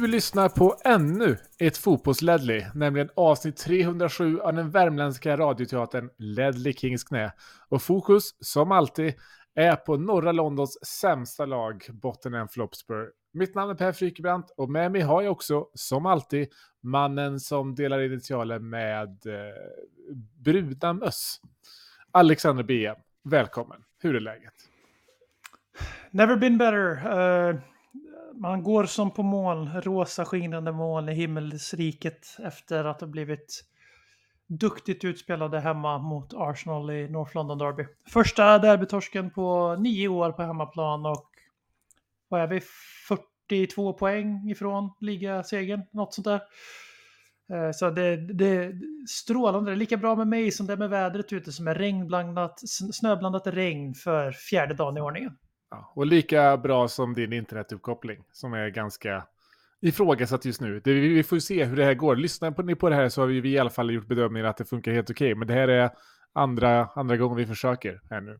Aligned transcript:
Du 0.00 0.06
lyssnar 0.06 0.48
på 0.48 0.76
ännu 0.84 1.36
ett 1.58 1.76
fotbollsledley, 1.76 2.66
nämligen 2.74 3.10
avsnitt 3.16 3.56
307 3.56 4.40
av 4.40 4.54
den 4.54 4.70
värmländska 4.70 5.36
radioteatern 5.36 6.10
Ledley 6.18 6.72
Kings 6.72 7.04
knä. 7.04 7.32
Och 7.68 7.82
fokus, 7.82 8.34
som 8.40 8.72
alltid, 8.72 9.14
är 9.54 9.76
på 9.76 9.96
norra 9.96 10.32
Londons 10.32 10.86
sämsta 10.86 11.46
lag, 11.46 11.86
Bottenham 11.92 12.48
Flopspur. 12.48 13.10
Mitt 13.32 13.54
namn 13.54 13.70
är 13.70 13.74
Per 13.74 13.92
Frykebrant 13.92 14.54
och 14.56 14.70
med 14.70 14.92
mig 14.92 15.00
har 15.00 15.22
jag 15.22 15.32
också, 15.32 15.66
som 15.74 16.06
alltid, 16.06 16.48
mannen 16.82 17.40
som 17.40 17.74
delar 17.74 18.00
initialen 18.00 18.68
med 18.68 19.26
eh, 19.26 19.54
bruna 20.44 20.92
möss. 20.92 21.40
Alexander 22.10 22.62
BM, 22.62 22.96
välkommen. 23.24 23.82
Hur 23.98 24.16
är 24.16 24.20
läget? 24.20 24.54
Never 26.10 26.36
been 26.36 26.58
better. 26.58 27.18
Uh 27.50 27.60
man 28.34 28.62
går 28.62 28.84
som 28.84 29.10
på 29.10 29.22
moln, 29.22 29.82
rosa 29.82 30.24
skinande 30.24 30.72
moln 30.72 31.08
i 31.08 31.12
himmelsriket 31.12 32.36
efter 32.38 32.84
att 32.84 33.00
ha 33.00 33.08
blivit 33.08 33.64
duktigt 34.46 35.04
utspelade 35.04 35.60
hemma 35.60 35.98
mot 35.98 36.34
Arsenal 36.34 36.90
i 36.90 37.08
North 37.08 37.36
London 37.36 37.58
Derby. 37.58 37.86
Första 38.08 38.58
derbytorsken 38.58 39.30
på 39.30 39.76
nio 39.76 40.08
år 40.08 40.32
på 40.32 40.42
hemmaplan 40.42 41.06
och 41.06 41.30
vad 42.28 42.40
är 42.40 42.46
vi? 42.46 42.60
42 43.08 43.92
poäng 43.92 44.50
ifrån 44.50 44.90
ligasegern, 45.00 45.82
något 45.90 46.14
sånt 46.14 46.24
där. 46.24 46.40
Eh, 47.52 47.70
så 47.72 47.90
det, 47.90 48.16
det 48.16 48.46
är 48.46 48.80
strålande. 49.08 49.70
Det 49.70 49.74
är 49.74 49.76
lika 49.76 49.96
bra 49.96 50.16
med 50.16 50.26
mig 50.28 50.50
som 50.50 50.66
det 50.66 50.72
är 50.72 50.76
med 50.76 50.90
vädret 50.90 51.32
ute 51.32 51.52
som 51.52 51.68
är 51.68 51.74
regnblandat, 51.74 52.60
snöblandat 52.92 53.46
regn 53.46 53.94
för 53.94 54.32
fjärde 54.32 54.74
dagen 54.74 54.96
i 54.96 55.00
ordningen. 55.00 55.36
Ja, 55.70 55.92
och 55.94 56.06
lika 56.06 56.56
bra 56.56 56.88
som 56.88 57.14
din 57.14 57.32
internetuppkoppling 57.32 58.24
som 58.32 58.52
är 58.52 58.68
ganska 58.68 59.26
ifrågasatt 59.80 60.44
just 60.44 60.60
nu. 60.60 60.80
Det, 60.84 60.92
vi, 60.92 61.08
vi 61.08 61.22
får 61.22 61.36
ju 61.36 61.40
se 61.40 61.64
hur 61.64 61.76
det 61.76 61.84
här 61.84 61.94
går. 61.94 62.16
Lyssnar 62.16 62.62
ni 62.62 62.74
på 62.74 62.88
det 62.88 62.94
här 62.94 63.08
så 63.08 63.20
har 63.20 63.26
vi, 63.26 63.40
vi 63.40 63.50
i 63.50 63.58
alla 63.58 63.70
fall 63.70 63.90
gjort 63.90 64.06
bedömningen 64.06 64.48
att 64.48 64.56
det 64.56 64.64
funkar 64.64 64.92
helt 64.92 65.10
okej. 65.10 65.34
Men 65.34 65.48
det 65.48 65.54
här 65.54 65.68
är 65.68 65.90
andra, 66.32 66.88
andra 66.94 67.16
gången 67.16 67.36
vi 67.36 67.46
försöker 67.46 68.00
här 68.10 68.20
nu. 68.20 68.38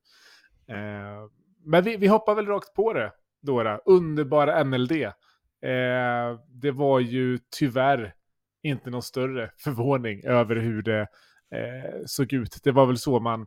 Eh, 0.74 1.28
men 1.64 1.84
vi, 1.84 1.96
vi 1.96 2.06
hoppar 2.06 2.34
väl 2.34 2.46
rakt 2.46 2.74
på 2.74 2.92
det, 2.92 3.12
Dora. 3.42 3.78
Underbara 3.78 4.64
NLD. 4.64 4.92
Eh, 4.92 6.40
det 6.48 6.70
var 6.70 7.00
ju 7.00 7.38
tyvärr 7.58 8.14
inte 8.62 8.90
någon 8.90 9.02
större 9.02 9.50
förvåning 9.58 10.24
över 10.24 10.56
hur 10.56 10.82
det 10.82 11.00
eh, 11.54 12.00
såg 12.06 12.32
ut. 12.32 12.60
Det 12.62 12.72
var 12.72 12.86
väl 12.86 12.98
så 12.98 13.20
man 13.20 13.46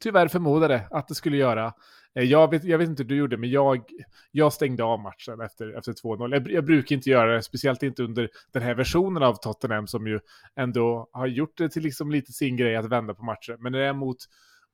tyvärr 0.00 0.28
förmodade 0.28 0.88
att 0.90 1.08
det 1.08 1.14
skulle 1.14 1.36
göra. 1.36 1.72
Eh, 2.14 2.24
jag 2.24 2.50
vet, 2.50 2.64
jag 2.64 2.78
vet 2.78 2.88
inte 2.88 3.02
hur 3.02 3.08
du 3.08 3.16
gjorde, 3.16 3.36
men 3.36 3.50
jag, 3.50 3.82
jag 4.30 4.52
stängde 4.52 4.84
av 4.84 5.00
matchen 5.00 5.40
efter, 5.40 5.78
efter 5.78 5.92
2-0. 5.92 6.32
Jag, 6.32 6.50
jag 6.50 6.64
brukar 6.64 6.96
inte 6.96 7.10
göra 7.10 7.34
det, 7.34 7.42
speciellt 7.42 7.82
inte 7.82 8.02
under 8.02 8.28
den 8.52 8.62
här 8.62 8.74
versionen 8.74 9.22
av 9.22 9.34
Tottenham 9.34 9.86
som 9.86 10.06
ju 10.06 10.20
ändå 10.56 11.08
har 11.12 11.26
gjort 11.26 11.58
det 11.58 11.68
till 11.68 11.82
liksom 11.82 12.10
lite 12.10 12.32
sin 12.32 12.56
grej 12.56 12.76
att 12.76 12.88
vända 12.88 13.14
på 13.14 13.24
matcher. 13.24 13.56
Men 13.60 13.72
när 13.72 13.78
det 13.78 13.86
är 13.86 13.92
mot, 13.92 14.16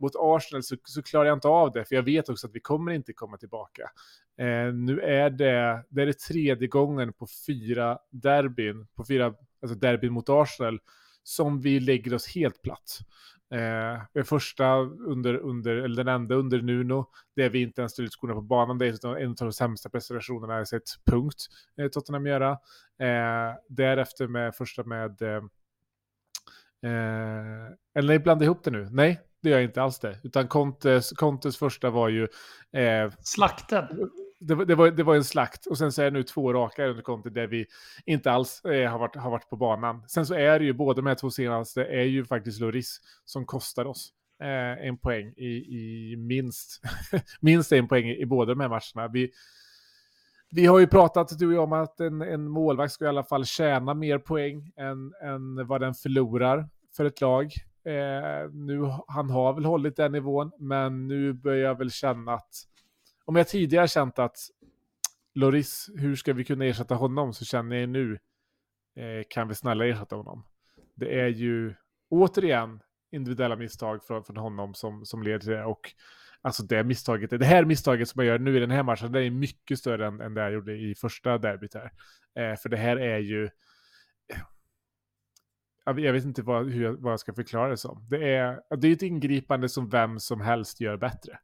mot 0.00 0.12
Arsenal 0.18 0.62
så, 0.62 0.76
så 0.84 1.02
klarar 1.02 1.26
jag 1.26 1.36
inte 1.36 1.48
av 1.48 1.72
det, 1.72 1.84
för 1.84 1.94
jag 1.94 2.02
vet 2.02 2.28
också 2.28 2.46
att 2.46 2.54
vi 2.54 2.60
kommer 2.60 2.92
inte 2.92 3.12
komma 3.12 3.36
tillbaka. 3.36 3.82
Eh, 4.38 4.74
nu 4.74 5.00
är 5.00 5.30
det, 5.30 5.84
det 5.88 6.02
är 6.02 6.06
det 6.06 6.18
tredje 6.18 6.68
gången 6.68 7.12
på 7.12 7.26
fyra 7.46 7.98
derbyn, 8.10 8.86
på 8.96 9.04
fyra 9.04 9.34
alltså 9.62 9.78
derbyn 9.78 10.12
mot 10.12 10.28
Arsenal, 10.28 10.80
som 11.22 11.60
vi 11.60 11.80
lägger 11.80 12.14
oss 12.14 12.34
helt 12.34 12.62
platt. 12.62 12.98
Eh, 13.52 14.02
den 14.12 14.24
första 14.24 14.76
under, 15.06 15.34
under, 15.34 15.76
eller 15.76 16.04
den 16.04 16.14
enda 16.14 16.34
under 16.34 16.62
Nuno, 16.62 17.06
där 17.36 17.50
vi 17.50 17.62
inte 17.62 17.80
ens 17.80 17.92
ställer 17.92 18.06
ut 18.06 18.12
skorna 18.12 18.34
på 18.34 18.40
banan. 18.40 18.78
Det 18.78 18.86
är 18.86 19.16
en 19.16 19.30
av 19.30 19.36
de 19.36 19.52
sämsta 19.52 19.88
prestationerna 19.88 20.58
jag 20.58 20.68
sett, 20.68 20.90
punkt, 21.04 21.46
eh, 21.78 21.88
Tottenham 21.88 22.26
göra. 22.26 22.50
Eh, 22.98 23.54
därefter 23.68 24.26
med 24.26 24.54
första 24.54 24.84
med... 24.84 25.22
Eh, 25.22 25.42
eh 26.90 27.68
eller 27.94 28.18
blanda 28.18 28.44
ihop 28.44 28.64
det 28.64 28.70
nu. 28.70 28.88
Nej, 28.90 29.20
det 29.42 29.50
gör 29.50 29.56
jag 29.56 29.64
inte 29.64 29.82
alls 29.82 29.98
det. 29.98 30.18
Utan 30.22 30.48
Contes, 30.48 31.10
Contes 31.10 31.56
första 31.56 31.90
var 31.90 32.08
ju... 32.08 32.28
Eh, 32.72 33.12
Slakten 33.20 34.10
det, 34.42 34.54
var- 34.54 34.64
det, 34.64 34.74
var, 34.74 34.90
det 34.90 35.02
var 35.02 35.16
en 35.16 35.24
slakt 35.24 35.66
och 35.66 35.78
sen 35.78 35.92
så 35.92 36.02
är 36.02 36.04
det 36.04 36.10
nu 36.10 36.22
två 36.22 36.52
raka 36.52 36.86
under 36.86 37.02
Conte 37.02 37.30
där 37.30 37.46
vi 37.46 37.66
inte 38.06 38.30
alls 38.32 38.64
eh, 38.64 38.90
har, 38.90 38.98
varit, 38.98 39.16
har 39.16 39.30
varit 39.30 39.48
på 39.50 39.56
banan. 39.56 40.02
Sen 40.08 40.26
så 40.26 40.34
är 40.34 40.58
det 40.58 40.64
ju 40.64 40.72
båda 40.72 40.96
de 41.02 41.06
här 41.08 41.14
två 41.14 41.30
senaste 41.30 41.84
är 41.84 42.04
ju 42.04 42.24
faktiskt 42.24 42.60
Loris 42.60 43.00
som 43.24 43.44
kostar 43.46 43.84
oss 43.84 44.12
eh, 44.42 44.86
en 44.88 44.98
poäng 44.98 45.32
i, 45.36 45.46
i 45.46 46.16
minst, 46.16 46.82
minst 47.40 47.72
en 47.72 47.88
poäng 47.88 48.08
i, 48.08 48.20
i 48.20 48.26
båda 48.26 48.54
de 48.54 48.60
här 48.60 48.68
matcherna. 48.68 49.12
Vi, 49.12 49.30
vi 50.50 50.66
har 50.66 50.78
ju 50.78 50.86
pratat, 50.86 51.38
du 51.38 51.46
och 51.46 51.52
jag, 51.52 51.64
om 51.64 51.72
att 51.72 52.00
en, 52.00 52.22
en 52.22 52.48
målvakt 52.48 52.92
ska 52.92 53.04
i 53.04 53.08
alla 53.08 53.24
fall 53.24 53.44
tjäna 53.44 53.94
mer 53.94 54.18
poäng 54.18 54.72
än, 54.76 55.12
än 55.22 55.66
vad 55.66 55.80
den 55.80 55.94
förlorar 55.94 56.68
för 56.96 57.04
ett 57.04 57.20
lag. 57.20 57.44
Eh, 57.84 58.50
nu, 58.52 58.80
han 59.06 59.30
har 59.30 59.52
väl 59.52 59.64
hållit 59.64 59.96
den 59.96 60.12
nivån, 60.12 60.50
men 60.58 61.08
nu 61.08 61.32
börjar 61.32 61.68
jag 61.68 61.78
väl 61.78 61.90
känna 61.90 62.32
att 62.34 62.50
om 63.24 63.36
jag 63.36 63.48
tidigare 63.48 63.88
känt 63.88 64.18
att 64.18 64.36
Loris, 65.34 65.90
hur 65.96 66.16
ska 66.16 66.32
vi 66.32 66.44
kunna 66.44 66.64
ersätta 66.64 66.94
honom? 66.94 67.32
Så 67.32 67.44
känner 67.44 67.76
jag 67.76 67.88
nu, 67.88 68.18
eh, 68.96 69.24
kan 69.28 69.48
vi 69.48 69.54
snälla 69.54 69.86
ersätta 69.86 70.16
honom? 70.16 70.46
Det 70.94 71.20
är 71.20 71.28
ju 71.28 71.74
återigen 72.10 72.80
individuella 73.12 73.56
misstag 73.56 74.04
från, 74.04 74.24
från 74.24 74.36
honom 74.36 74.74
som, 74.74 75.04
som 75.04 75.22
leder 75.22 75.38
till 75.38 75.50
det. 75.50 75.64
Och 75.64 75.92
alltså 76.40 76.62
det 76.62 76.84
misstaget, 76.84 77.30
det 77.30 77.44
här 77.44 77.64
misstaget 77.64 78.08
som 78.08 78.24
jag 78.24 78.26
gör 78.26 78.38
nu 78.38 78.56
i 78.56 78.60
den 78.60 78.70
här 78.70 78.82
matchen, 78.82 79.12
det 79.12 79.22
är 79.22 79.30
mycket 79.30 79.78
större 79.78 80.06
än, 80.06 80.20
än 80.20 80.34
det 80.34 80.40
jag 80.40 80.52
gjorde 80.52 80.72
i 80.72 80.94
första 80.94 81.38
derbyt 81.38 81.74
här. 81.74 81.92
Eh, 82.34 82.56
för 82.56 82.68
det 82.68 82.76
här 82.76 82.96
är 82.96 83.18
ju... 83.18 83.44
Eh, 83.44 84.40
jag 85.84 86.00
jag 86.00 86.12
vet 86.12 86.24
inte 86.24 86.42
vad, 86.42 86.70
hur 86.70 86.84
jag, 86.84 86.92
vad 86.92 87.12
jag 87.12 87.20
ska 87.20 87.34
förklara 87.34 87.68
det 87.68 87.76
som. 87.76 88.06
Det 88.10 88.34
är, 88.34 88.76
det 88.76 88.88
är 88.88 88.92
ett 88.92 89.02
ingripande 89.02 89.68
som 89.68 89.88
vem 89.88 90.20
som 90.20 90.40
helst 90.40 90.80
gör 90.80 90.96
bättre. 90.96 91.38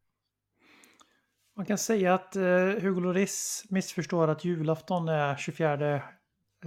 Man 1.58 1.66
kan 1.66 1.78
säga 1.78 2.14
att 2.14 2.36
eh, 2.36 2.42
Hugo 2.80 3.00
Lloris 3.00 3.64
missförstår 3.70 4.28
att 4.28 4.44
julafton 4.44 5.08
är 5.08 5.36
24 5.36 6.02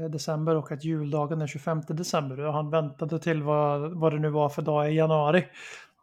december 0.09 0.55
och 0.55 0.71
att 0.71 0.83
juldagen 0.83 1.41
är 1.41 1.47
25 1.47 1.81
december. 1.87 2.39
Och 2.39 2.53
han 2.53 2.69
väntade 2.69 3.19
till 3.19 3.43
vad, 3.43 3.99
vad 3.99 4.13
det 4.13 4.19
nu 4.19 4.29
var 4.29 4.49
för 4.49 4.61
dag 4.61 4.91
i 4.91 4.95
januari 4.95 5.45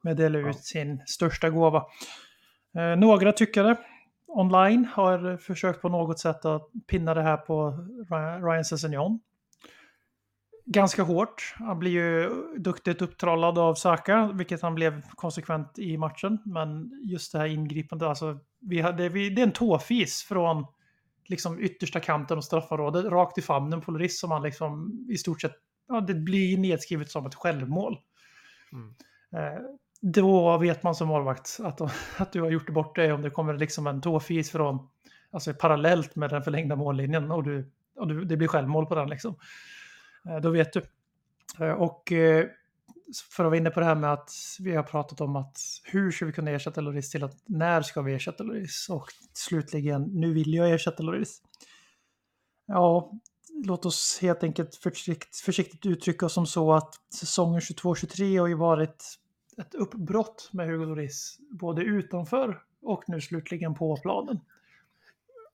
med 0.02 0.10
att 0.10 0.16
dela 0.16 0.38
ut 0.38 0.64
sin 0.64 1.02
största 1.06 1.50
gåva. 1.50 1.84
Eh, 2.76 2.96
några 2.96 3.32
tyckare 3.32 3.76
online 4.26 4.84
har 4.84 5.36
försökt 5.36 5.82
på 5.82 5.88
något 5.88 6.18
sätt 6.18 6.44
att 6.44 6.70
pinna 6.86 7.14
det 7.14 7.22
här 7.22 7.36
på 7.36 7.70
Ryan 8.10 8.44
Ryan 8.44 8.64
Sessegnon. 8.64 9.20
Ganska 10.66 11.02
hårt. 11.02 11.54
Han 11.58 11.78
blir 11.78 11.90
ju 11.90 12.30
duktigt 12.56 13.02
upptrollad 13.02 13.58
av 13.58 13.74
Saka, 13.74 14.30
vilket 14.34 14.62
han 14.62 14.74
blev 14.74 15.02
konsekvent 15.10 15.78
i 15.78 15.96
matchen. 15.96 16.38
Men 16.44 16.90
just 17.04 17.32
det 17.32 17.38
här 17.38 17.46
ingripandet, 17.46 18.08
alltså, 18.08 18.38
vi 18.60 18.80
hade, 18.80 19.08
vi, 19.08 19.30
det 19.30 19.42
är 19.42 19.46
en 19.46 19.52
tåfis 19.52 20.22
från 20.22 20.66
liksom 21.26 21.60
yttersta 21.60 22.00
kanten 22.00 22.38
och 22.38 22.44
straffområdet 22.44 23.04
rakt 23.04 23.38
i 23.38 23.42
famnen 23.42 23.80
på 23.80 23.90
Lloris 23.90 24.20
som 24.20 24.30
han 24.30 24.42
liksom 24.42 25.06
i 25.10 25.18
stort 25.18 25.40
sett, 25.40 25.54
ja, 25.88 26.00
det 26.00 26.14
blir 26.14 26.58
nedskrivet 26.58 27.10
som 27.10 27.26
ett 27.26 27.34
självmål. 27.34 27.98
Mm. 28.72 28.94
Eh, 29.32 29.60
då 30.00 30.58
vet 30.58 30.82
man 30.82 30.94
som 30.94 31.08
målvakt 31.08 31.58
att, 31.62 31.80
att 32.20 32.32
du 32.32 32.42
har 32.42 32.50
gjort 32.50 32.66
det 32.66 32.72
bort 32.72 32.96
dig 32.96 33.12
om 33.12 33.22
det 33.22 33.30
kommer 33.30 33.54
liksom 33.54 33.86
en 33.86 34.00
tåfis 34.00 34.50
från, 34.50 34.88
alltså 35.30 35.54
parallellt 35.54 36.16
med 36.16 36.30
den 36.30 36.42
förlängda 36.42 36.76
mållinjen 36.76 37.30
och, 37.30 37.44
du, 37.44 37.72
och 37.96 38.08
du, 38.08 38.24
det 38.24 38.36
blir 38.36 38.48
självmål 38.48 38.86
på 38.86 38.94
den 38.94 39.10
liksom. 39.10 39.36
Eh, 40.28 40.36
då 40.36 40.50
vet 40.50 40.72
du. 40.72 40.82
Eh, 41.60 41.72
och 41.72 42.12
eh, 42.12 42.46
för 43.30 43.44
att 43.44 43.48
vara 43.50 43.56
inne 43.56 43.70
på 43.70 43.80
det 43.80 43.86
här 43.86 43.94
med 43.94 44.12
att 44.12 44.30
vi 44.60 44.74
har 44.74 44.82
pratat 44.82 45.20
om 45.20 45.36
att 45.36 45.58
hur 45.84 46.10
ska 46.10 46.26
vi 46.26 46.32
kunna 46.32 46.50
ersätta 46.50 46.80
Loris 46.80 47.10
till 47.10 47.24
att 47.24 47.36
när 47.46 47.82
ska 47.82 48.02
vi 48.02 48.14
ersätta 48.14 48.44
Loris? 48.44 48.86
Och 48.90 49.06
slutligen, 49.32 50.02
nu 50.02 50.32
vill 50.32 50.54
jag 50.54 50.70
ersätta 50.70 51.02
Loris. 51.02 51.42
Ja, 52.66 53.12
låt 53.64 53.86
oss 53.86 54.18
helt 54.22 54.42
enkelt 54.42 54.74
försikt, 54.74 55.36
försiktigt 55.36 55.86
uttrycka 55.86 56.26
oss 56.26 56.32
som 56.32 56.46
så 56.46 56.72
att 56.72 56.94
säsongen 57.14 57.60
22-23 57.60 58.40
har 58.40 58.46
ju 58.46 58.54
varit 58.54 59.18
ett 59.58 59.74
uppbrott 59.74 60.50
med 60.52 60.66
Hugo 60.66 60.84
Loris 60.84 61.38
både 61.50 61.82
utanför 61.82 62.62
och 62.82 63.04
nu 63.06 63.20
slutligen 63.20 63.74
på 63.74 63.96
planen. 63.96 64.40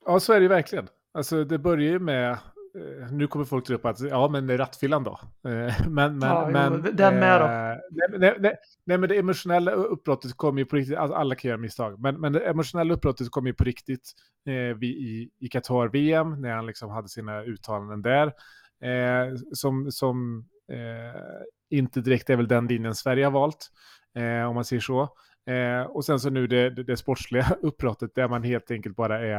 Ja, 0.07 0.21
så 0.21 0.33
är 0.33 0.37
det 0.37 0.43
ju 0.43 0.49
verkligen. 0.49 0.89
Alltså 1.13 1.45
det 1.45 1.59
börjar 1.59 1.91
ju 1.91 1.99
med, 1.99 2.39
nu 3.11 3.27
kommer 3.27 3.45
folk 3.45 3.67
ta 3.67 3.75
upp 3.75 3.85
att, 3.85 4.01
ja 4.01 4.29
men 4.29 4.47
det 4.47 4.55
är 4.55 4.59
rattfyllan 4.59 5.05
då. 5.05 5.21
Eh, 5.49 5.89
men, 5.89 6.19
men, 6.19 6.29
Ja, 6.29 6.45
jo, 6.47 6.53
men, 6.53 6.97
den 6.97 7.19
med 7.19 7.41
då. 7.41 7.47
eh, 7.47 7.77
nej, 7.91 8.19
nej, 8.19 8.37
nej, 8.39 8.57
nej, 8.87 8.99
men 8.99 9.09
det 9.09 9.19
emotionella 9.19 9.71
uppbrottet 9.73 10.37
kommer 10.37 10.59
ju 10.59 10.65
på 10.65 10.77
riktigt, 10.77 10.97
alltså, 10.97 11.15
alla 11.15 11.35
kan 11.35 11.49
göra 11.49 11.59
misstag, 11.59 12.01
men, 12.01 12.21
men 12.21 12.33
det 12.33 12.41
emotionella 12.41 12.95
uppbrottet 12.95 13.31
kommer 13.31 13.49
ju 13.49 13.55
på 13.55 13.65
riktigt 13.65 14.13
eh, 14.49 14.83
i, 14.83 15.31
i 15.41 15.49
Qatar-VM, 15.49 16.41
när 16.41 16.51
han 16.51 16.67
liksom 16.67 16.91
hade 16.91 17.09
sina 17.09 17.43
uttalanden 17.43 18.03
där. 18.03 18.27
Eh, 18.83 19.35
som 19.53 19.91
som 19.91 20.45
eh, 20.73 21.21
inte 21.79 22.01
direkt 22.01 22.31
är 22.31 22.37
väl 22.37 22.49
den 22.49 22.67
linjen 22.67 22.95
Sverige 22.95 23.25
har 23.25 23.33
valt, 23.33 23.71
eh, 24.19 24.49
om 24.49 24.55
man 24.55 24.65
säger 24.65 24.81
så. 24.81 25.03
Eh, 25.47 25.83
och 25.83 26.05
sen 26.05 26.21
så 26.21 26.31
nu 26.31 26.47
det, 26.47 26.71
det, 26.71 26.83
det 26.83 26.97
sportsliga 26.97 27.47
uppbrottet 27.63 28.15
där 28.15 28.29
man 28.29 28.43
helt 28.43 28.71
enkelt 28.71 28.97
bara 28.97 29.21
är 29.21 29.37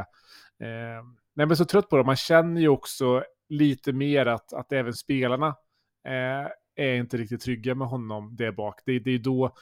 eh, 0.60 1.04
nej, 1.36 1.48
men 1.48 1.58
så 1.58 1.66
trött 1.66 1.90
på 1.90 1.98
det. 1.98 2.04
Man 2.04 2.16
känner 2.16 2.62
ju 2.62 2.68
också 2.68 3.24
lite 3.50 3.94
mer 3.94 4.26
att, 4.26 4.54
att 4.54 4.72
även 4.72 4.94
spelarna 4.94 5.48
eh, 6.08 6.48
är 6.76 6.96
inte 6.96 7.18
riktigt 7.18 7.42
trygga 7.42 7.76
med 7.76 7.88
honom 7.88 8.36
där 8.36 8.52
bak. 8.52 8.82
Det, 8.86 9.00
det 9.00 9.12
är 9.12 9.20
då 9.20 9.56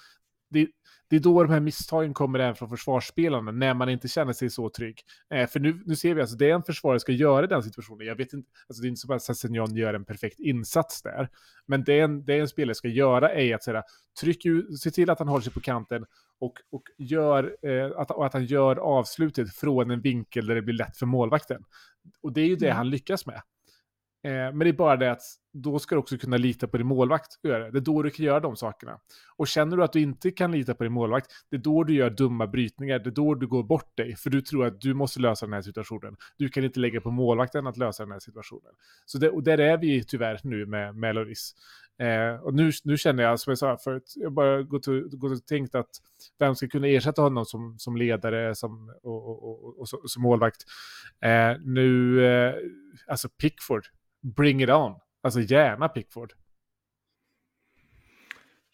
det, 0.53 0.67
det 1.09 1.15
är 1.15 1.19
då 1.19 1.43
de 1.43 1.51
här 1.51 1.59
misstagen 1.59 2.13
kommer 2.13 2.39
även 2.39 2.55
från 2.55 2.69
försvarsspelarna, 2.69 3.51
när 3.51 3.73
man 3.73 3.89
inte 3.89 4.07
känner 4.07 4.33
sig 4.33 4.49
så 4.49 4.69
trygg. 4.69 5.01
Eh, 5.33 5.47
för 5.47 5.59
nu, 5.59 5.81
nu 5.85 5.95
ser 5.95 6.15
vi 6.15 6.21
alltså, 6.21 6.35
det 6.35 6.49
en 6.49 6.63
försvarare 6.63 6.99
ska 6.99 7.11
göra 7.11 7.45
i 7.45 7.47
den 7.47 7.63
situationen, 7.63 8.07
jag 8.07 8.15
vet 8.15 8.33
inte, 8.33 8.49
alltså 8.67 8.81
det 8.81 8.87
är 8.87 8.89
inte 8.89 9.01
så 9.01 9.13
att 9.13 9.21
Sessignon 9.21 9.75
gör 9.75 9.93
en 9.93 10.05
perfekt 10.05 10.39
insats 10.39 11.01
där, 11.01 11.29
men 11.65 11.83
det 11.83 11.99
en, 11.99 12.25
det 12.25 12.39
en 12.39 12.47
spelare 12.47 12.75
ska 12.75 12.87
göra 12.87 13.33
är 13.33 13.55
att 13.55 13.63
säga, 13.63 13.83
tryck 14.21 14.45
ut, 14.45 14.79
se 14.79 14.91
till 14.91 15.09
att 15.09 15.19
han 15.19 15.27
håller 15.27 15.43
sig 15.43 15.53
på 15.53 15.61
kanten 15.61 16.05
och, 16.39 16.53
och, 16.71 16.83
gör, 16.97 17.55
eh, 17.67 17.91
att, 17.97 18.11
och 18.11 18.25
att 18.25 18.33
han 18.33 18.45
gör 18.45 18.75
avslutet 18.75 19.55
från 19.55 19.91
en 19.91 20.01
vinkel 20.01 20.47
där 20.47 20.55
det 20.55 20.61
blir 20.61 20.75
lätt 20.75 20.97
för 20.97 21.05
målvakten. 21.05 21.63
Och 22.21 22.33
det 22.33 22.41
är 22.41 22.47
ju 22.47 22.55
det 22.55 22.65
Mm. 22.65 22.77
han 22.77 22.89
lyckas 22.89 23.25
med. 23.25 23.41
Eh, 24.23 24.31
men 24.31 24.59
det 24.59 24.69
är 24.69 24.73
bara 24.73 24.97
det 24.97 25.11
att 25.11 25.21
då 25.53 25.79
ska 25.79 25.95
du 25.95 25.99
också 25.99 26.17
kunna 26.17 26.37
lita 26.37 26.67
på 26.67 26.77
din 26.77 26.87
målvakt. 26.87 27.31
Det 27.41 27.49
är 27.49 27.71
då 27.79 28.03
du 28.03 28.09
kan 28.09 28.25
göra 28.25 28.39
de 28.39 28.55
sakerna. 28.55 28.99
Och 29.35 29.47
känner 29.47 29.77
du 29.77 29.83
att 29.83 29.93
du 29.93 29.99
inte 29.99 30.31
kan 30.31 30.51
lita 30.51 30.75
på 30.75 30.83
din 30.83 30.93
målvakt, 30.93 31.31
det 31.49 31.55
är 31.55 31.59
då 31.59 31.83
du 31.83 31.93
gör 31.93 32.09
dumma 32.09 32.47
brytningar, 32.47 32.99
det 32.99 33.09
är 33.09 33.11
då 33.11 33.35
du 33.35 33.47
går 33.47 33.63
bort 33.63 33.97
dig, 33.97 34.15
för 34.15 34.29
du 34.29 34.41
tror 34.41 34.65
att 34.65 34.81
du 34.81 34.93
måste 34.93 35.19
lösa 35.19 35.45
den 35.45 35.53
här 35.53 35.61
situationen. 35.61 36.15
Du 36.37 36.49
kan 36.49 36.63
inte 36.63 36.79
lägga 36.79 37.01
på 37.01 37.11
målvakten 37.11 37.67
att 37.67 37.77
lösa 37.77 38.03
den 38.03 38.11
här 38.11 38.19
situationen. 38.19 38.71
Så 39.05 39.17
det, 39.17 39.29
och 39.29 39.43
där 39.43 39.57
är 39.57 39.77
vi 39.77 40.03
tyvärr 40.03 40.39
nu 40.43 40.65
med, 40.65 40.95
med 40.95 41.15
Loris. 41.15 41.55
Eh, 41.99 42.43
och 42.43 42.53
nu, 42.53 42.71
nu 42.83 42.97
känner 42.97 43.23
jag, 43.23 43.39
som 43.39 43.51
jag 43.51 43.57
sa 43.57 43.77
förut, 43.77 44.13
jag 44.15 44.33
bara 44.33 44.63
gått 44.63 44.87
och, 44.87 45.11
gått 45.11 45.31
och 45.31 45.45
tänkt 45.45 45.75
att 45.75 45.89
vem 46.39 46.55
ska 46.55 46.67
kunna 46.67 46.87
ersätta 46.87 47.21
honom 47.21 47.45
som, 47.45 47.79
som 47.79 47.97
ledare 47.97 48.55
som, 48.55 48.93
och, 49.03 49.29
och, 49.29 49.63
och, 49.65 49.79
och, 49.79 50.09
som 50.09 50.23
målvakt. 50.23 50.63
Eh, 51.21 51.57
nu, 51.65 52.25
eh, 52.25 52.55
alltså 53.07 53.29
Pickford, 53.29 53.85
bring 54.23 54.61
it 54.63 54.69
on. 54.69 54.95
Alltså 55.21 55.39
gärna 55.39 55.89
Pickford. 55.89 56.33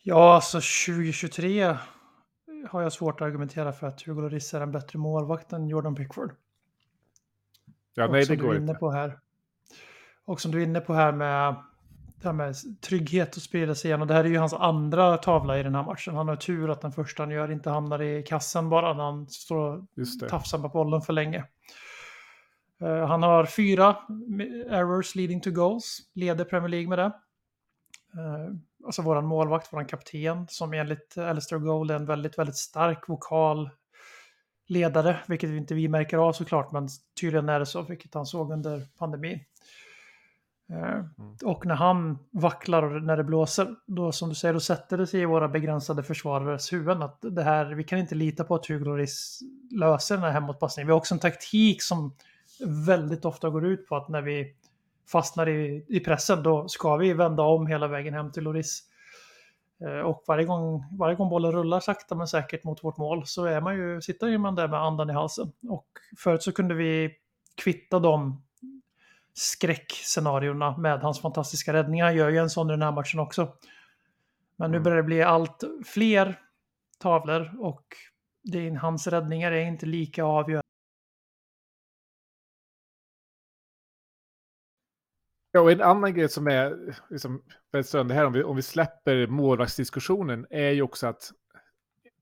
Ja, 0.04 0.36
alltså 0.36 0.58
2023 0.58 1.78
har 2.70 2.82
jag 2.82 2.94
svårt 2.94 3.22
att 3.22 3.28
argumentera 3.28 3.72
för 3.74 3.88
att 3.88 4.02
Hugo 4.02 4.22
Lloris 4.22 4.54
är 4.54 4.62
en 4.62 4.72
bättre 4.72 5.00
målvakt 5.00 5.54
än 5.54 5.68
Jordan 5.68 5.96
Pickford. 5.96 6.32
Ja, 7.94 8.06
Och 8.06 8.12
nej, 8.12 8.26
det 8.26 8.36
går 8.36 8.56
inte. 8.56 8.74
på 8.74 8.92
här. 8.92 9.20
Och 10.26 10.42
som 10.42 10.52
du 10.52 10.60
är 10.60 10.64
inne 10.64 10.80
på 10.80 10.94
här 10.94 11.12
med, 11.12 11.56
det 12.22 12.28
här 12.28 12.34
med 12.34 12.56
trygghet 12.82 13.36
och 13.36 13.42
sprida 13.42 13.76
sig 13.76 13.90
igen. 13.90 14.02
Och 14.02 14.08
det 14.08 14.14
här 14.14 14.24
är 14.24 14.30
ju 14.30 14.38
hans 14.38 14.54
andra 14.54 15.18
tavla 15.18 15.60
i 15.60 15.64
den 15.64 15.76
här 15.76 15.84
matchen. 15.84 16.16
Han 16.16 16.28
har 16.28 16.36
tur 16.36 16.70
att 16.70 16.82
den 16.82 16.92
första 16.92 17.24
han 17.24 17.32
gör 17.32 17.52
inte 17.52 17.70
hamnar 17.70 18.02
i 18.02 18.24
kassen 18.24 18.70
bara 18.70 18.94
när 18.94 19.04
han 19.04 19.28
står 19.28 19.78
och 19.78 20.30
tafsar 20.30 20.60
på 20.60 20.70
bollen 20.70 21.02
för 21.02 21.14
länge. 21.14 21.46
Eh, 22.82 23.08
han 23.08 23.24
har 23.24 23.46
fyra 23.46 23.98
errors 24.70 25.16
leading 25.16 25.42
to 25.42 25.52
goals, 25.52 26.00
leder 26.14 26.46
Premier 26.46 26.70
League 26.70 26.90
med 26.90 27.00
det. 27.00 27.12
Uh, 28.16 28.56
alltså 28.86 29.02
våran 29.02 29.26
målvakt, 29.26 29.74
våran 29.74 29.86
kapten, 29.86 30.46
som 30.50 30.74
enligt 30.74 31.18
Alistair 31.18 31.60
Gold 31.60 31.92
är 31.92 31.96
en 31.96 32.06
väldigt, 32.06 32.38
väldigt 32.38 32.58
stark 32.58 33.10
vokal 33.10 33.70
ledare, 34.68 35.20
vilket 35.28 35.50
inte 35.50 35.74
vi 35.74 35.88
märker 35.88 36.18
av 36.18 36.34
såklart, 36.34 36.72
men 36.72 36.88
tydligen 37.22 37.50
är 37.50 37.60
det 37.60 37.66
så, 37.66 37.82
vilket 37.82 38.14
han 38.14 38.26
såg 38.26 38.52
under 38.52 38.88
pandemin. 38.98 39.40
Eh, 40.70 41.04
Och 41.44 41.66
när 41.66 41.76
han 41.76 42.18
vacklar 42.32 42.84
och 42.84 43.04
när 43.04 43.18
det 43.18 43.24
blåser, 43.24 43.76
då 43.86 44.12
som 44.12 44.30
du 44.30 44.36
säger, 44.36 44.54
då 44.54 44.60
sätter 44.60 44.98
det 44.98 45.08
sig 45.08 45.22
i 45.22 45.26
våra 45.26 45.48
begränsade 45.48 46.04
försvarares 46.04 46.74
huvuden 46.74 47.02
att 47.02 47.18
det 47.22 47.44
här, 47.44 47.66
vi 47.66 47.84
kan 47.84 48.00
inte 48.00 48.16
lita 48.16 48.44
på 48.44 48.56
att 48.56 48.66
Hugo 48.66 48.86
Lloris 48.86 49.40
löser 49.72 50.16
den 50.16 50.24
här 50.24 50.32
hemåtpassningen. 50.32 50.88
Vi 50.88 50.92
har 50.92 50.98
också 50.98 51.14
en 51.14 51.20
taktik 51.20 51.84
som 51.84 52.16
väldigt 52.66 53.26
ofta 53.26 53.50
går 53.50 53.66
ut 53.66 53.88
på 53.88 53.96
att 53.96 54.10
när 54.10 54.22
vi 54.22 54.56
fastnar 55.12 55.50
i, 55.50 55.86
i 55.88 56.00
pressen, 56.00 56.44
då 56.44 56.68
ska 56.68 56.96
vi 56.96 57.14
vända 57.14 57.44
om 57.44 57.68
hela 57.68 57.88
vägen 57.88 58.14
hem 58.14 58.32
till 58.32 58.44
Lloris. 58.44 58.84
Eh, 59.86 60.00
Och 60.00 60.24
varje 60.28 60.46
gång, 60.46 60.84
varje 61.00 61.16
gång 61.16 61.30
bollen 61.30 61.52
rullar 61.52 61.80
sakta 61.80 62.16
men 62.16 62.28
säkert 62.28 62.64
mot 62.64 62.84
vårt 62.84 62.98
mål 62.98 63.26
så 63.26 63.46
är 63.46 63.62
man 63.62 63.76
ju, 63.76 64.02
sitter 64.02 64.38
man 64.38 64.56
där 64.56 64.68
med 64.68 64.80
andan 64.80 65.10
i 65.10 65.14
halsen. 65.14 65.52
Och 65.70 65.88
förut 66.18 66.44
så 66.44 66.52
kunde 66.52 66.74
vi 66.76 67.12
kvitta 67.64 68.00
de 68.00 68.44
skräckscenarierna 69.34 70.78
med 70.78 71.00
hans 71.00 71.22
fantastiska 71.22 71.74
räddningar. 71.74 72.06
Han 72.06 72.16
gör 72.16 72.30
ju 72.30 72.38
en 72.38 72.50
sån 72.50 72.68
i 72.70 72.74
den 72.74 72.82
här 72.82 72.92
matchen 72.92 73.20
också. 73.20 73.54
Men 74.56 74.72
nu 74.72 74.78
Mm. 74.78 74.84
börjar 74.84 74.98
det 74.98 75.04
bli 75.04 75.22
allt 75.24 75.64
fler 75.86 76.40
tavlor 77.00 77.52
och 77.60 77.86
det 78.44 78.68
är, 78.68 78.72
hans 78.76 79.08
räddningar 79.08 79.52
är 79.52 79.66
inte 79.66 79.86
lika 79.86 80.24
avgörande. 80.24 80.64
Ja, 85.52 85.62
och 85.62 85.72
en 85.72 85.82
annan 85.82 86.14
grej 86.14 86.30
som 86.30 86.48
är 86.48 86.96
liksom, 87.10 87.42
väldigt 87.72 87.88
störande 87.88 88.14
här, 88.14 88.26
om 88.26 88.34
vi, 88.34 88.44
om 88.44 88.56
vi 88.56 88.62
släpper 88.62 89.28
målvaktsdiskussionen, 89.28 90.46
är 90.50 90.72
ju 90.72 90.82
också 90.82 91.08
att 91.08 91.32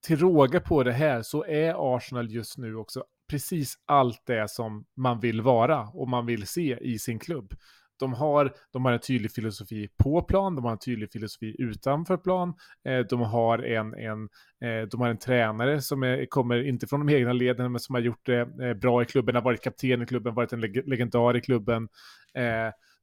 till 0.01 0.19
råga 0.19 0.59
på 0.59 0.83
det 0.83 0.91
här 0.91 1.21
så 1.21 1.45
är 1.45 1.95
Arsenal 1.95 2.31
just 2.31 2.57
nu 2.57 2.75
också 2.75 3.03
precis 3.29 3.75
allt 3.85 4.21
det 4.25 4.49
som 4.49 4.85
man 4.95 5.19
vill 5.19 5.41
vara 5.41 5.81
och 5.81 6.09
man 6.09 6.25
vill 6.25 6.47
se 6.47 6.77
i 6.81 6.99
sin 6.99 7.19
klubb. 7.19 7.53
De 7.99 8.13
har, 8.13 8.53
de 8.71 8.85
har 8.85 8.91
en 8.91 8.99
tydlig 8.99 9.31
filosofi 9.31 9.89
på 9.97 10.21
plan, 10.21 10.55
de 10.55 10.65
har 10.65 10.71
en 10.71 10.77
tydlig 10.77 11.11
filosofi 11.11 11.55
utanför 11.59 12.17
plan, 12.17 12.53
eh, 12.85 12.99
de, 12.99 13.21
har 13.21 13.59
en, 13.59 13.93
en, 13.93 14.29
eh, 14.61 14.87
de 14.91 15.01
har 15.01 15.09
en 15.09 15.17
tränare 15.17 15.81
som 15.81 16.03
är, 16.03 16.25
kommer 16.25 16.67
inte 16.67 16.87
från 16.87 17.05
de 17.05 17.15
egna 17.15 17.33
leden, 17.33 17.71
men 17.71 17.79
som 17.79 17.95
har 17.95 18.01
gjort 18.01 18.25
det 18.25 18.39
eh, 18.61 18.73
bra 18.73 19.01
i 19.01 19.05
klubben, 19.05 19.35
har 19.35 19.41
varit 19.41 19.63
kapten 19.63 20.01
i 20.01 20.05
klubben, 20.05 20.33
varit 20.33 20.53
en 20.53 20.61
leg 20.61 20.87
legendar 20.87 21.37
i 21.37 21.41
klubben. 21.41 21.87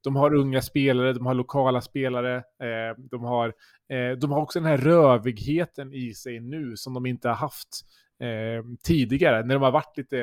De 0.05 0.15
har 0.15 0.33
unga 0.33 0.61
spelare, 0.61 1.13
de 1.13 1.25
har 1.25 1.33
lokala 1.33 1.81
spelare, 1.81 2.35
eh, 2.37 2.97
de, 2.97 3.23
har, 3.23 3.53
eh, 3.89 4.11
de 4.17 4.31
har 4.31 4.41
också 4.41 4.59
den 4.59 4.69
här 4.69 4.77
rövigheten 4.77 5.93
i 5.93 6.13
sig 6.13 6.39
nu 6.39 6.77
som 6.77 6.93
de 6.93 7.05
inte 7.05 7.27
har 7.27 7.35
haft 7.35 7.85
eh, 8.19 8.65
tidigare, 8.83 9.45
när 9.45 9.55
de 9.55 9.63
har 9.63 9.71
varit 9.71 9.97
lite 9.97 10.21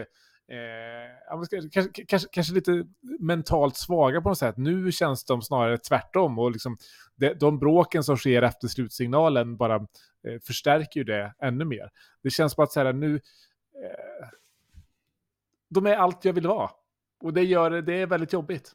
eh, 0.49 1.69
kanske, 1.71 2.05
kanske, 2.07 2.29
kanske 2.33 2.55
lite 2.55 2.85
mentalt 3.21 3.77
svaga 3.77 4.21
på 4.21 4.29
något 4.29 4.39
sätt. 4.39 4.57
Nu 4.57 4.93
känns 4.93 5.25
de 5.25 5.43
snarare 5.43 5.79
tvärtom 5.79 6.39
och 6.39 6.53
liksom 6.53 6.77
de, 7.17 7.35
de 7.35 7.59
bråken 7.59 8.05
som 8.05 8.17
sker 8.17 8.43
efter 8.43 8.69
slutsignalen 8.69 9.57
bara 9.57 9.75
eh, 9.75 10.41
förstärker 10.47 11.01
ju 11.01 11.05
det 11.05 11.35
ännu 11.43 11.65
mer. 11.65 11.91
Det 12.23 12.31
känns 12.31 12.57
bara 12.57 12.65
att 12.65 12.73
så 12.73 12.81
här, 12.81 12.93
nu 12.93 13.15
eh, 13.15 14.29
de 15.71 15.87
är 15.87 15.97
allt 15.97 16.25
jag 16.25 16.33
vill 16.33 16.47
vara. 16.47 16.71
Och 17.21 17.33
det 17.33 17.43
gör 17.43 17.71
det 17.71 17.95
är 17.95 18.07
väldigt 18.07 18.33
jobbigt. 18.33 18.73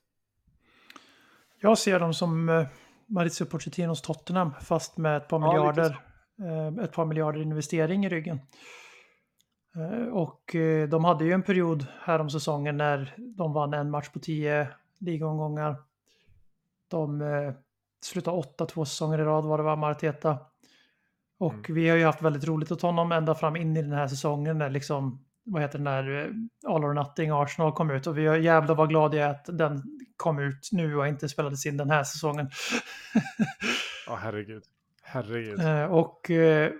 Jag 1.59 1.77
ser 1.77 1.99
dem 1.99 2.13
som 2.13 2.49
eh, 2.49 2.67
Maurizio 3.05 3.45
Pochettinos 3.45 4.01
Tottenham 4.01 4.53
fast 4.61 4.97
med 4.97 5.17
ett 5.17 5.27
par 5.27 5.39
Ja, 5.39 5.47
miljarder, 5.47 5.99
eh, 6.39 6.83
ett 6.83 6.91
par 6.91 7.05
miljarder 7.05 7.41
investering 7.41 8.05
i 8.05 8.09
ryggen. 8.09 8.39
Eh, 9.75 10.07
och 10.07 10.55
de 10.89 11.05
hade 11.05 11.25
ju 11.25 11.31
en 11.31 11.43
period 11.43 11.85
här 12.01 12.19
om 12.19 12.29
säsongen 12.29 12.77
när 12.77 13.15
de 13.17 13.53
vann 13.53 13.73
en 13.73 13.91
match 13.91 14.09
på 14.09 14.19
tio 14.19 14.67
ligaomgångar. 14.99 15.75
De 16.87 17.23
slutade 18.01 18.37
åtta 18.37 18.65
två 18.65 18.85
säsonger 18.85 19.19
i 19.19 19.23
rad 19.23 19.45
var 19.45 19.57
det 19.57 19.63
var 19.63 19.75
med 19.75 19.89
Arteta. 19.89 20.37
Och 21.39 21.53
Mm. 21.53 21.75
vi 21.75 21.89
har 21.89 21.97
ju 21.97 22.05
haft 22.05 22.21
väldigt 22.21 22.47
roligt 22.47 22.71
åt 22.71 22.81
honom 22.81 23.11
ända 23.11 23.35
fram 23.35 23.55
in 23.55 23.77
i 23.77 23.81
den 23.81 23.91
här 23.91 24.07
säsongen 24.07 24.57
när 24.57 24.69
liksom, 24.69 25.25
vad 25.43 25.61
heter 25.61 25.79
den 25.79 25.85
där, 25.85 26.33
All 26.67 26.85
or 26.85 26.93
Nothing 26.93 27.29
Arsenal 27.31 27.71
kom 27.71 27.91
ut. 27.91 28.07
Och 28.07 28.17
vi 28.17 28.27
har 28.27 28.35
jävlar 28.35 28.75
vad 28.75 28.89
glada 28.89 29.17
jag 29.17 29.25
är 29.25 29.31
att 29.31 29.45
den 29.57 29.99
kom 30.17 30.39
ut 30.39 30.69
nu 30.71 30.97
och 30.97 31.07
inte 31.07 31.29
spelades 31.29 31.65
in 31.65 31.77
den 31.77 31.89
här 31.89 32.03
säsongen. 32.03 32.50
Ja, 34.07 34.15
herregud. 34.15 34.63
Herregud. 35.03 35.59
Eh, 35.59 35.83
och 35.83 36.31
eh, 36.31 36.71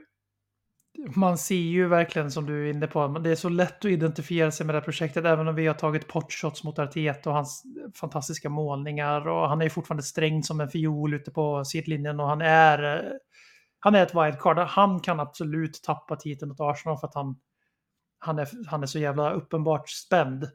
man 1.16 1.38
ser 1.38 1.56
ju 1.56 1.88
verkligen 1.88 2.32
som 2.32 2.46
du 2.46 2.68
är 2.68 2.74
inne 2.74 2.88
på, 2.88 3.08
det 3.08 3.30
är 3.30 3.36
så 3.36 3.50
lätt 3.50 3.86
att 3.86 3.92
identifiera 3.92 4.52
sig 4.52 4.66
med 4.66 4.76
det 4.76 4.80
här 4.80 4.86
projektet, 4.86 5.26
även 5.26 5.48
om 5.48 5.56
vi 5.56 5.68
har 5.68 5.74
tagit 5.74 6.08
potshots 6.08 6.64
mot 6.64 6.80
Arteta 6.80 7.30
och 7.30 7.36
hans 7.36 7.64
fantastiska 7.96 8.50
målningar. 8.50 9.28
Och 9.28 9.50
han 9.50 9.62
är 9.62 9.66
ju 9.66 9.70
fortfarande 9.70 10.04
strängd 10.04 10.46
som 10.46 10.62
en 10.62 10.70
fiol 10.70 11.14
ute 11.14 11.32
på 11.32 11.66
sidlinjen 11.66 12.20
och 12.20 12.28
han 12.28 12.42
är, 12.42 12.96
eh, 12.96 13.12
han 13.80 13.96
är 13.96 14.04
ett 14.04 14.16
wildcard. 14.16 14.58
Han 14.58 15.00
kan 15.00 15.20
absolut 15.20 15.84
tappa 15.84 16.16
titeln 16.16 16.52
åt 16.52 16.60
Arsenal 16.60 16.98
för 16.98 17.08
att 17.08 17.16
han 17.16 17.36
han 18.20 18.40
är, 18.40 18.48
han 18.68 18.84
är 18.84 18.88
så 18.88 19.00
jävla 19.00 19.32
uppenbart 19.32 19.90
spänd 19.90 20.48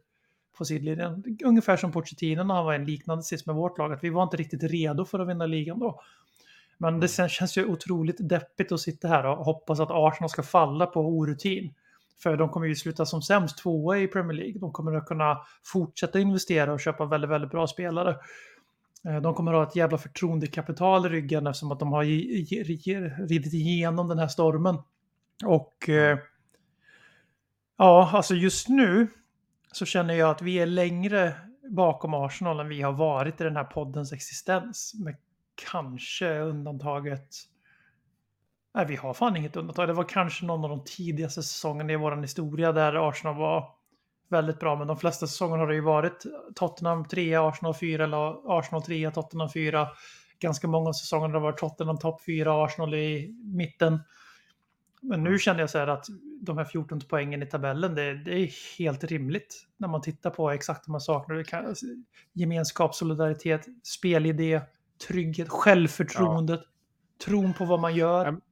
på 0.59 0.65
sidlinjen. 0.65 1.25
Ungefär 1.45 1.77
som 1.77 1.93
Pochettino 1.93 2.43
när 2.45 2.55
han 2.55 2.65
var 2.65 2.75
en 2.75 2.85
liknande 2.85 3.23
sits 3.23 3.47
med 3.47 3.55
vårt 3.55 3.79
lag, 3.79 3.93
att 3.93 4.05
vi 4.05 4.11
var 4.11 4.23
inte 4.23 4.37
riktigt 4.37 4.63
redo 4.63 5.05
för 5.05 5.19
att 5.19 5.29
vinna 5.29 5.47
ligan 5.47 5.79
då. 5.79 6.01
Men 6.79 7.01
det 7.01 7.09
sen 7.09 7.29
känns 7.29 7.59
ju 7.59 7.67
otroligt 7.67 8.29
deppigt 8.29 8.73
att 8.73 8.81
sitta 8.81 9.09
här 9.09 9.27
och 9.27 9.45
hoppas 9.45 9.81
att 9.81 9.91
Arsenal 9.91 10.31
ska 10.31 10.43
falla 10.43 10.87
på 10.87 11.01
orutin. 11.01 11.75
För 12.23 12.37
de 12.37 12.49
kommer 12.49 12.67
ju 12.67 12.75
sluta 12.75 13.07
som 13.07 13.23
sämst 13.23 13.59
tvåa 13.59 13.99
i 13.99 14.09
Premier 14.09 14.39
League. 14.39 14.61
De 14.61 14.73
kommer 14.73 14.93
att 14.97 15.07
kunna 15.07 15.39
fortsätta 15.65 16.21
investera 16.21 16.73
och 16.73 16.81
köpa 16.81 17.05
väldigt, 17.05 17.31
väldigt 17.31 17.51
bra 17.51 17.67
spelare. 17.67 18.17
Eh, 19.09 19.21
De 19.21 19.35
kommer 19.35 19.53
att 19.53 19.59
ha 19.59 19.69
ett 19.69 19.77
jävla 19.77 19.99
förtroendekapital 19.99 21.07
i 21.07 21.09
ryggen 21.09 21.47
eftersom 21.47 21.73
att 21.73 21.81
de 21.81 21.93
har 21.93 22.05
ridit 23.29 23.55
igenom 23.55 24.09
den 24.09 24.19
här 24.19 24.29
stormen. 24.29 24.77
Och 25.45 25.89
eh, 25.89 26.19
ja, 27.79 28.11
alltså 28.13 28.35
just 28.35 28.69
nu 28.69 29.09
så 29.73 29.87
känner 29.87 30.15
jag 30.15 30.31
att 30.31 30.43
vi 30.43 30.59
är 30.59 30.67
längre 30.67 31.35
bakom 31.71 32.15
Arsenal 32.15 32.61
än 32.61 32.69
vi 32.69 32.83
har 32.83 32.93
varit 32.93 33.41
i 33.41 33.45
den 33.45 33.57
här 33.57 33.65
poddens 33.65 34.13
existens. 34.13 34.95
Med 35.05 35.17
kanske 35.71 36.39
undantaget... 36.39 37.29
Nej, 38.75 38.87
vi 38.87 38.97
har 38.97 39.15
fan 39.15 39.37
inget 39.37 39.57
undantag. 39.57 39.89
Det 39.89 39.93
var 39.93 40.05
kanske 40.05 40.45
någon 40.45 40.65
av 40.65 40.71
de 40.71 40.85
tidigaste 40.85 41.43
säsongerna 41.43 41.93
i 41.93 41.97
vår 41.97 42.17
historia 42.17 42.73
där 42.73 43.09
Arsenal 43.09 43.37
var 43.37 43.75
väldigt 44.29 44.61
bra. 44.61 44.77
Men 44.77 44.87
de 44.87 44.97
flesta 44.97 45.27
säsonger 45.27 45.57
har 45.57 45.67
det 45.67 45.75
ju 45.75 45.81
varit 45.81 46.23
Tottenham 46.55 47.05
3, 47.05 47.35
Arsenal 47.35 47.75
4 47.75 48.05
eller 48.05 48.59
Arsenal 48.59 48.83
3, 48.83 49.11
Tottenham 49.11 49.51
4. 49.51 49.89
Ganska 50.39 50.69
många 50.69 50.93
säsonger 50.93 51.27
har 51.27 51.35
det 51.35 51.41
varit 51.41 51.59
Tottenham 51.59 51.99
topp 51.99 52.25
4, 52.25 52.65
Arsenal 52.65 52.95
i 52.95 53.35
mitten. 53.45 54.01
Men 55.03 55.25
nu 55.25 55.39
känner 55.39 55.61
jag 55.61 55.71
så 55.71 55.79
här 55.79 55.87
att 55.87 56.07
de 56.41 56.59
här 56.59 56.65
14 56.65 57.01
poängen 57.09 57.43
i 57.43 57.47
tabellen, 57.47 57.95
det, 57.95 58.15
det 58.15 58.39
är 58.39 58.79
helt 58.79 59.05
rimligt 59.05 59.67
när 59.77 59.89
man 59.89 60.01
tittar 60.01 60.31
på 60.31 60.51
exakt 60.51 60.85
de 60.85 60.93
här 60.93 61.01
sakerna. 61.01 61.39
Det 61.39 61.45
kan, 61.45 61.75
gemenskap, 62.33 62.95
solidaritet, 62.95 63.67
spelidé, 63.83 64.61
trygghet, 65.09 65.49
självförtroendet, 65.49 66.61
tron 67.25 67.53
på 67.53 67.65
vad 67.65 67.81
man 67.81 67.95
gör. 67.95 68.27
Mm. 68.27 68.43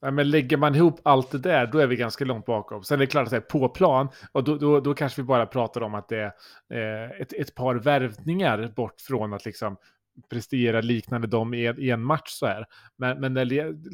Ja, 0.00 0.10
men 0.10 0.30
lägger 0.30 0.56
man 0.56 0.74
ihop 0.74 1.00
allt 1.02 1.30
det 1.30 1.38
där, 1.38 1.66
då 1.66 1.78
är 1.78 1.86
vi 1.86 1.96
ganska 1.96 2.24
långt 2.24 2.46
bakom. 2.46 2.84
Sen 2.84 2.94
är 2.94 2.98
det 2.98 3.06
klart 3.06 3.24
att 3.24 3.30
det 3.30 3.36
är 3.36 3.40
på 3.40 3.68
plan, 3.68 4.08
och 4.32 4.44
då, 4.44 4.56
då, 4.56 4.80
då 4.80 4.94
kanske 4.94 5.22
vi 5.22 5.26
bara 5.26 5.46
pratar 5.46 5.80
om 5.80 5.94
att 5.94 6.08
det 6.08 6.32
är 6.70 7.04
eh, 7.04 7.20
ett, 7.20 7.32
ett 7.32 7.54
par 7.54 7.74
värvningar 7.74 8.72
bort 8.76 9.00
från 9.00 9.32
att 9.32 9.44
liksom 9.44 9.76
prestera 10.30 10.80
liknande 10.80 11.26
dem 11.26 11.54
i 11.54 11.66
en, 11.66 11.78
i 11.78 11.90
en 11.90 12.02
match 12.02 12.30
så 12.30 12.46
här. 12.46 12.66
Men, 12.96 13.20
men 13.20 13.34
när 13.34 13.44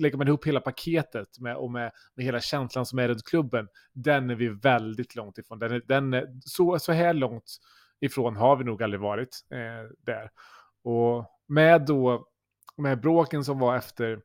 lägger 0.01 0.17
man 0.17 0.29
ihop 0.29 0.47
hela 0.47 0.61
paketet 0.61 1.39
med, 1.39 1.57
och 1.57 1.71
med, 1.71 1.93
med 2.15 2.25
hela 2.25 2.41
känslan 2.41 2.87
som 2.87 2.99
är 2.99 3.09
runt 3.09 3.25
klubben, 3.25 3.69
den 3.93 4.31
är 4.31 4.35
vi 4.35 4.49
väldigt 4.49 5.15
långt 5.15 5.39
ifrån. 5.39 5.59
Den 5.59 5.73
är, 5.73 5.83
den 5.87 6.15
är, 6.15 6.27
så, 6.41 6.79
så 6.79 6.93
här 6.93 7.15
långt 7.15 7.57
ifrån 8.01 8.37
har 8.37 8.57
vi 8.57 8.65
nog 8.65 8.83
aldrig 8.83 9.01
varit 9.01 9.47
eh, 9.51 9.97
där. 10.07 10.31
Och 10.85 11.25
med 11.47 11.87
då, 11.87 12.29
med 12.77 13.01
bråken 13.01 13.45
som 13.45 13.59
var 13.59 13.77
efter 13.77 14.21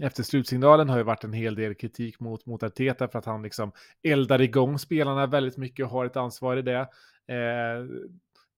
efter 0.00 0.22
slutsignalen 0.22 0.88
har 0.88 0.96
ju 0.96 1.02
varit 1.02 1.24
en 1.24 1.32
hel 1.32 1.54
del 1.54 1.74
kritik 1.74 2.20
mot, 2.20 2.46
mot 2.46 2.62
Arteta 2.62 3.08
för 3.08 3.18
att 3.18 3.24
han 3.24 3.42
liksom 3.42 3.72
eldar 4.02 4.40
igång 4.40 4.78
spelarna 4.78 5.26
väldigt 5.26 5.56
mycket 5.56 5.84
och 5.84 5.90
har 5.90 6.06
ett 6.06 6.16
ansvar 6.16 6.56
i 6.56 6.62
det. 6.62 6.88
Eh, 7.26 7.86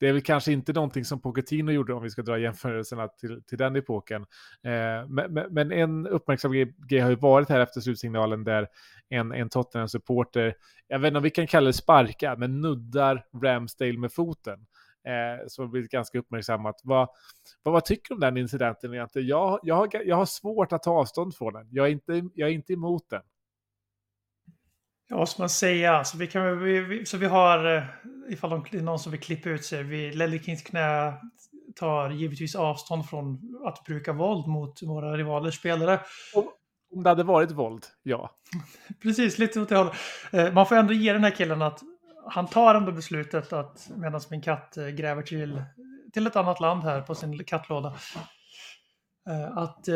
det 0.00 0.09
är 0.09 0.12
väl 0.12 0.23
kanske 0.23 0.52
inte 0.52 0.73
någonting 0.73 1.04
som 1.04 1.21
Pochettino 1.21 1.71
gjorde 1.73 1.95
om 1.95 2.02
vi 2.02 2.11
ska 2.11 2.23
dra 2.23 2.38
jämförelserna 2.38 3.09
till, 3.09 3.42
till 3.42 3.59
den 3.59 3.76
epoken. 3.76 4.23
Eh, 4.62 5.09
men, 5.09 5.49
men- 5.50 5.73
en 5.73 6.07
uppmärksam 6.07 6.52
grej- 6.52 6.75
grej 6.88 7.00
har 7.00 7.11
ju 7.11 7.16
varit 7.16 7.49
här 7.49 7.61
efter 7.61 7.80
slutsignalen 7.80 8.45
där 8.45 8.69
en, 9.09 9.33
en 9.33 9.49
Tottenham-supporter, 9.49 10.54
jag 10.88 10.99
vet 10.99 11.09
inte 11.09 11.16
om 11.16 11.23
vi 11.23 11.30
kan 11.30 11.47
kalla 11.47 11.66
det 11.66 11.73
sparka, 11.73 12.37
men 12.37 12.61
nuddar 12.61 13.25
Ramsdale 13.42 13.99
med 13.99 14.12
foten. 14.12 14.66
Eh, 15.04 15.47
som 15.49 15.64
har 15.64 15.71
blivit 15.71 15.90
ganska 15.90 16.19
uppmärksammat. 16.19 16.80
Vad, 16.85 17.09
vad, 17.62 17.73
vad 17.73 17.85
tycker 17.85 18.09
du 18.09 18.14
om 18.14 18.21
den 18.21 18.37
incidenten 18.37 18.95
egentligen? 18.95 19.28
Jag, 19.28 19.61
jag, 19.62 19.75
har, 19.75 19.88
jag 20.04 20.16
har 20.16 20.26
svårt 20.26 20.73
att 20.73 20.83
ta 20.83 20.90
avstånd 20.90 21.35
från 21.35 21.52
den. 21.52 21.69
Jag 21.71 21.87
är 21.87 21.90
inte, 21.90 22.28
jag 22.35 22.49
är 22.49 22.52
inte 22.52 22.73
emot 22.73 23.11
den. 23.11 23.23
Ja, 25.11 25.17
vad 25.17 25.29
ska 25.29 25.43
man 25.43 25.49
säga? 25.49 26.05
Så 26.05 26.19
vi, 26.19 26.26
kan, 26.26 26.62
vi, 26.62 26.81
vi, 26.81 27.07
så 27.07 27.19
vi 27.19 27.26
har, 27.26 27.76
eh, 27.76 27.83
ifall 28.29 28.50
de, 28.50 28.64
det 28.71 28.79
är 28.79 28.83
någon 28.83 28.99
som 28.99 29.12
vill 29.12 29.21
klippa 29.21 29.49
ut 29.49 29.64
sig, 29.64 29.83
vi, 29.83 30.12
Lellekins 30.12 30.62
knä 30.62 31.14
tar 31.76 32.11
givetvis 32.11 32.55
avstånd 32.55 33.09
från 33.09 33.38
att 33.67 33.85
bruka 33.85 34.12
våld 34.12 34.47
mot 34.47 34.83
våra 34.83 35.17
rivalers 35.17 35.59
spelare. 35.59 36.00
Om 36.95 37.02
det 37.02 37.09
hade 37.09 37.23
varit 37.23 37.50
våld, 37.50 37.87
ja. 38.02 38.31
Precis, 39.02 39.38
lite 39.38 39.61
åt 39.61 39.69
det 39.69 39.76
hållet. 39.76 39.93
Eh, 40.33 40.52
Man 40.52 40.67
får 40.67 40.76
ändå 40.76 40.93
ge 40.93 41.12
den 41.12 41.25
här 41.25 41.31
killen 41.31 41.62
att 41.62 41.81
han 42.26 42.47
tar 42.47 42.75
ändå 42.75 42.93
beslutet 42.93 43.52
att 43.52 43.90
medan 43.97 44.21
min 44.31 44.43
katt 44.43 44.76
eh, 44.76 44.87
gräver 44.87 45.23
till, 45.23 45.62
till 46.12 46.26
ett 46.26 46.37
annat 46.37 46.61
land 46.61 46.83
här 46.83 47.00
på 47.00 47.14
sin 47.14 47.45
kattlåda. 47.45 47.95
Att... 49.55 49.88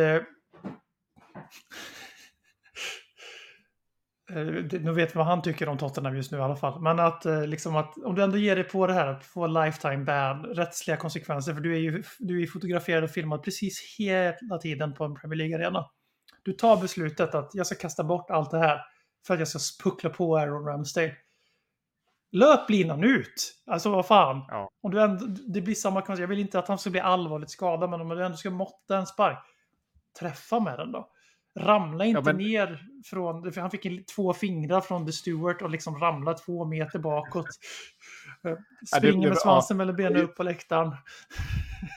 eh, 4.31 4.81
Nu 4.81 4.93
vet 4.93 5.15
vi 5.15 5.19
vad 5.19 5.27
han 5.27 5.43
tycker 5.43 5.69
om 5.69 5.79
Tottenham 5.79 6.17
just 6.17 6.33
nu 6.33 6.39
i 6.39 6.41
alla 6.41 6.57
fall. 6.57 6.81
Men 6.81 7.01
att, 7.01 7.27
eh, 7.27 7.47
liksom 7.47 7.77
att 7.77 7.99
om 8.05 8.15
du 8.15 8.23
ändå 8.23 8.39
ger 8.39 8.57
dig 8.57 8.65
på 8.65 8.87
det 8.87 8.93
här 8.93 9.07
att 9.07 9.25
få 9.25 9.47
lifetime 9.47 10.05
ban, 10.05 10.45
rättsliga 10.45 10.97
konsekvenser, 10.97 11.55
för 11.55 11.61
du 11.61 11.75
är 11.75 11.81
ju 11.81 12.03
du 12.19 12.43
är 12.43 12.47
fotograferad 12.47 13.05
och 13.05 13.11
filmad 13.11 13.43
precis 13.43 13.97
hela 13.99 14.59
tiden 14.63 14.95
på 14.95 15.05
en 15.05 15.15
Premier 15.15 15.37
League-arena. 15.37 15.91
Du 16.43 16.53
tar 16.53 16.77
beslutet 16.77 17.35
att 17.35 17.51
jag 17.53 17.67
ska 17.67 17.75
kasta 17.75 18.05
bort 18.05 18.31
allt 18.31 18.51
det 18.51 18.59
här 18.59 18.81
för 19.27 19.35
att 19.35 19.41
jag 19.41 19.49
ska 19.49 19.91
puckla 19.91 20.11
på 20.11 20.37
Aaron 20.37 20.67
Ramsdale. 20.67 21.17
Löp 22.33 22.71
linan 22.71 23.05
ut! 23.05 23.55
Alltså 23.67 23.91
vad 23.91 24.07
fan. 24.07 24.45
Ja. 24.49 24.71
Om 24.83 24.91
du 24.91 25.03
ändå, 25.03 25.27
det 25.27 25.61
blir 25.61 25.75
samma 25.75 26.01
konsekvens. 26.01 26.21
Jag 26.21 26.29
vill 26.29 26.39
inte 26.39 26.59
att 26.59 26.69
han 26.69 26.79
ska 26.79 26.91
bli 26.91 27.01
allvarligt 27.01 27.51
skadad, 27.51 27.91
men 27.91 28.01
om 28.01 28.09
du 28.09 28.25
ändå 28.25 28.37
ska 28.37 28.51
måtta 28.51 28.99
en 28.99 29.07
spark, 29.07 29.39
träffa 30.21 30.61
med 30.61 30.79
den 30.79 30.93
då. 30.93 31.11
Ramla 31.59 32.05
inte 32.05 32.23
men- 32.23 32.37
ner 32.37 32.87
från... 33.05 33.53
för 33.53 33.61
Han 33.61 33.71
fick 33.71 34.07
två 34.07 34.33
fingrar 34.33 34.81
från 34.81 35.07
The 35.07 35.13
Stewart 35.13 35.63
och 35.63 35.71
liksom 35.71 35.99
ramla 36.01 36.35
två 36.35 36.65
meter 36.65 36.99
bakåt. 36.99 37.47
Ja, 38.43 38.51
det- 38.51 38.97
Springer 38.99 39.23
det- 39.23 39.29
med 39.29 39.39
svansen 39.39 39.77
mellan 39.77 39.97
benen 39.97 40.17
upp 40.23 40.37
på 40.37 40.43
läktaren. 40.43 40.91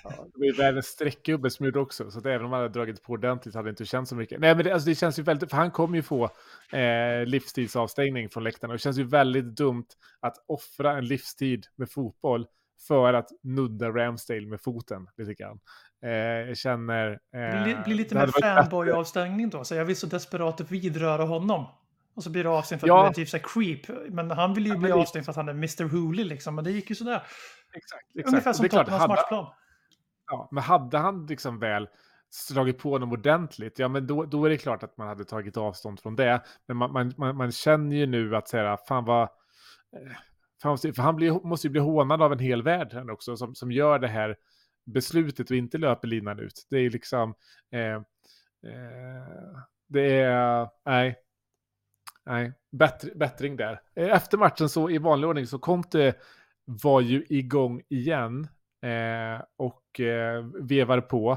Det 0.03 0.31
var 0.33 0.45
ju 0.45 0.51
världens 0.51 0.85
streckgubbe 0.85 1.49
som 1.49 1.65
gjorde 1.65 1.79
också, 1.79 2.11
så 2.11 2.19
att 2.19 2.25
även 2.25 2.45
om 2.45 2.51
han 2.51 2.61
hade 2.61 2.73
dragit 2.73 3.03
på 3.03 3.13
ordentligt 3.13 3.55
hade 3.55 3.67
det 3.67 3.69
inte 3.69 3.85
känts 3.85 4.09
så 4.09 4.15
mycket. 4.15 4.39
Nej, 4.39 4.55
men 4.55 4.65
det, 4.65 4.71
alltså, 4.73 4.89
det 4.89 4.95
känns 4.95 5.19
ju 5.19 5.23
väldigt, 5.23 5.49
för 5.49 5.57
han 5.57 5.71
kommer 5.71 5.95
ju 5.95 6.01
få 6.03 6.23
eh, 6.71 7.25
livstidsavstängning 7.25 8.29
från 8.29 8.43
läktarna 8.43 8.71
och 8.71 8.77
det 8.77 8.81
känns 8.81 8.97
ju 8.97 9.03
väldigt 9.03 9.55
dumt 9.55 9.85
att 10.19 10.35
offra 10.47 10.97
en 10.97 11.05
livstid 11.05 11.65
med 11.75 11.91
fotboll 11.91 12.47
för 12.87 13.13
att 13.13 13.29
nudda 13.43 13.89
Ramsdale 13.89 14.47
med 14.47 14.61
foten 14.61 15.07
lite 15.17 15.33
grann. 15.33 15.59
Eh, 16.03 16.11
jag 16.11 16.57
känner... 16.57 17.11
Eh, 17.11 17.63
Blir, 17.63 17.83
blir 17.83 17.95
lite 17.95 18.15
det 18.15 18.19
mer 18.21 18.27
fanboy-avstängning 18.41 19.49
då. 19.49 19.63
Så 19.63 19.75
jag 19.75 19.85
vill 19.85 19.95
så 19.95 20.07
desperat 20.07 20.71
vidröra 20.71 21.23
honom. 21.23 21.65
Och 22.15 22.23
så 22.23 22.29
blir 22.29 22.43
det 22.43 22.49
avstängd 22.49 22.79
för 22.81 22.87
att 22.87 22.89
Ja. 22.89 22.97
han 23.01 23.09
är 23.09 23.13
typ 23.13 23.29
så 23.29 23.39
creep. 23.39 23.79
Men 24.09 24.31
han 24.31 24.53
vill 24.53 24.65
ju 24.65 24.71
Ja, 24.73 24.77
bli 24.77 24.87
det- 24.87 24.95
avstängd 24.95 25.25
för 25.25 25.31
att 25.31 25.35
han 25.35 25.49
är 25.49 25.53
Mr. 25.53 25.83
Hooley 25.89 26.25
liksom. 26.25 26.55
Men 26.55 26.63
det 26.63 26.71
gick 26.71 26.89
ju 26.89 26.95
sådär. 26.95 27.23
Exakt, 27.73 28.03
exakt. 28.15 28.27
Ungefär 28.27 28.53
som 28.53 28.63
det 28.63 28.69
Tottenhams 28.69 29.01
hade- 29.01 29.13
matchplan. 29.13 29.45
Ja, 30.31 30.47
men 30.51 30.63
hade 30.63 30.97
han 30.97 31.25
liksom 31.25 31.59
väl 31.59 31.87
slagit 32.29 32.79
på 32.79 32.89
honom 32.91 33.11
ordentligt, 33.11 33.79
ja 33.79 33.87
men 33.87 34.07
då, 34.07 34.25
då 34.25 34.45
är 34.45 34.49
det 34.49 34.57
klart 34.57 34.83
att 34.83 34.97
man 34.97 35.07
hade 35.07 35.25
tagit 35.25 35.57
avstånd 35.57 35.99
från 35.99 36.15
det. 36.15 36.41
Men 36.67 36.77
man, 36.77 36.91
man, 36.93 37.13
man, 37.17 37.37
man 37.37 37.51
känner 37.51 37.95
ju 37.95 38.05
nu 38.05 38.35
att 38.35 38.47
säga, 38.47 38.77
fan 38.87 39.05
vad 39.05 39.29
för 40.61 41.01
han 41.01 41.15
blir, 41.15 41.31
måste 41.31 41.67
ju 41.67 41.71
bli 41.71 41.81
hånad 41.81 42.21
av 42.21 42.31
en 42.31 42.39
hel 42.39 42.63
värld 42.63 42.93
här 42.93 43.09
också, 43.09 43.37
som, 43.37 43.55
som 43.55 43.71
gör 43.71 43.99
det 43.99 44.07
här 44.07 44.35
beslutet 44.85 45.49
och 45.51 45.57
inte 45.57 45.77
löper 45.77 46.07
linan 46.07 46.39
ut. 46.39 46.67
Det 46.69 46.77
är 46.77 46.89
liksom... 46.89 47.35
Eh, 47.71 47.95
eh, 48.71 49.57
det 49.87 50.11
är... 50.21 50.67
Nej. 50.85 51.15
Nej, 52.25 52.53
bättre, 52.71 53.09
bättring 53.15 53.55
där. 53.55 53.81
Eh, 53.95 54.15
efter 54.15 54.37
matchen 54.37 54.69
så 54.69 54.89
i 54.89 54.97
vanlig 54.97 55.29
ordning 55.29 55.47
så 55.47 55.59
Conte 55.59 56.13
var 56.65 57.01
ju 57.01 57.25
igång 57.29 57.81
igen 57.89 58.47
eh, 58.81 59.43
och 59.57 59.99
eh, 59.99 60.45
vevar 60.61 61.01
på. 61.01 61.31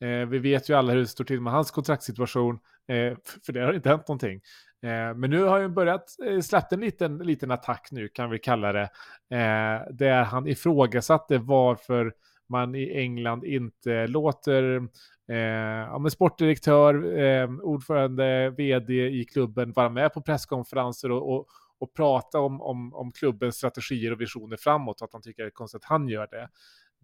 Eh, 0.00 0.28
vi 0.28 0.38
vet 0.38 0.68
ju 0.68 0.74
alla 0.74 0.92
hur 0.92 1.00
det 1.00 1.06
står 1.06 1.24
till 1.24 1.40
med 1.40 1.52
hans 1.52 1.70
kontraktssituation, 1.70 2.54
eh, 2.88 3.16
för 3.46 3.52
det 3.52 3.60
har 3.60 3.72
inte 3.72 3.88
hänt 3.88 4.08
någonting. 4.08 4.40
Eh, 4.82 5.14
men 5.14 5.30
nu 5.30 5.42
har 5.42 5.60
han 5.60 5.74
börjat 5.74 6.10
släppa 6.10 6.42
släppt 6.42 6.72
en 6.72 6.80
liten, 6.80 7.18
liten 7.18 7.50
attack 7.50 7.88
nu, 7.90 8.08
kan 8.08 8.30
vi 8.30 8.38
kalla 8.38 8.72
det, 8.72 8.90
eh, 9.30 9.92
där 9.92 10.22
han 10.22 10.48
ifrågasatte 10.48 11.38
varför 11.38 12.14
man 12.48 12.74
i 12.74 12.96
England 12.96 13.44
inte 13.44 14.06
låter 14.06 14.88
eh, 15.28 15.36
ja, 15.36 16.10
sportdirektör, 16.10 17.18
eh, 17.18 17.50
ordförande, 17.62 18.50
vd 18.50 19.08
i 19.08 19.24
klubben 19.24 19.72
vara 19.72 19.88
med 19.88 20.12
på 20.12 20.20
presskonferenser 20.20 21.10
och, 21.10 21.34
och, 21.34 21.46
och 21.78 21.94
prata 21.94 22.40
om, 22.40 22.62
om, 22.62 22.94
om 22.94 23.12
klubbens 23.12 23.56
strategier 23.56 24.12
och 24.12 24.20
visioner 24.20 24.56
framåt, 24.56 25.02
att 25.02 25.12
han 25.12 25.22
tycker 25.22 25.42
det 25.42 25.48
är 25.48 25.50
konstigt 25.50 25.82
att 25.82 25.88
han 25.88 26.08
gör 26.08 26.28
det. 26.30 26.48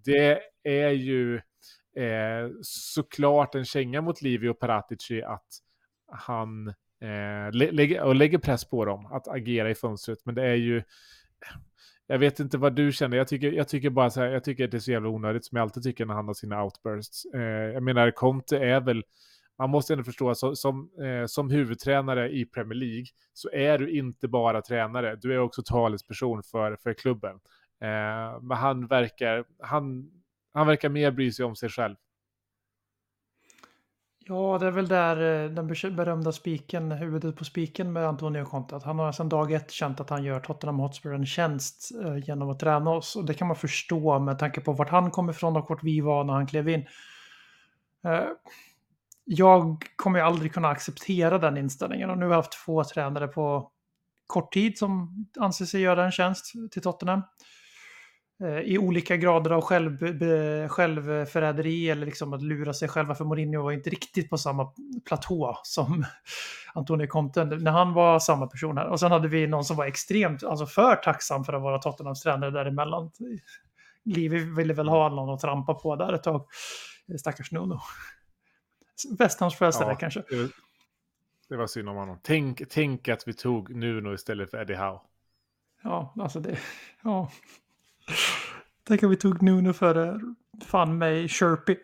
Det 0.05 0.41
är 0.63 0.91
ju 0.91 1.37
eh, 1.97 2.51
såklart 2.63 3.55
en 3.55 3.65
känga 3.65 4.01
mot 4.01 4.23
Livio 4.23 4.55
Paratici 4.55 5.23
att 5.23 5.49
han 6.13 6.75
Eh, 7.03 8.03
och 8.03 8.15
lägger 8.15 8.39
press 8.39 8.65
på 8.65 8.85
dem 8.85 9.07
att 9.07 9.29
agera 9.29 9.71
i 9.71 9.75
fönstret. 9.75 10.19
Men 10.25 10.35
det 10.35 10.43
är 10.43 10.55
ju... 10.55 10.83
Jag 12.07 12.19
vet 12.19 12.41
inte 12.41 12.59
vad 12.59 12.75
du 12.75 12.93
känner. 12.93 13.17
Jag 13.17 13.29
tycker, 13.29 13.53
jag 13.53 13.69
tycker 13.69 13.91
bara 13.91 14.11
så 14.11 14.21
här, 14.21 14.29
jag 14.29 14.45
tycker 14.45 14.65
att 14.65 14.71
det 14.71 14.77
är 14.77 14.81
så 14.81 14.93
jävla 14.93 15.09
onödigt 15.09 15.45
som 15.45 15.57
jag 15.57 15.63
alltid 15.63 15.83
tycker 15.83 16.07
när 16.07 16.15
han 16.15 16.27
har 16.27 16.35
sina 16.35 16.65
outbursts. 16.65 17.25
Eh, 17.35 17.41
jag 17.43 17.83
menar, 17.83 18.11
Conte 18.11 18.59
är 18.59 18.81
väl... 18.81 19.05
Man 19.59 19.71
måste 19.71 19.93
ändå 19.93 20.05
förstå 20.05 20.31
att 20.31 20.59
som, 20.59 20.91
eh, 21.03 21.27
som 21.27 21.51
huvudtränare 21.51 22.31
i 22.31 22.45
Premier 22.45 22.79
League 22.79 23.07
så 23.33 23.51
är 23.51 23.79
du 23.79 23.91
inte 23.91 24.29
bara 24.29 24.63
tränare. 24.63 25.17
Du 25.17 25.35
är 25.35 25.39
också 25.39 25.63
talesperson 25.63 26.43
för, 26.43 26.77
för 26.77 26.95
klubben. 26.95 27.35
Eh, 27.81 28.41
men 28.43 28.57
han 28.57 28.87
verkar, 28.87 29.45
han, 29.59 30.11
han 30.53 30.67
verkar 30.67 30.89
mer 30.89 31.11
bry 31.11 31.33
sig 31.33 31.45
om 31.45 31.57
sig 31.57 31.69
själv. 31.69 31.97
Ja, 34.33 34.59
det 34.59 34.67
är 34.67 34.71
väl 34.71 34.89
där 34.89 35.45
eh, 35.45 35.51
den 35.51 35.67
berömda 35.97 36.33
spiken, 36.33 36.93
huvudet 36.93 37.37
på 37.37 37.45
spiken 37.45 37.93
med 37.93 38.07
Antonio 38.07 38.45
Conte. 38.45 38.77
Att 38.77 38.83
han 38.83 38.99
har 38.99 39.13
sedan 39.13 39.29
dag 39.29 39.53
ett 39.53 39.71
känt 39.71 40.01
att 40.01 40.11
han 40.11 40.25
gör 40.25 40.41
Tottenham 40.41 40.79
Hotspur 40.79 41.15
en 41.15 41.27
tjänst 41.27 41.91
eh, 42.05 42.17
genom 42.17 42.51
att 42.51 42.59
träna 42.59 42.91
oss. 42.91 43.17
Och 43.17 43.25
det 43.25 43.35
kan 43.35 43.47
man 43.49 43.57
förstå 43.57 44.19
med 44.19 44.39
tanke 44.39 44.61
på 44.61 44.73
vart 44.73 44.89
han 44.89 45.11
kom 45.11 45.31
ifrån 45.31 45.57
och 45.57 45.71
vart 45.71 45.85
vi 45.85 46.01
var 46.01 46.25
när 46.25 46.33
han 46.33 46.47
klev 46.47 46.69
in. 46.69 46.87
Eh, 48.05 48.25
jag 49.25 49.85
kommer 49.97 50.19
ju 50.19 50.25
aldrig 50.25 50.53
kunna 50.53 50.69
acceptera 50.69 51.39
den 51.39 51.57
inställningen. 51.57 52.11
Och 52.11 52.19
nu 52.19 52.25
har 52.25 52.33
jag 52.33 52.37
haft 52.37 52.65
två 52.65 52.85
tränare 52.85 53.29
på 53.29 53.71
kort 54.27 54.53
tid 54.53 54.79
som 54.79 55.27
anser 55.41 55.65
sig 55.65 55.81
göra 55.81 56.05
en 56.05 56.13
tjänst 56.13 56.53
till 56.71 56.83
Tottenham. 56.83 57.23
Eh, 58.41 58.59
I 58.61 58.79
olika 58.79 59.17
grader 59.17 59.51
av 59.51 59.61
själv, 59.63 59.99
be, 60.19 60.69
självförräderi 60.71 61.91
eller 61.91 62.07
liksom 62.07 62.33
att 62.33 62.43
lura 62.43 62.75
sig 62.75 62.89
själva. 62.89 63.15
För 63.15 63.25
Mourinho 63.25 63.63
var 63.63 63.73
inte 63.73 63.91
riktigt 63.91 64.31
på 64.31 64.39
samma 64.39 64.73
platå 65.05 65.61
som 65.63 66.05
Antonio 66.75 67.07
Conte 67.07 67.45
när 67.45 67.71
han 67.71 67.93
var 67.93 68.19
samma 68.19 68.47
person 68.47 68.79
här. 68.79 68.87
Och 68.87 69.01
sen 69.01 69.13
hade 69.13 69.29
vi 69.29 69.47
någon 69.47 69.65
som 69.65 69.77
var 69.77 69.87
extremt, 69.87 70.45
alltså 70.45 70.67
för 70.67 70.97
tacksam 70.97 71.45
för 71.45 71.53
att 71.53 71.63
vara 71.63 71.79
Tottenhams 71.79 72.23
tränare 72.23 72.51
däremellan. 72.51 73.11
Livi 74.05 74.39
ville 74.39 74.75
väl 74.75 74.89
ha 74.89 75.09
någon 75.09 75.35
att 75.35 75.41
trampa 75.41 75.75
på 75.75 75.97
där 75.97 76.13
ett 76.13 76.23
tag. 76.23 76.47
Stackars 77.19 77.53
Nuno. 77.53 77.81
Västhams 79.19 79.55
frälsare 79.55 79.91
Ja. 79.91 79.97
kanske. 79.97 80.21
Det, 80.31 80.51
det 81.49 81.57
var 81.57 81.67
synd 81.67 81.89
om 81.89 81.97
honom. 81.97 82.19
Tänk, 82.23 82.63
tänk 82.71 83.09
att 83.09 83.29
vi 83.29 83.35
tog 83.35 83.75
Nuno 83.75 84.15
istället 84.15 84.51
för 84.51 84.61
Eddie 84.61 84.75
Howe. 84.75 85.01
Ja, 85.83 86.15
alltså 86.21 86.41
det... 86.41 86.59
Ja. 87.03 87.31
Tänk 88.89 89.03
om 89.03 89.11
vi 89.11 89.17
tog 89.17 89.43
Nuno 89.43 89.73
före 89.73 90.21
fan 90.67 90.99
mig 90.99 91.29
Sherpy. 91.29 91.77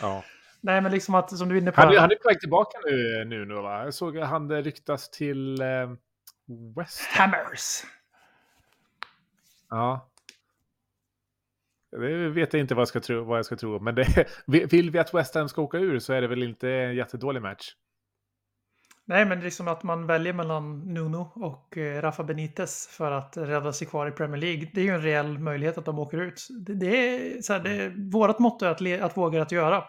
Ja. 0.00 0.24
Nej, 0.60 0.80
men 0.80 0.92
liksom 0.92 1.14
att 1.14 1.38
som 1.38 1.48
du 1.48 1.56
är 1.56 1.60
inne 1.60 1.72
på. 1.72 1.80
Han, 1.80 1.94
är- 1.94 1.98
han 1.98 2.10
är 2.10 2.16
på 2.16 2.28
väg 2.28 2.40
tillbaka 2.40 2.78
nu, 2.84 3.24
Nuno, 3.24 3.62
va? 3.62 3.84
Jag 3.84 3.94
såg 3.94 4.18
att 4.18 4.28
han 4.28 4.48
det 4.48 4.62
ryktas 4.62 5.10
till 5.10 5.60
eh, 5.62 5.90
West 6.76 7.00
Ham. 7.00 7.30
Hammers. 7.30 7.82
Ja. 9.70 10.06
Det 11.90 12.28
vet 12.28 12.52
jag 12.52 12.60
inte 12.60 12.74
vad 12.74 12.80
jag 12.80 12.88
ska 12.88 13.00
tro, 13.00 13.24
vad 13.24 13.38
jag 13.38 13.46
ska 13.46 13.56
tro 13.56 13.80
men 13.80 13.94
det, 13.94 14.26
vill 14.72 14.90
vi 14.90 14.98
att 14.98 15.14
West 15.14 15.34
Ham 15.34 15.48
ska 15.48 15.62
åka 15.62 15.78
ur 15.78 15.98
så 15.98 16.12
är 16.12 16.20
det 16.20 16.28
väl 16.28 16.42
inte 16.42 16.70
en 16.70 16.94
jättedålig 16.94 17.42
match. 17.42 17.74
Nej, 19.10 19.26
men 19.26 19.40
liksom 19.40 19.68
att 19.68 19.82
man 19.82 20.06
väljer 20.06 20.32
mellan 20.32 20.94
Nuno 20.94 21.30
och 21.34 21.78
eh, 21.78 22.02
Rafa 22.02 22.24
Benitez 22.24 22.86
för 22.86 23.10
att 23.10 23.36
rädda 23.36 23.72
sig 23.72 23.86
kvar 23.86 24.06
i 24.06 24.10
Premier 24.10 24.40
League. 24.40 24.70
Det 24.74 24.80
är 24.80 24.84
ju 24.84 24.94
en 24.94 25.02
reell 25.02 25.38
möjlighet 25.38 25.78
att 25.78 25.84
de 25.84 25.98
åker 25.98 26.20
ut. 26.20 26.48
Det, 26.50 26.74
det 26.74 26.96
är, 26.96 27.42
så 27.42 27.52
här, 27.52 27.60
det, 27.60 27.92
vårat 28.12 28.38
motto 28.38 28.64
är 28.64 28.70
att, 28.70 28.80
le, 28.80 29.00
att 29.00 29.16
våga 29.16 29.42
att 29.42 29.52
göra. 29.52 29.84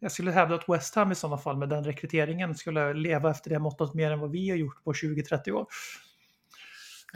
Jag 0.00 0.12
skulle 0.12 0.30
hävda 0.30 0.54
att 0.54 0.68
West 0.68 0.94
Ham 0.94 1.12
i 1.12 1.14
sådana 1.14 1.38
fall 1.38 1.56
med 1.56 1.68
den 1.68 1.84
rekryteringen 1.84 2.54
skulle 2.54 2.94
leva 2.94 3.30
efter 3.30 3.50
det 3.50 3.58
mottot 3.58 3.94
mer 3.94 4.10
än 4.10 4.20
vad 4.20 4.30
vi 4.30 4.50
har 4.50 4.56
gjort 4.56 4.84
på 4.84 4.92
20-30 4.92 5.50
år. 5.50 5.66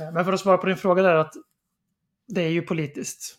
Eh, 0.01 0.13
Men 0.13 0.25
för 0.25 0.33
att 0.33 0.41
svara 0.41 0.59
på 0.59 0.67
din 0.67 0.77
fråga 0.77 1.03
där 1.03 1.15
att 1.15 1.35
det 2.29 2.43
är 2.43 2.51
ju 2.51 2.63
politiskt. 2.63 3.37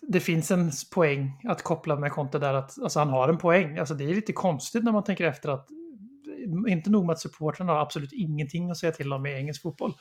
Det 0.00 0.20
finns 0.20 0.50
en 0.50 0.70
poäng 0.94 1.40
att 1.44 1.62
koppla 1.62 1.96
med 1.96 2.12
Conte 2.12 2.38
där 2.38 2.54
att 2.54 2.82
alltså 2.82 2.98
han 2.98 3.08
har 3.08 3.28
en 3.28 3.38
poäng. 3.38 3.78
Alltså 3.78 3.94
det 3.94 4.04
är 4.04 4.14
lite 4.14 4.32
konstigt 4.32 4.84
när 4.84 4.92
man 4.92 5.04
tänker 5.04 5.24
efter 5.24 5.48
att 5.48 5.68
inte 6.68 6.90
nog 6.90 7.06
med 7.06 7.12
att 7.12 7.20
supportrarna 7.20 7.72
har 7.72 7.80
absolut 7.80 8.12
ingenting 8.12 8.70
att 8.70 8.76
säga 8.76 8.92
till 8.92 9.12
om 9.12 9.26
i 9.26 9.34
engelsk 9.34 9.62
fotboll. 9.62 9.92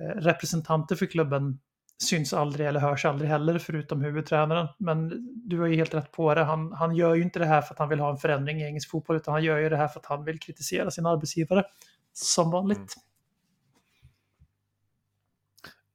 Eh, 0.00 0.20
representanter 0.20 0.96
för 0.96 1.06
klubben 1.06 1.58
syns 2.02 2.32
aldrig 2.32 2.68
eller 2.68 2.80
hörs 2.80 3.04
aldrig 3.04 3.30
heller 3.30 3.58
förutom 3.58 4.02
huvudtränaren. 4.02 4.68
Men 4.78 5.28
du 5.48 5.60
har 5.60 5.66
ju 5.66 5.76
helt 5.76 5.94
rätt 5.94 6.12
på 6.12 6.34
det. 6.34 6.44
Han, 6.44 6.72
han 6.72 6.94
gör 6.96 7.14
ju 7.14 7.22
inte 7.22 7.38
det 7.38 7.46
här 7.46 7.62
för 7.62 7.74
att 7.74 7.78
han 7.78 7.88
vill 7.88 8.00
ha 8.00 8.10
en 8.10 8.16
förändring 8.16 8.60
i 8.60 8.64
engelsk 8.64 8.90
fotboll 8.90 9.16
utan 9.16 9.34
han 9.34 9.44
gör 9.44 9.58
ju 9.58 9.68
det 9.68 9.76
här 9.76 9.88
för 9.88 10.00
att 10.00 10.06
han 10.06 10.24
vill 10.24 10.38
kritisera 10.38 10.90
sin 10.90 11.06
arbetsgivare. 11.06 11.64
Som 12.12 12.50
vanligt. 12.50 12.78
Mm. 12.78 12.86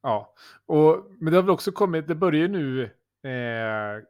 Ja, 0.01 0.33
och, 0.65 1.05
men 1.19 1.31
det 1.31 1.37
har 1.37 1.43
väl 1.43 1.51
också 1.51 1.71
kommit, 1.71 2.07
det 2.07 2.15
börjar 2.15 2.41
ju 2.41 2.47
nu, 2.47 2.83
eh, 3.29 4.03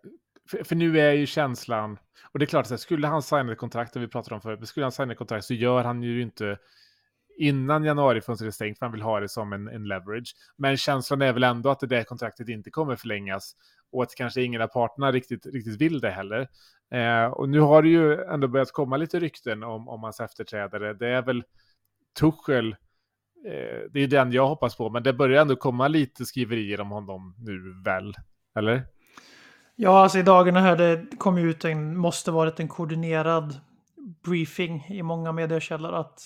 för, 0.49 0.63
för 0.63 0.75
nu 0.75 0.99
är 0.99 1.11
ju 1.11 1.25
känslan, 1.25 1.99
och 2.31 2.39
det 2.39 2.45
är 2.45 2.47
klart, 2.47 2.65
så 2.65 2.73
här, 2.73 2.77
skulle 2.77 3.07
han 3.07 3.21
signa 3.21 3.51
ett 3.51 3.57
kontrakt, 3.57 3.93
det 3.93 3.99
vi 3.99 4.07
pratade 4.07 4.35
om 4.35 4.41
förut, 4.41 4.59
men 4.59 4.67
skulle 4.67 4.85
han 4.85 4.91
signa 4.91 5.11
ett 5.11 5.17
kontrakt 5.17 5.45
så 5.45 5.53
gör 5.53 5.83
han 5.83 6.03
ju 6.03 6.21
inte 6.21 6.57
innan 7.37 7.83
januarifönstret 7.83 8.47
är 8.47 8.51
stängt, 8.51 8.79
för 8.79 8.85
han 8.85 8.93
vill 8.93 9.01
ha 9.01 9.19
det 9.19 9.29
som 9.29 9.53
en, 9.53 9.67
en 9.67 9.87
leverage. 9.87 10.35
Men 10.57 10.77
känslan 10.77 11.21
är 11.21 11.33
väl 11.33 11.43
ändå 11.43 11.69
att 11.69 11.79
det 11.79 11.87
där 11.87 12.03
kontraktet 12.03 12.49
inte 12.49 12.69
kommer 12.69 12.95
förlängas 12.95 13.55
och 13.91 14.03
att 14.03 14.15
kanske 14.15 14.41
ingen 14.41 14.61
av 14.61 14.67
parterna 14.67 15.11
riktigt, 15.11 15.45
riktigt 15.45 15.81
vill 15.81 15.99
det 15.99 16.09
heller. 16.09 16.47
Eh, 16.91 17.25
och 17.25 17.49
nu 17.49 17.59
har 17.59 17.81
det 17.81 17.89
ju 17.89 18.21
ändå 18.21 18.47
börjat 18.47 18.71
komma 18.71 18.97
lite 18.97 19.19
rykten 19.19 19.63
om, 19.63 19.87
om 19.87 20.03
hans 20.03 20.19
efterträdare. 20.19 20.93
Det 20.93 21.07
är 21.07 21.21
väl 21.21 21.43
Tuchel, 22.19 22.75
eh, 23.45 23.81
det 23.91 23.99
är 23.99 24.07
den 24.07 24.31
jag 24.31 24.47
hoppas 24.47 24.75
på, 24.77 24.89
men 24.89 25.03
det 25.03 25.13
börjar 25.13 25.41
ändå 25.41 25.55
komma 25.55 25.87
lite 25.87 26.25
skriverier 26.25 26.81
om 26.81 26.91
honom 26.91 27.35
nu 27.37 27.81
väl, 27.85 28.15
eller? 28.57 28.87
Ja, 29.75 29.99
alltså 30.03 30.19
i 30.19 30.23
dagarna 30.23 30.61
här 30.61 30.75
det 30.75 31.05
kom 31.17 31.37
ju 31.37 31.49
ut 31.49 31.65
en, 31.65 31.97
måste 31.97 32.31
varit 32.31 32.59
en 32.59 32.67
koordinerad 32.67 33.59
briefing 34.23 34.85
i 34.89 35.03
många 35.03 35.31
mediekällor 35.31 35.93
att 35.93 36.21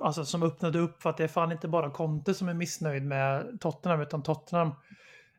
alltså 0.00 0.24
som 0.24 0.42
öppnade 0.42 0.78
upp 0.78 1.02
för 1.02 1.10
att 1.10 1.16
det 1.16 1.24
är 1.24 1.28
fan 1.28 1.52
inte 1.52 1.68
bara 1.68 1.90
Conte 1.90 2.34
som 2.34 2.48
är 2.48 2.54
missnöjd 2.54 3.02
med 3.02 3.60
Tottenham 3.60 4.00
utan 4.00 4.22
Tottenham 4.22 4.72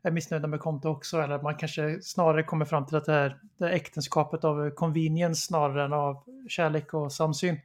är 0.02 0.10
missnöjda 0.10 0.48
med 0.48 0.60
Conte 0.60 0.88
också 0.88 1.20
eller 1.20 1.34
att 1.34 1.42
man 1.42 1.56
kanske 1.56 2.02
snarare 2.02 2.42
kommer 2.42 2.64
fram 2.64 2.86
till 2.86 2.96
att 2.96 3.04
det 3.04 3.12
här, 3.12 3.40
det 3.58 3.64
här 3.64 3.72
äktenskapet 3.72 4.44
av 4.44 4.70
convenience 4.70 5.46
snarare 5.46 5.84
än 5.84 5.92
av 5.92 6.24
kärlek 6.48 6.94
och 6.94 7.12
samsyn 7.12 7.60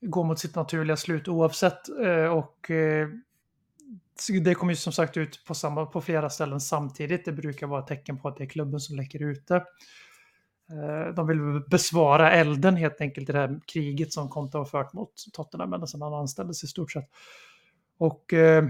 går 0.00 0.24
mot 0.24 0.38
sitt 0.38 0.54
naturliga 0.54 0.96
slut 0.96 1.28
oavsett 1.28 1.88
eh, 1.88 2.26
och 2.26 2.70
eh, 2.70 3.08
det 4.42 4.54
kommer 4.54 4.72
ju 4.72 4.76
som 4.76 4.92
sagt 4.92 5.16
ut 5.16 5.44
på, 5.44 5.54
samma, 5.54 5.86
på 5.86 6.00
flera 6.00 6.30
ställen 6.30 6.60
samtidigt. 6.60 7.24
Det 7.24 7.32
brukar 7.32 7.66
vara 7.66 7.80
ett 7.80 7.86
tecken 7.86 8.18
på 8.18 8.28
att 8.28 8.36
det 8.36 8.44
är 8.44 8.48
klubben 8.48 8.80
som 8.80 8.96
läcker 8.96 9.22
ut 9.22 9.46
det. 9.46 9.64
Eh, 10.70 11.14
de 11.14 11.26
vill 11.26 11.62
besvara 11.70 12.32
elden 12.32 12.76
helt 12.76 13.00
enkelt 13.00 13.28
i 13.28 13.32
det 13.32 13.38
här 13.38 13.60
kriget 13.66 14.12
som 14.12 14.28
Conte 14.28 14.58
har 14.58 14.64
fört 14.64 14.92
mot 14.92 15.12
Tottenham 15.32 15.72
ända 15.72 15.86
sedan 15.86 16.02
han 16.02 16.14
anställdes 16.14 16.64
i 16.64 16.66
stort 16.66 16.92
sett. 16.92 17.10
Och 17.98 18.32
eh, 18.32 18.64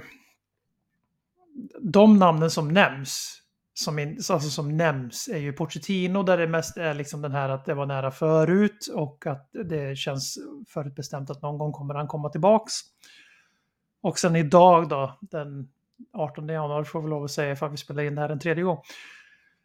de 1.80 2.18
namnen 2.18 2.50
som 2.50 2.68
nämns, 2.68 3.40
som, 3.74 3.98
in, 3.98 4.20
alltså 4.30 4.50
som 4.50 4.76
nämns 4.76 5.28
är 5.28 5.38
ju 5.38 5.52
Pochettino 5.52 6.22
där 6.22 6.38
det 6.38 6.46
mest 6.46 6.76
är 6.76 6.94
liksom 6.94 7.22
den 7.22 7.32
här 7.32 7.48
att 7.48 7.64
det 7.64 7.74
var 7.74 7.86
nära 7.86 8.10
förut 8.10 8.86
och 8.94 9.26
att 9.26 9.50
det 9.64 9.98
känns 9.98 10.38
förutbestämt 10.68 11.30
att 11.30 11.42
någon 11.42 11.58
gång 11.58 11.72
kommer 11.72 11.94
han 11.94 12.08
komma 12.08 12.28
tillbaks. 12.28 12.72
Och 14.04 14.18
sen 14.18 14.36
idag 14.36 14.88
då, 14.88 15.18
den 15.20 15.68
18 16.12 16.48
januari 16.48 16.84
får 16.84 17.02
vi 17.02 17.08
lov 17.08 17.24
att 17.24 17.30
säga 17.30 17.56
för 17.56 17.66
att 17.66 17.72
vi 17.72 17.76
spelar 17.76 18.02
in 18.02 18.14
det 18.14 18.20
här 18.20 18.28
en 18.28 18.38
tredje 18.38 18.64
gång. 18.64 18.78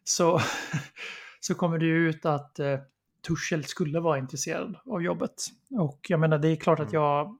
Så, 0.04 0.40
så 1.40 1.54
kommer 1.54 1.78
det 1.78 1.84
ju 1.84 2.08
ut 2.08 2.26
att 2.26 2.58
eh, 2.58 2.78
Tuchel 3.26 3.64
skulle 3.64 4.00
vara 4.00 4.18
intresserad 4.18 4.76
av 4.86 5.02
jobbet. 5.02 5.34
Och 5.78 6.06
jag 6.08 6.20
menar 6.20 6.38
det 6.38 6.48
är 6.48 6.56
klart 6.56 6.80
att 6.80 6.92
jag 6.92 7.38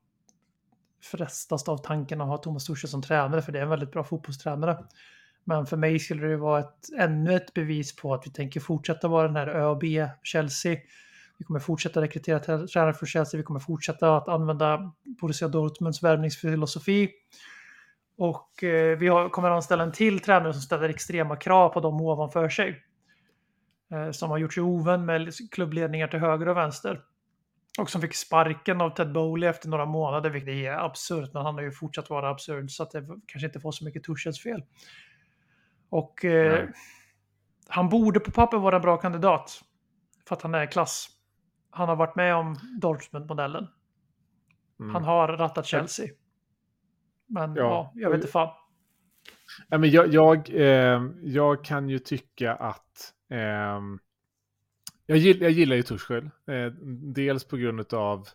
frestas 1.03 1.69
av 1.69 1.79
tanken 1.79 2.21
att 2.21 2.29
ha 2.29 2.39
Thomas 2.39 2.67
Tuchel 2.67 2.91
som 2.91 3.03
tränare 3.03 3.43
för 3.43 3.53
det 3.53 3.59
är 3.59 3.63
en 3.63 3.69
väldigt 3.69 3.93
bra 3.93 4.05
fotbollstränare. 4.05 4.85
Men 5.45 5.67
för 5.67 5.77
mig 5.77 5.99
skulle 5.99 6.27
det 6.27 6.37
vara 6.37 6.61
ett, 6.61 6.89
ännu 6.99 7.35
ett 7.35 7.55
bevis 7.55 7.97
på 7.97 8.15
att 8.15 8.27
vi 8.27 8.31
tänker 8.31 8.61
fortsätta 8.61 9.09
vara 9.09 9.27
den 9.27 9.37
här 9.37 9.49
ÖB 9.49 9.83
Chelsea. 10.23 10.77
Vi 11.41 11.45
kommer 11.45 11.61
fortsätta 11.61 12.03
rekrytera 12.03 12.39
trä- 12.39 12.67
tränare 12.67 12.95
för 12.95 13.07
Chelsea. 13.07 13.39
Vi 13.39 13.45
kommer 13.45 13.61
fortsätta 13.61 14.17
att 14.17 14.29
använda 14.29 14.93
Borussia 15.21 15.49
Dortmunds 15.49 16.03
värvningsfilosofi. 16.03 17.11
Och 18.19 18.65
eh, 18.65 18.99
vi 18.99 19.09
har, 19.09 19.29
kommer 19.29 19.51
anställa 19.51 19.83
en 19.83 19.93
till 19.93 20.21
tränare 20.21 20.53
som 20.53 20.63
ställer 20.63 20.89
extrema 20.89 21.37
krav 21.37 21.69
på 21.69 21.81
dem 21.81 22.01
ovanför 22.01 22.49
sig. 22.49 22.83
Eh, 23.93 24.11
som 24.11 24.31
har 24.31 24.39
gjort 24.39 24.55
sig 24.55 24.63
ovän 24.63 25.05
med 25.05 25.33
klubbledningar 25.51 26.09
till 26.09 26.19
höger 26.19 26.49
och 26.49 26.57
vänster. 26.57 27.01
Och 27.79 27.91
som 27.91 28.01
fick 28.01 28.15
sparken 28.15 28.81
av 28.81 28.91
Ted 28.91 29.13
Bowley 29.13 29.49
efter 29.49 29.69
några 29.69 29.87
månader, 29.87 30.31
vilket 30.31 30.55
är 30.55 30.85
absurt, 30.85 31.31
men 31.33 31.43
han 31.43 31.55
har 31.55 31.63
ju 31.63 31.73
fortsatt 31.73 32.11
vara 32.11 32.31
absurd, 32.31 32.71
så 32.71 32.83
att 32.83 32.91
det 32.91 33.07
kanske 33.27 33.47
inte 33.47 33.61
får 33.61 33.73
så 33.73 33.85
mycket 33.85 34.05
Tuchels 34.05 34.43
fel. 34.43 34.63
Och 35.91 36.25
eh, 36.25 36.69
han 37.69 37.89
borde 37.89 38.21
på 38.21 38.31
papper 38.31 38.57
vara 38.59 38.77
en 38.77 38.83
bra 38.83 38.97
kandidat, 38.97 39.61
för 40.29 40.37
att 40.37 40.43
han 40.43 40.55
är 40.55 40.67
klass. 40.67 41.09
Han 41.71 41.89
har 41.89 41.97
varit 41.97 42.17
med 42.17 42.35
om 42.35 42.57
Dortmund-modellen. 42.81 43.67
Mm. 44.81 44.95
Han 44.95 45.05
har 45.05 45.29
rattat 45.29 45.67
Chelsea. 45.67 46.07
Men 47.27 47.55
ja, 47.55 47.63
Ja, 47.63 47.93
jag 47.95 48.11
vet 48.11 48.17
inte 48.17 48.29
fan. 48.29 48.55
Ja, 49.69 49.79
men 49.79 49.91
jag, 49.91 50.15
jag, 50.15 50.51
eh, 50.51 51.03
jag 51.23 51.65
kan 51.65 51.89
ju 51.89 51.99
tycka 51.99 52.55
att... 52.55 53.15
ehm, 53.31 53.99
jag, 55.07 55.19
gillar, 55.19 55.43
jag 55.43 55.51
gillar 55.53 55.77
ju 55.77 55.83
Tuchel. 55.83 56.25
Eh, 56.25 56.73
dels 57.15 57.45
på 57.45 57.57
grund 57.57 57.95
av... 57.95 58.29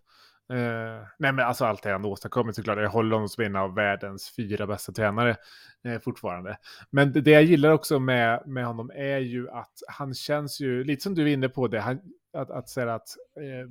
Eh, 0.50 1.08
nej 1.20 1.32
men 1.32 1.40
alltså 1.40 1.66
allt 1.66 1.84
det 1.84 1.92
han 1.92 2.06
åstadkommit 2.06 2.56
såklart. 2.56 2.78
Jag 2.78 2.90
håller 2.90 3.16
honom 3.16 3.30
som 3.30 3.44
en 3.44 3.56
av 3.56 3.76
världens 3.76 4.36
fyra 4.36 4.68
bästa 4.68 4.92
tränare 4.92 5.36
eh, 5.84 6.00
fortfarande. 6.00 6.58
Men 6.90 7.12
det, 7.12 7.22
det 7.22 7.32
jag 7.32 7.44
gillar 7.44 7.70
också 7.70 8.00
med, 8.00 8.44
med 8.46 8.66
honom 8.66 8.92
är 8.96 9.18
ju 9.18 9.50
att 9.50 9.74
han 9.88 10.14
känns 10.14 10.62
ju, 10.62 10.84
lite 10.84 11.04
som 11.04 11.16
du 11.16 11.22
är 11.22 11.34
inne 11.34 11.50
på 11.50 11.68
det, 11.68 11.80
han, 11.80 12.00
att, 12.36 12.52
att 12.52 12.70
säga 12.70 12.94
att 12.94 13.08
eh, 13.38 13.70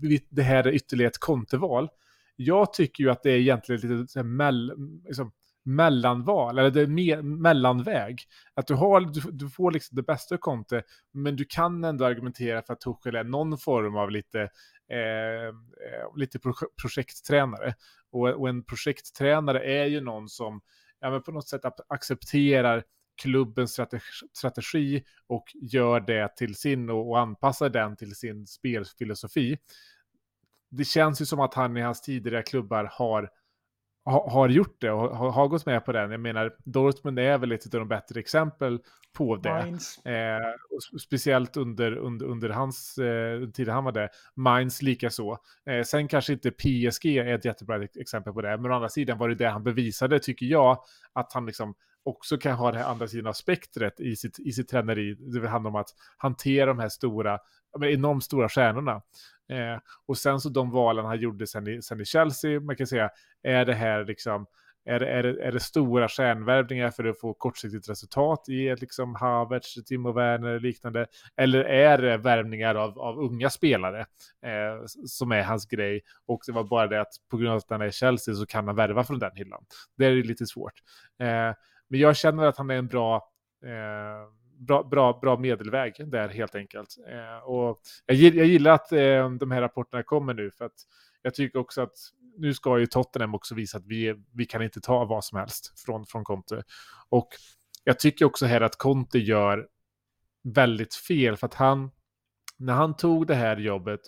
vi- 0.00 0.26
det 0.30 0.42
här 0.42 0.66
är 0.66 0.72
ytterligare 0.72 1.10
ett 1.10 1.18
konteval. 1.18 1.88
Jag 2.36 2.72
tycker 2.72 3.04
ju 3.04 3.10
att 3.10 3.22
det 3.22 3.30
är 3.30 3.38
egentligen 3.38 3.98
lite 3.98 4.12
så 4.12 4.18
här 4.18 4.24
mell, 4.24 4.72
liksom, 5.04 5.32
mellanval, 5.64 6.58
eller 6.58 6.70
det 6.70 6.80
är 6.80 6.86
mer, 6.86 7.22
mellanväg. 7.22 8.20
Att 8.54 8.66
du, 8.66 8.74
har, 8.74 9.00
du, 9.00 9.20
du 9.32 9.48
får 9.48 9.70
liksom 9.70 9.96
det 9.96 10.02
bästa 10.02 10.34
av 10.34 10.38
Conte, 10.38 10.82
men 11.12 11.36
du 11.36 11.44
kan 11.44 11.84
ändå 11.84 12.04
argumentera 12.04 12.62
för 12.62 12.72
att 12.72 12.80
Tuchel 12.80 13.16
är 13.16 13.24
någon 13.24 13.58
form 13.58 13.96
av 13.96 14.10
lite, 14.10 14.40
eh, 14.90 15.46
eh 15.46 16.16
lite 16.16 16.38
pro- 16.38 16.70
projekttränare. 16.82 17.74
Och, 18.12 18.28
och 18.28 18.48
en 18.48 18.62
projekttränare 18.64 19.64
är 19.64 19.86
ju 19.86 20.00
någon 20.00 20.28
som 20.28 20.60
ja, 21.00 21.10
men 21.10 21.22
på 21.22 21.32
något 21.32 21.48
sätt 21.48 21.60
accepterar 21.88 22.84
klubbens 23.16 23.72
strategi, 23.72 24.26
strategi 24.32 25.04
och 25.26 25.44
gör 25.54 26.00
det 26.00 26.36
till 26.36 26.54
sin 26.54 26.90
och, 26.90 27.10
och 27.10 27.18
anpassar 27.18 27.68
den 27.68 27.96
till 27.96 28.14
sin 28.14 28.46
spelfilosofi. 28.46 29.58
Det 30.70 30.84
känns 30.84 31.20
ju 31.20 31.24
som 31.24 31.40
att 31.40 31.54
han 31.54 31.76
i 31.76 31.80
hans 31.80 32.00
tidigare 32.00 32.42
klubbar 32.42 32.90
har 32.92 33.30
ha- 34.04 34.30
har 34.30 34.48
gjort 34.48 34.80
det 34.80 34.90
och 34.90 35.16
har, 35.16 35.48
gått 35.48 35.66
med 35.66 35.84
på 35.84 35.92
den. 35.92 36.10
Jag 36.10 36.20
menar, 36.20 36.56
Dortmund 36.64 37.18
är 37.18 37.38
väl 37.38 37.52
ett 37.52 37.74
av 37.74 37.80
de 37.80 37.88
bättre 37.88 38.20
exempel 38.20 38.78
på 39.12 39.36
det. 39.36 39.50
Eh, 40.04 40.50
och 40.94 41.00
speciellt 41.00 41.56
under, 41.56 41.96
under, 41.96 42.26
under 42.26 42.48
hans 42.48 42.98
eh, 42.98 43.48
tid 43.50 43.68
han 43.68 43.84
var 43.84 43.92
där. 43.92 44.08
Mainz 44.34 44.82
lika 44.82 45.10
så. 45.10 45.38
Eh, 45.70 45.82
sen 45.82 46.08
kanske 46.08 46.32
inte 46.32 46.50
PSG 46.50 47.06
är 47.06 47.34
ett 47.34 47.44
jättebra 47.44 47.84
ex- 47.84 47.96
exempel 47.96 48.32
på 48.32 48.42
det, 48.42 48.58
men 48.58 48.70
å 48.70 48.74
andra 48.74 48.88
sidan 48.88 49.18
var 49.18 49.28
det 49.28 49.34
det 49.34 49.48
han 49.48 49.64
bevisade, 49.64 50.18
tycker 50.18 50.46
jag, 50.46 50.78
att 51.12 51.32
han 51.32 51.46
liksom 51.46 51.74
också 52.06 52.38
kan 52.38 52.54
ha 52.54 52.72
det 52.72 52.78
här 52.78 52.90
andra 52.90 53.08
sidan 53.08 53.26
av 53.26 53.32
spektret 53.32 54.00
i 54.00 54.16
sitt, 54.16 54.38
i 54.38 54.52
sitt 54.52 54.68
träneri. 54.68 55.14
Det 55.14 55.48
handlar 55.48 55.68
om 55.68 55.76
att 55.76 55.90
hantera 56.16 56.66
de 56.66 56.78
här 56.78 56.88
stora, 56.88 57.38
enormt 57.80 58.24
stora 58.24 58.48
stjärnorna. 58.48 59.02
Eh, 59.48 59.80
och 60.06 60.18
sen 60.18 60.40
så 60.40 60.48
de 60.48 60.70
valen 60.70 61.04
han 61.04 61.20
gjorde 61.20 61.46
sen 61.46 61.68
i, 61.68 61.82
sen 61.82 62.00
i 62.00 62.04
Chelsea, 62.04 62.60
man 62.60 62.76
kan 62.76 62.86
säga, 62.86 63.10
är 63.42 63.64
det 63.64 63.74
här 63.74 64.04
liksom 64.04 64.46
är 64.88 65.00
det, 65.00 65.06
är, 65.06 65.22
det, 65.22 65.42
är 65.42 65.52
det 65.52 65.60
stora 65.60 66.08
stjärnvärvningar 66.08 66.90
för 66.90 67.04
att 67.04 67.20
få 67.20 67.34
kortsiktigt 67.34 67.88
resultat 67.88 68.48
i 68.48 68.68
ett 68.68 68.80
liksom 68.80 69.14
Havertz, 69.14 69.84
Timo 69.84 70.12
Werner 70.12 70.54
och 70.54 70.60
liknande? 70.60 71.06
Eller 71.36 71.64
är 71.64 71.98
det 71.98 72.16
värvningar 72.16 72.74
av, 72.74 72.98
av 72.98 73.18
unga 73.18 73.50
spelare 73.50 74.00
eh, 74.42 74.86
som 75.06 75.32
är 75.32 75.42
hans 75.42 75.66
grej? 75.66 76.00
Och 76.26 76.42
det 76.46 76.52
var 76.52 76.64
bara 76.64 76.86
det 76.86 77.00
att 77.00 77.12
på 77.30 77.36
grund 77.36 77.50
av 77.50 77.56
att 77.56 77.70
han 77.70 77.80
är 77.80 77.86
i 77.86 77.92
Chelsea 77.92 78.34
så 78.34 78.46
kan 78.46 78.66
han 78.66 78.76
värva 78.76 79.04
från 79.04 79.18
den 79.18 79.36
hyllan. 79.36 79.64
Det 79.96 80.06
är 80.06 80.14
lite 80.14 80.46
svårt. 80.46 80.82
Eh, 81.20 81.52
men 81.88 82.00
jag 82.00 82.16
känner 82.16 82.46
att 82.46 82.56
han 82.56 82.70
är 82.70 82.74
en 82.74 82.86
bra, 82.86 83.30
eh, 83.64 84.30
bra, 84.58 84.82
bra, 84.82 85.18
bra 85.22 85.38
medelväg 85.38 86.10
där 86.10 86.28
helt 86.28 86.54
enkelt. 86.54 86.96
Eh, 87.08 87.48
och 87.48 87.78
jag, 88.06 88.16
jag 88.16 88.46
gillar 88.46 88.70
att 88.70 88.92
eh, 88.92 89.30
de 89.30 89.50
här 89.50 89.60
rapporterna 89.60 90.02
kommer 90.02 90.34
nu 90.34 90.50
för 90.50 90.64
att 90.64 90.76
jag 91.22 91.34
tycker 91.34 91.58
också 91.58 91.82
att 91.82 91.96
nu 92.38 92.54
ska 92.54 92.78
ju 92.78 92.86
Tottenham 92.86 93.34
också 93.34 93.54
visa 93.54 93.78
att 93.78 93.86
vi, 93.86 94.14
vi 94.32 94.44
kan 94.44 94.62
inte 94.62 94.80
ta 94.80 95.04
vad 95.04 95.24
som 95.24 95.38
helst 95.38 95.80
från, 95.80 96.06
från 96.06 96.24
Conte. 96.24 96.62
Och 97.08 97.28
jag 97.84 97.98
tycker 97.98 98.24
också 98.24 98.46
här 98.46 98.60
att 98.60 98.78
Conte 98.78 99.18
gör 99.18 99.68
väldigt 100.42 100.94
fel 100.94 101.36
för 101.36 101.46
att 101.46 101.54
han, 101.54 101.90
när 102.56 102.72
han 102.72 102.96
tog 102.96 103.26
det 103.26 103.34
här 103.34 103.56
jobbet, 103.56 104.00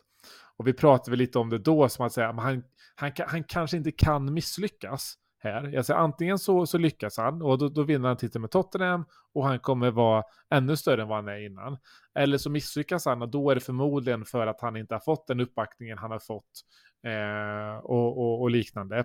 och 0.57 0.67
vi 0.67 0.73
pratade 0.73 1.17
lite 1.17 1.39
om 1.39 1.51
det 1.51 1.59
då, 1.59 1.89
som 1.89 2.07
att 2.07 2.13
säga, 2.13 2.33
han, 2.33 2.63
han, 2.95 3.13
han 3.27 3.45
kanske 3.45 3.77
inte 3.77 3.93
kan 3.93 4.35
misslyckas 4.35 5.15
här. 5.39 5.71
Jag 5.73 5.87
säger, 5.87 6.01
antingen 6.01 6.39
så, 6.39 6.67
så 6.67 6.79
lyckas 6.79 7.17
han 7.17 7.43
och 7.43 7.59
då, 7.59 7.69
då 7.69 7.83
vinner 7.83 8.09
han 8.09 8.17
titeln 8.17 8.43
med 8.43 8.51
Tottenham 8.51 9.05
och 9.35 9.47
han 9.47 9.59
kommer 9.59 9.91
vara 9.91 10.23
ännu 10.51 10.77
större 10.77 11.03
än 11.03 11.09
vad 11.09 11.19
han 11.19 11.29
är 11.29 11.47
innan. 11.47 11.79
Eller 12.15 12.39
så 12.39 12.51
misslyckas 12.51 13.05
han 13.05 13.23
och 13.23 13.29
då 13.29 13.51
är 13.51 13.55
det 13.55 13.61
förmodligen 13.61 14.25
för 14.25 14.47
att 14.47 14.61
han 14.61 14.77
inte 14.77 14.95
har 14.95 15.01
fått 15.01 15.27
den 15.27 15.41
uppbackningen 15.41 15.99
han 15.99 16.11
har 16.11 16.19
fått 16.19 16.65
eh, 17.07 17.79
och, 17.85 18.19
och, 18.19 18.41
och 18.41 18.51
liknande. 18.51 19.05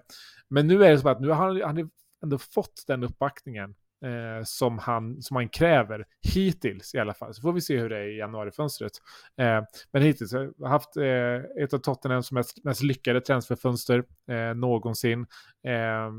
Men 0.50 0.67
nu 0.67 0.84
är 0.84 0.91
det 0.91 1.00
så 1.00 1.10
att 1.10 1.22
nu 1.22 1.30
har 1.30 1.36
han, 1.36 1.62
han 1.62 1.89
ändå 2.24 2.38
fått 2.38 2.84
den 2.88 3.04
uppbackningen 3.04 3.76
eh, 4.04 4.44
som, 4.44 4.80
han, 4.80 5.22
som 5.22 5.36
han 5.36 5.50
kräver 5.50 6.06
hittills 6.34 6.96
i 6.96 7.00
alla 7.00 7.13
fall. 7.13 7.34
Så 7.34 7.42
får 7.42 7.54
vi 7.54 7.62
se 7.62 7.78
hur 7.78 7.89
det 7.89 7.98
är 7.98 8.08
i 8.08 8.18
januarifönstret. 8.18 8.92
Eh, 9.38 9.63
men 9.92 10.02
hittills 10.02 10.34
har 10.34 10.54
jag 10.58 10.68
haft 10.68 10.98
eh, 10.98 11.63
ett 11.63 11.74
av 11.74 11.78
Tottenhams 11.78 12.32
mest, 12.32 12.63
mest 12.63 12.84
lyckade 12.84 13.22
transferfönster 13.22 14.04
eh, 14.28 14.56
någonsin. 14.56 15.26
Eh, 15.68 16.12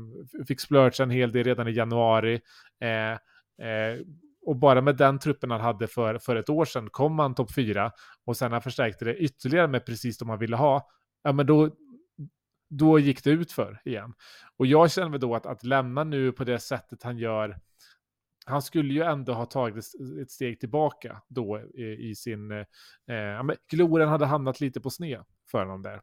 fick 0.47 0.61
splurge 0.61 1.03
en 1.03 1.09
hel 1.09 1.31
del 1.31 1.43
redan 1.43 1.67
i 1.67 1.71
januari. 1.71 2.41
Eh, 2.81 3.11
eh, 3.67 3.99
och 4.45 4.55
bara 4.55 4.81
med 4.81 4.97
den 4.97 5.19
truppen 5.19 5.51
han 5.51 5.61
hade 5.61 5.87
för, 5.87 6.17
för 6.17 6.35
ett 6.35 6.49
år 6.49 6.65
sedan 6.65 6.89
kom 6.89 7.19
han 7.19 7.35
topp 7.35 7.53
fyra 7.53 7.91
och 8.25 8.37
sen 8.37 8.51
han 8.51 8.61
förstärkte 8.61 9.05
det 9.05 9.15
ytterligare 9.15 9.67
med 9.67 9.85
precis 9.85 10.17
de 10.17 10.29
han 10.29 10.39
ville 10.39 10.55
ha. 10.55 10.89
Ja, 11.23 11.31
men 11.31 11.45
då, 11.45 11.69
då 12.69 12.99
gick 12.99 13.23
det 13.23 13.29
ut 13.29 13.51
för 13.51 13.81
igen. 13.85 14.13
Och 14.57 14.65
jag 14.65 14.91
känner 14.91 15.09
väl 15.09 15.19
då 15.19 15.35
att, 15.35 15.45
att 15.45 15.63
lämna 15.63 16.03
nu 16.03 16.31
på 16.31 16.43
det 16.43 16.59
sättet 16.59 17.03
han 17.03 17.17
gör, 17.17 17.57
han 18.45 18.61
skulle 18.61 18.93
ju 18.93 19.01
ändå 19.01 19.33
ha 19.33 19.45
tagit 19.45 19.77
ett- 20.21 20.31
steg 20.31 20.59
tillbaka 20.59 21.21
då 21.27 21.59
i, 21.73 22.09
i 22.09 22.15
sin, 22.15 22.51
eh, 22.51 22.65
gloren 23.71 24.09
hade 24.09 24.25
hamnat 24.25 24.61
lite 24.61 24.81
på 24.81 24.89
sned 24.89 25.23
för 25.51 25.59
honom 25.59 25.81
där. 25.81 26.01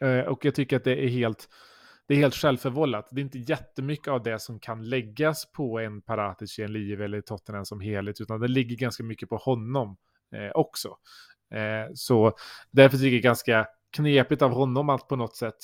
Eh, 0.00 0.24
och 0.26 0.44
jag 0.44 0.54
tycker 0.54 0.76
att 0.76 0.84
det 0.84 1.04
är 1.04 1.08
helt, 1.08 1.48
det 2.06 2.14
är 2.14 2.18
helt 2.18 2.34
självförvållat. 2.34 3.08
Det 3.10 3.20
är 3.20 3.22
inte 3.22 3.38
jättemycket 3.38 4.08
av 4.08 4.22
det 4.22 4.38
som 4.38 4.60
kan 4.60 4.88
läggas 4.88 5.52
på 5.52 5.78
en 5.78 6.02
Paratic, 6.02 6.58
en 6.58 6.72
Liv 6.72 7.02
eller 7.02 7.20
Tottenham 7.20 7.64
som 7.64 7.80
helhet, 7.80 8.20
utan 8.20 8.40
det 8.40 8.48
ligger 8.48 8.76
ganska 8.76 9.02
mycket 9.02 9.28
på 9.28 9.36
honom 9.36 9.96
eh, 10.34 10.50
också. 10.54 10.96
Eh, 11.50 11.92
så 11.94 12.32
därför 12.70 12.96
tycker 12.96 13.06
jag 13.06 13.12
det 13.14 13.18
är 13.20 13.22
ganska 13.22 13.66
knepigt 13.96 14.42
av 14.42 14.50
honom 14.50 14.88
att 14.88 15.08
på 15.08 15.16
något 15.16 15.36
sätt 15.36 15.56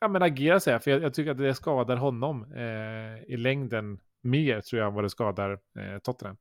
ja, 0.00 0.08
men 0.08 0.22
agera 0.22 0.60
så 0.60 0.70
här, 0.70 0.78
för 0.78 0.90
jag, 0.90 1.02
jag 1.02 1.14
tycker 1.14 1.30
att 1.30 1.38
det 1.38 1.54
skadar 1.54 1.96
honom 1.96 2.52
eh, 2.52 3.32
i 3.32 3.36
längden 3.36 4.00
mer 4.20 4.60
tror 4.60 4.80
jag 4.80 4.88
än 4.88 4.94
vad 4.94 5.04
det 5.04 5.10
skadar 5.10 5.50
eh, 5.52 5.98
Tottenham. 6.02 6.36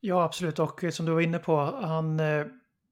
Ja, 0.00 0.24
absolut. 0.24 0.58
Och 0.58 0.84
som 0.90 1.06
du 1.06 1.12
var 1.12 1.20
inne 1.20 1.38
på, 1.38 1.56
han, 1.82 2.20
eh, 2.20 2.46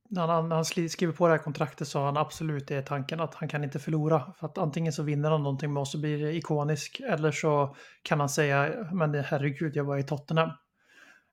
när 0.08 0.26
han, 0.26 0.48
när 0.48 0.56
han 0.56 0.64
skriver 0.64 1.12
på 1.12 1.26
det 1.26 1.32
här 1.32 1.38
kontraktet 1.42 1.88
så 1.88 1.98
har 1.98 2.06
han 2.06 2.16
absolut 2.16 2.68
det 2.68 2.82
tanken 2.82 3.20
att 3.20 3.34
han 3.34 3.48
kan 3.48 3.64
inte 3.64 3.78
förlora. 3.78 4.32
För 4.38 4.46
att 4.46 4.58
antingen 4.58 4.92
så 4.92 5.02
vinner 5.02 5.30
han 5.30 5.42
någonting 5.42 5.72
med 5.72 5.80
oss 5.80 5.94
och 5.94 6.00
blir 6.00 6.26
ikonisk 6.26 7.00
eller 7.00 7.30
så 7.32 7.76
kan 8.02 8.20
han 8.20 8.28
säga, 8.28 8.86
men 8.92 9.14
herregud, 9.14 9.76
jag 9.76 9.84
var 9.84 9.98
i 9.98 10.02
Tottenham. 10.02 10.50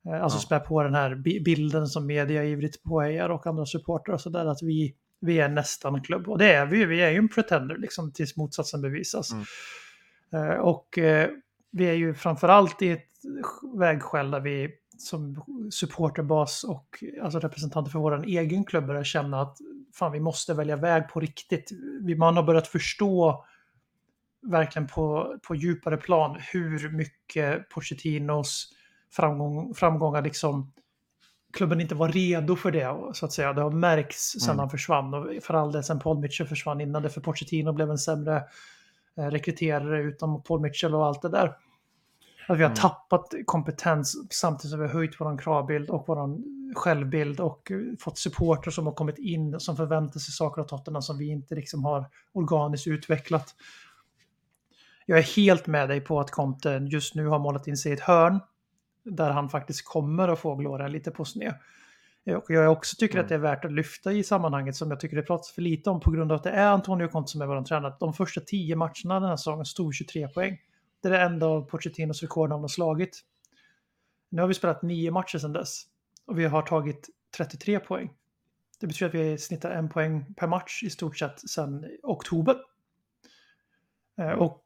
Eh, 0.06 0.24
Alltså 0.24 0.38
Ja. 0.38 0.42
spä 0.42 0.60
på 0.60 0.84
den 0.84 0.96
här 0.96 1.16
bi- 1.16 1.40
bilden 1.46 1.88
som 1.88 2.06
media 2.06 2.44
ivrigt 2.44 2.84
påhejar 2.84 3.30
och 3.30 3.48
andra 3.48 3.66
supportrar 3.66 4.14
och 4.14 4.22
sådär 4.22 4.46
att 4.46 4.62
vi, 4.62 4.96
vi 5.20 5.40
är 5.40 5.50
nästan 5.50 6.04
klubb. 6.04 6.28
Och 6.30 6.38
det 6.38 6.54
är 6.54 6.66
vi 6.66 6.78
ju, 6.78 6.86
vi 6.86 7.02
är 7.02 7.10
ju 7.12 7.18
en 7.18 7.30
pretender 7.30 7.78
liksom 7.78 8.12
tills 8.14 8.38
motsatsen 8.38 8.82
bevisas. 8.82 9.32
Mm. 9.32 9.46
Eh, 10.34 10.60
Och 10.60 10.98
eh, 10.98 11.30
vi 11.72 11.86
är 11.90 11.94
ju 11.94 12.14
framförallt 12.14 12.82
i 12.82 12.90
ett 12.92 13.06
vägskäl 13.80 14.32
där 14.32 14.40
vi 14.40 14.70
som 14.98 15.46
supporterbas 15.72 16.64
och 16.64 17.04
alltså 17.24 17.40
representanter 17.40 17.92
för 17.92 18.00
vår 18.00 18.24
egen 18.26 18.64
klubb 18.64 18.88
börjar 18.88 19.04
känna 19.04 19.42
att 19.42 19.58
fan, 19.94 20.12
vi 20.12 20.20
måste 20.20 20.54
välja 20.54 20.76
väg 20.76 21.08
på 21.10 21.20
riktigt. 21.20 21.72
Man 22.18 22.36
har 22.36 22.44
börjat 22.44 22.68
förstå 22.68 23.46
verkligen 24.42 24.88
på, 24.88 25.36
på 25.48 25.56
djupare 25.56 25.98
plan 25.98 26.38
hur 26.54 26.90
mycket 26.90 27.70
Pochettinos 27.70 28.74
framgång, 29.12 29.74
framgångar 29.74 30.22
liksom 30.22 30.74
klubben 31.54 31.82
inte 31.82 31.96
var 31.96 32.10
redo 32.10 32.56
för 32.56 32.72
det, 32.72 32.96
så 33.14 33.26
att 33.26 33.32
säga. 33.32 33.54
Det 33.54 33.62
har 33.62 33.72
märkts 33.72 34.32
sedan 34.32 34.50
Mm. 34.50 34.60
han 34.60 34.70
försvann 34.70 35.14
och 35.14 35.44
för 35.44 35.54
all 35.54 35.72
del 35.72 35.84
sen 35.84 36.00
Paul 36.00 36.20
Mitchell 36.20 36.48
försvann 36.48 36.82
innan 36.82 37.04
det, 37.04 37.10
för 37.10 37.22
Pochettino 37.22 37.74
blev 37.74 37.90
en 37.90 37.98
sämre 37.98 38.44
rekryterare 39.20 40.02
utan 40.04 40.44
Paul 40.44 40.62
Mitchell 40.62 40.96
och 40.96 41.06
allt 41.06 41.22
det 41.22 41.30
där. 41.30 41.56
Att 42.48 42.58
vi 42.58 42.64
har 42.64 42.70
Mm. 42.70 42.76
tappat 42.76 43.34
kompetens 43.46 44.34
samtidigt 44.34 44.72
som 44.72 44.80
vi 44.80 44.86
har 44.88 44.94
höjt 44.94 45.16
vår 45.22 45.38
kravbild 45.38 45.90
och 45.90 46.04
vår 46.08 46.38
självbild 46.76 47.40
och 47.40 47.72
eh, 47.72 47.78
fått 48.00 48.18
supporter 48.18 48.72
som 48.72 48.86
har 48.86 48.94
kommit 48.94 49.18
in 49.18 49.60
som 49.60 49.76
förväntar 49.78 50.20
sig 50.20 50.34
saker 50.34 50.62
av 50.62 50.66
Tottenham 50.66 51.02
som 51.02 51.18
vi 51.18 51.28
inte 51.28 51.56
liksom 51.56 51.84
har 51.86 52.06
organiskt 52.32 52.88
utvecklat. 52.88 53.56
Jag 55.06 55.18
är 55.20 55.24
helt 55.36 55.68
med 55.68 55.90
dig 55.90 56.02
på 56.02 56.20
att 56.20 56.32
Conte 56.32 56.88
just 56.92 57.16
nu 57.16 57.28
har 57.28 57.40
målat 57.40 57.68
in 57.68 57.78
sig 57.78 57.92
i 57.92 57.96
ett 57.96 58.00
hörn 58.00 58.40
där 59.04 59.30
han 59.32 59.50
faktiskt 59.50 59.86
kommer 59.86 60.28
att 60.28 60.40
få 60.40 60.56
Gloria 60.56 60.88
lite 60.88 61.12
på 61.12 61.26
sned. 61.26 61.54
Och 62.36 62.50
jag 62.50 62.72
också 62.72 62.96
tycker 63.00 63.16
Mm. 63.16 63.26
att 63.26 63.30
det 63.30 63.36
är 63.36 63.40
värt 63.40 63.66
att 63.66 63.72
lyfta 63.72 64.12
i 64.12 64.24
sammanhanget 64.24 64.76
som 64.76 64.92
jag 64.92 65.00
tycker 65.00 65.16
det 65.16 65.24
pratas 65.24 65.52
för 65.52 65.62
lite 65.62 65.90
om 65.90 66.00
på 66.00 66.12
grund 66.12 66.32
av 66.32 66.36
att 66.36 66.44
det 66.44 66.50
är 66.50 66.68
Antonio 66.72 67.08
Conte 67.08 67.32
som 67.32 67.42
är 67.42 67.46
vår 67.46 67.62
tränare. 67.64 67.94
De 68.00 68.14
första 68.14 68.42
tio 68.42 68.76
matcherna 68.76 69.20
den 69.20 69.30
här 69.30 69.36
säsongen 69.38 69.66
stod 69.66 69.96
23 69.96 70.28
poäng. 70.28 70.58
Det 71.02 71.08
är 71.08 71.12
det 71.12 71.22
enda 71.22 71.46
av 71.46 71.62
Pochettinos 71.62 72.22
rekord 72.22 72.52
han 72.52 72.62
har 72.62 72.68
slagit. 72.68 73.20
Nu 74.30 74.42
har 74.42 74.48
vi 74.48 74.54
spelat 74.54 74.82
nio 74.82 75.12
matcher 75.12 75.38
sedan 75.38 75.54
dess 75.54 75.84
och 76.26 76.40
vi 76.40 76.46
har 76.46 76.62
tagit 76.62 77.10
33 77.38 77.80
poäng. 77.80 78.14
Det 78.80 78.88
betyder 78.88 79.08
att 79.10 79.14
vi 79.16 79.38
snittar 79.38 79.72
en 79.72 79.90
poäng 79.90 80.34
per 80.34 80.48
match 80.48 80.84
i 80.84 80.90
stort 80.90 81.18
sett 81.18 81.50
sedan 81.50 81.86
oktober. 82.04 82.56
Eh, 84.18 84.30
Och 84.32 84.64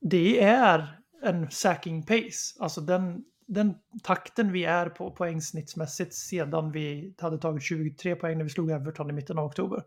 det 0.00 0.42
är 0.42 1.00
en 1.22 1.50
sacking 1.50 2.02
pace. 2.06 2.56
Alltså 2.60 2.80
den, 2.80 3.24
den 3.48 3.74
takten 4.02 4.52
vi 4.52 4.64
är 4.64 4.88
på 4.88 5.10
poängsnittsmässigt 5.10 6.14
sedan 6.14 6.72
vi 6.72 7.14
hade 7.18 7.38
tagit 7.38 7.62
23 7.62 8.16
poäng 8.16 8.38
när 8.38 8.44
vi 8.44 8.50
slog 8.50 8.70
Everton 8.70 9.10
i 9.10 9.12
mitten 9.12 9.38
av 9.38 9.44
oktober. 9.44 9.82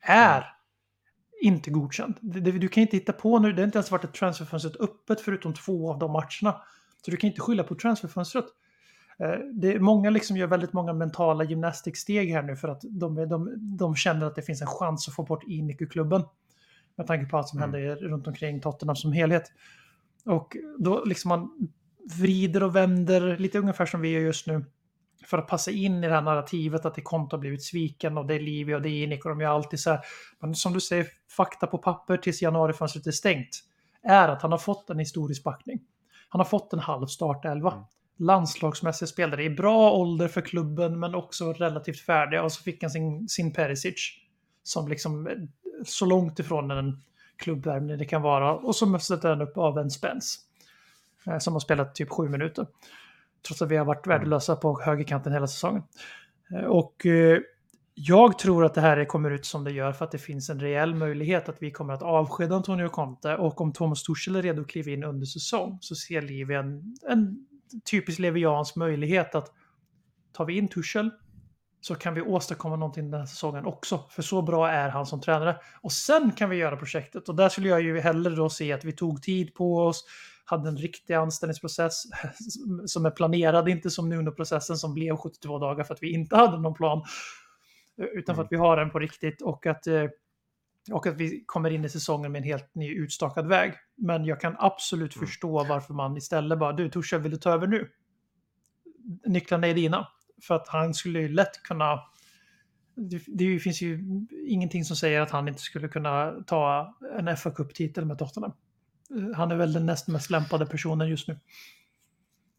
Är 0.00 0.44
inte 1.42 1.70
godkänd. 1.70 2.14
Du 2.20 2.68
kan 2.68 2.80
inte 2.82 2.96
hitta 2.96 3.12
på 3.12 3.38
nu, 3.38 3.52
det 3.52 3.62
har 3.62 3.66
inte 3.66 3.78
ens 3.78 3.90
varit 3.90 4.04
ett 4.04 4.14
transferfönstret 4.14 4.76
öppet 4.80 5.20
förutom 5.20 5.54
två 5.54 5.90
av 5.92 5.98
de 5.98 6.12
matcherna. 6.12 6.62
Så 7.04 7.10
du 7.10 7.16
kan 7.16 7.28
inte 7.30 7.40
skylla 7.40 7.64
på 7.64 7.74
transferfönstret. 7.74 8.44
Eh, 9.18 9.38
Det, 9.52 9.80
många 9.80 10.10
liksom 10.10 10.36
gör 10.36 10.46
väldigt 10.46 10.72
många 10.72 10.92
mentala 10.92 11.44
gymnastiksteg 11.44 12.30
här 12.32 12.42
nu 12.42 12.56
för 12.56 12.68
att 12.68 12.80
de, 12.82 13.28
de, 13.28 13.50
de 13.78 13.96
känner 13.96 14.26
att 14.26 14.34
det 14.34 14.42
finns 14.42 14.60
en 14.60 14.66
chans 14.66 15.08
att 15.08 15.14
få 15.14 15.22
bort 15.22 15.44
Inic 15.46 15.76
ur 15.80 15.86
klubben. 15.86 16.22
Med 16.96 17.06
tanke 17.06 17.26
på 17.30 17.36
allt 17.38 17.48
som 17.48 17.58
Mm. 17.62 17.72
händer 17.72 17.96
runt 17.96 18.26
omkring 18.26 18.60
Tottenham 18.60 18.96
som 18.96 19.12
helhet. 19.12 19.52
Och 20.24 20.56
då 20.78 21.04
liksom 21.04 21.28
man 21.28 21.68
vrider 22.18 22.62
och 22.62 22.76
vänder 22.76 23.36
lite 23.38 23.58
ungefär 23.58 23.86
som 23.86 24.00
vi 24.00 24.08
gör 24.08 24.20
just 24.20 24.46
nu. 24.46 24.64
För 25.24 25.38
att 25.38 25.46
passa 25.46 25.70
in 25.70 26.04
i 26.04 26.08
det 26.08 26.14
här 26.14 26.22
narrativet 26.22 26.84
att 26.84 26.94
det 26.94 27.02
konto 27.02 27.36
har 27.36 27.40
blivit 27.40 27.64
sviken 27.64 28.18
och 28.18 28.26
det 28.26 28.34
är 28.34 28.40
Livio 28.40 28.74
och 28.74 28.82
det 28.82 28.88
är 28.88 29.04
Inic 29.04 29.24
och 29.24 29.30
de 29.30 29.40
är 29.40 29.46
alltid 29.46 29.80
så 29.80 29.90
här. 29.90 30.00
Men 30.40 30.54
som 30.54 30.72
du 30.72 30.80
säger, 30.80 31.06
fakta 31.36 31.66
på 31.66 31.78
papper 31.78 32.16
tills 32.16 32.42
januarifönstret 32.42 33.06
är 33.06 33.10
stängt. 33.10 33.48
Är 34.02 34.28
att 34.28 34.42
han 34.42 34.52
har 34.52 34.58
fått 34.58 34.90
en 34.90 34.98
historisk 34.98 35.44
backning. 35.44 35.80
Han 36.28 36.40
har 36.40 36.44
fått 36.44 36.72
en 36.72 36.78
halv 36.78 37.06
startelva. 37.06 37.72
Mm. 37.72 37.84
Landslagsmässiga 38.18 39.06
spelare 39.06 39.44
i 39.44 39.50
bra 39.50 39.92
ålder 39.92 40.28
för 40.28 40.40
klubben 40.40 41.00
men 41.00 41.14
också 41.14 41.52
relativt 41.52 42.00
färdiga. 42.00 42.42
Och 42.42 42.52
så 42.52 42.62
fick 42.62 42.82
han 42.82 42.90
sin, 42.90 43.28
sin 43.28 43.52
Perisic. 43.52 44.12
Som 44.62 44.88
liksom 44.88 45.26
är 45.26 45.48
så 45.84 46.06
långt 46.06 46.38
ifrån 46.38 46.70
en 46.70 47.02
klubbvärmning 47.36 47.98
det 47.98 48.04
kan 48.04 48.22
vara. 48.22 48.54
Och 48.54 48.76
så 48.76 48.86
möttes 48.86 49.20
den 49.20 49.42
upp 49.42 49.58
av 49.58 49.78
en 49.78 49.90
Spence. 49.90 50.38
Eh, 51.26 51.38
Som 51.38 51.52
har 51.52 51.60
spelat 51.60 51.94
typ 51.94 52.10
sju 52.10 52.28
minuter. 52.28 52.66
Trots 53.46 53.62
att 53.62 53.70
vi 53.70 53.76
har 53.76 53.84
varit 53.84 54.06
värdelösa 54.06 54.56
på 54.56 54.80
högerkanten 54.80 55.32
hela 55.32 55.46
säsongen. 55.46 55.82
Eh, 56.54 56.64
Och 56.64 57.06
eh, 57.06 57.38
jag 57.94 58.38
tror 58.38 58.64
att 58.64 58.74
det 58.74 58.80
här 58.80 59.04
kommer 59.04 59.30
ut 59.30 59.46
som 59.46 59.64
det 59.64 59.70
gör 59.70 59.92
för 59.92 60.04
att 60.04 60.10
det 60.10 60.18
finns 60.18 60.50
en 60.50 60.60
reell 60.60 60.94
möjlighet 60.94 61.48
att 61.48 61.62
vi 61.62 61.70
kommer 61.70 61.94
att 61.94 62.02
avskeda 62.02 62.56
Antonio 62.56 62.88
Conte 62.88 63.36
och 63.36 63.60
om 63.60 63.72
Thomas 63.72 64.02
Tuchel 64.02 64.36
är 64.36 64.42
redo 64.42 64.62
att 64.62 64.68
kliva 64.68 64.90
in 64.90 65.04
under 65.04 65.26
säsong 65.26 65.78
så 65.80 65.94
ser 65.94 66.22
Livi 66.22 66.54
en, 66.54 66.96
en 67.08 67.46
typisk 67.90 68.18
leviansk 68.18 68.76
möjlighet 68.76 69.34
att 69.34 69.52
tar 70.32 70.44
vi 70.44 70.56
in 70.56 70.68
Tuchel 70.68 71.10
så 71.80 71.94
kan 71.94 72.14
vi 72.14 72.20
åstadkomma 72.20 72.76
någonting 72.76 73.10
den 73.10 73.20
här 73.20 73.26
säsongen 73.26 73.66
också. 73.66 74.04
För 74.10 74.22
så 74.22 74.42
bra 74.42 74.70
är 74.70 74.88
han 74.88 75.06
som 75.06 75.20
tränare. 75.20 75.56
Och 75.80 75.92
sen 75.92 76.32
kan 76.32 76.50
vi 76.50 76.56
göra 76.56 76.76
projektet. 76.76 77.28
Och 77.28 77.34
där 77.34 77.48
skulle 77.48 77.68
jag 77.68 77.82
ju 77.82 78.00
hellre 78.00 78.34
då 78.34 78.50
se 78.50 78.72
att 78.72 78.84
vi 78.84 78.92
tog 78.92 79.22
tid 79.22 79.54
på 79.54 79.78
oss, 79.78 80.04
hade 80.50 80.68
en 80.68 80.76
riktig 80.76 81.14
anställningsprocess 81.14 82.02
som 82.86 83.06
är 83.06 83.10
planerad, 83.10 83.68
inte 83.68 83.90
som 83.90 84.08
Nuno-processen 84.08 84.76
som 84.76 84.94
blev 84.94 85.16
72 85.16 85.58
dagar 85.58 85.84
för 85.84 85.94
att 85.94 86.02
vi 86.02 86.12
inte 86.12 86.36
hade 86.36 86.58
någon 86.58 86.74
plan. 86.74 87.02
Utan 87.96 88.36
för 88.36 88.42
att 88.42 88.52
vi 88.52 88.56
har 88.56 88.76
den 88.76 88.90
på 88.90 88.98
riktigt 88.98 89.42
och 89.42 89.66
att, 89.66 89.86
eh, 89.86 90.06
och 90.92 91.06
att 91.06 91.16
vi 91.16 91.44
kommer 91.46 91.70
in 91.70 91.84
i 91.84 91.88
säsongen 91.88 92.32
med 92.32 92.38
en 92.38 92.44
helt 92.44 92.74
ny 92.74 92.94
utstakad 92.94 93.46
väg. 93.46 93.74
Men 93.96 94.24
jag 94.24 94.40
kan 94.40 94.56
absolut 94.58 95.14
förstå 95.14 95.64
varför 95.64 95.94
man 95.94 96.16
istället 96.16 96.58
bara, 96.58 96.72
du 96.72 96.90
Torshäll, 96.90 97.20
vill 97.20 97.30
du 97.30 97.36
ta 97.36 97.50
över 97.50 97.66
nu? 97.66 97.88
Nycklarna 99.26 99.66
är 99.66 99.74
dina. 99.74 100.08
För 100.42 100.54
att 100.54 100.68
han 100.68 100.94
skulle 100.94 101.20
ju 101.20 101.28
lätt 101.28 101.62
kunna... 101.62 102.00
Det, 102.94 103.22
det 103.26 103.58
finns 103.58 103.82
ju 103.82 104.04
ingenting 104.46 104.84
som 104.84 104.96
säger 104.96 105.20
att 105.20 105.30
han 105.30 105.48
inte 105.48 105.60
skulle 105.60 105.88
kunna 105.88 106.32
ta 106.46 106.94
en 107.18 107.36
fa 107.36 107.50
Cup-titel 107.50 108.04
med 108.04 108.18
Tottenham. 108.18 108.52
Eh, 109.16 109.36
Han 109.36 109.50
är 109.50 109.56
väl 109.56 109.72
den 109.72 109.86
näst 109.86 110.08
mest 110.08 110.30
lämpade 110.30 110.66
personen 110.66 111.08
just 111.08 111.28
nu. 111.28 111.36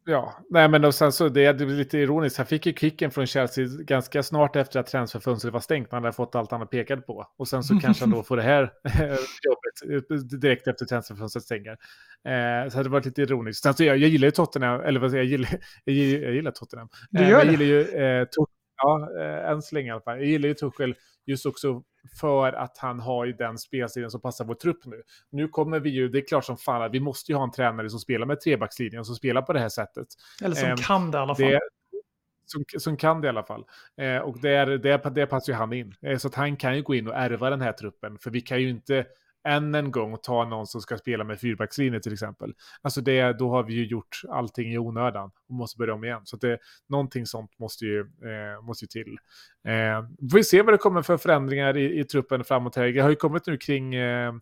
Ja, 0.05 0.33
nej 0.49 0.69
men 0.69 0.85
och 0.85 0.95
sen 0.95 1.11
så 1.11 1.29
det, 1.29 1.53
det 1.53 1.65
blir 1.65 1.75
lite 1.75 1.97
ironiskt. 1.97 2.37
Han 2.37 2.45
fick 2.45 2.65
ju 2.65 2.73
kicken 2.73 3.11
från 3.11 3.25
Chelsea 3.27 3.65
ganska 3.67 4.23
snart 4.23 4.55
efter 4.55 4.79
att 4.79 4.87
transferfönstret 4.87 5.53
var 5.53 5.59
stängt. 5.59 5.91
Han 5.91 6.03
hade 6.03 6.13
fått 6.15 6.35
allt 6.35 6.51
han 6.51 6.67
pekat 6.67 7.05
på. 7.05 7.27
Och 7.37 7.47
sen 7.47 7.63
så 7.63 7.79
kanske 7.79 8.03
han 8.03 8.11
då 8.11 8.23
får 8.23 8.37
det 8.37 8.43
här 8.43 8.61
jobbet 9.43 10.09
eh, 10.11 10.15
direkt 10.39 10.67
efter 10.67 10.85
transferfönstret 10.85 11.43
stänger. 11.43 11.71
Eh, 12.27 12.69
så 12.69 12.83
det 12.83 12.89
var 12.89 13.01
lite 13.01 13.21
ironiskt. 13.21 13.63
Sen 13.63 13.73
så 13.73 13.83
jag, 13.83 13.97
jag 13.97 14.09
gillar 14.09 14.27
ju 14.27 14.31
Tottenham, 14.31 14.81
eller 14.81 14.99
vad 14.99 15.11
säger 15.11 15.23
jag, 15.23 15.31
jag 15.31 15.39
gillar, 15.39 15.59
jag 15.85 15.95
gillar, 15.95 16.25
jag 16.27 16.35
gillar 16.35 16.51
Tottenham. 16.51 16.89
Du 17.11 17.23
Eh, 17.23 17.29
gör 17.29 17.37
men 17.37 17.47
det? 17.47 17.53
Jag 17.53 17.61
gillar 17.61 17.95
ju 17.95 18.19
eh, 18.19 18.25
Tuchel, 18.25 18.55
ja, 18.77 19.09
eh, 19.21 19.49
än 19.51 19.61
så 19.61 19.75
länge 19.75 19.87
i 19.87 19.91
alla 19.91 20.01
fall. 20.01 20.17
Jag 20.17 20.27
gillar 20.27 20.47
ju 20.47 20.53
Tuchel 20.53 20.95
just 21.25 21.45
också 21.45 21.84
för 22.19 22.53
att 22.53 22.77
han 22.77 22.99
har 22.99 23.25
ju 23.25 23.34
den 23.34 23.57
spelstilen 23.57 24.12
som 24.12 24.21
passar 24.21 24.45
vår 24.45 24.55
trupp 24.55 24.86
nu. 24.86 25.01
Nu 25.29 25.47
kommer 25.47 25.79
vi 25.79 25.89
ju, 25.89 26.10
det 26.10 26.17
är 26.17 26.27
klart 26.27 26.45
som 26.45 26.57
fan 26.57 26.81
att 26.81 26.91
vi 26.91 26.99
måste 26.99 27.31
ju 27.31 27.36
ha 27.36 27.43
en 27.43 27.51
tränare 27.51 27.89
som 27.89 27.99
spelar 27.99 28.25
med 28.25 28.41
trebackslinjen, 28.41 29.05
som 29.05 29.15
spelar 29.15 29.41
på 29.41 29.53
det 29.53 29.60
här 29.60 29.69
sättet. 29.69 30.07
Eller 30.41 30.55
som 30.55 30.69
Ehm, 30.69 30.77
kan 30.77 31.12
det 31.12 31.17
i 31.17 31.21
alla 31.21 31.36
fall. 31.36 31.45
Det, 31.45 31.60
som, 32.45 32.63
som 32.77 32.97
kan 32.97 33.21
det 33.21 33.25
i 33.25 33.29
alla 33.29 33.43
fall. 33.43 33.65
Eh, 33.97 34.17
och 34.17 34.39
där, 34.39 34.65
det, 34.65 35.10
det 35.15 35.25
passar 35.25 35.53
ju 35.53 35.57
han 35.57 35.73
in. 35.73 35.95
Eh, 36.01 36.17
så 36.17 36.27
att 36.27 36.36
han 36.36 36.57
kan 36.57 36.75
ju 36.75 36.81
gå 36.81 36.95
in 36.95 37.07
och 37.07 37.15
ärva 37.15 37.49
den 37.49 37.62
här 37.62 37.73
truppen. 37.73 38.17
För 38.19 38.31
vi 38.31 38.41
kan 38.41 38.62
ju 38.62 38.69
inte 38.69 39.05
än 39.47 39.75
en 39.75 39.91
gång 39.91 40.17
ta 40.23 40.45
någon 40.45 40.67
som 40.67 40.82
ska 40.82 40.97
spela 40.97 41.23
med 41.23 41.39
fyrbackslinje 41.39 41.99
till 41.99 42.13
exempel. 42.13 42.54
Alltså 42.82 43.01
det, 43.01 43.34
då 43.34 43.49
har 43.49 43.63
vi 43.63 43.73
ju 43.73 43.86
gjort 43.86 44.21
allting 44.30 44.73
i 44.73 44.77
onödan 44.77 45.32
och 45.49 45.56
måste 45.56 45.77
börja 45.77 45.93
om 45.93 46.04
igen. 46.04 46.21
Så 46.23 46.36
att 46.36 46.41
det, 46.41 46.58
någonting 46.89 47.25
sånt 47.25 47.60
måste 47.60 47.86
ju, 47.86 47.99
eh, 47.99 48.62
måste 48.62 48.86
ju 48.86 48.88
till. 48.88 49.17
Eh, 49.67 50.30
får 50.32 50.41
se 50.41 50.62
vad 50.62 50.73
det 50.73 50.77
kommer 50.77 51.01
för 51.01 51.17
förändringar 51.17 51.77
i, 51.77 51.99
i 51.99 52.04
truppen 52.04 52.43
framåt 52.43 52.75
här. 52.75 52.88
Det 52.88 52.99
har 52.99 53.10
ju 53.10 53.15
kommit 53.15 53.47
nu 53.47 53.58
kring 53.58 53.95
eh, 53.95 54.34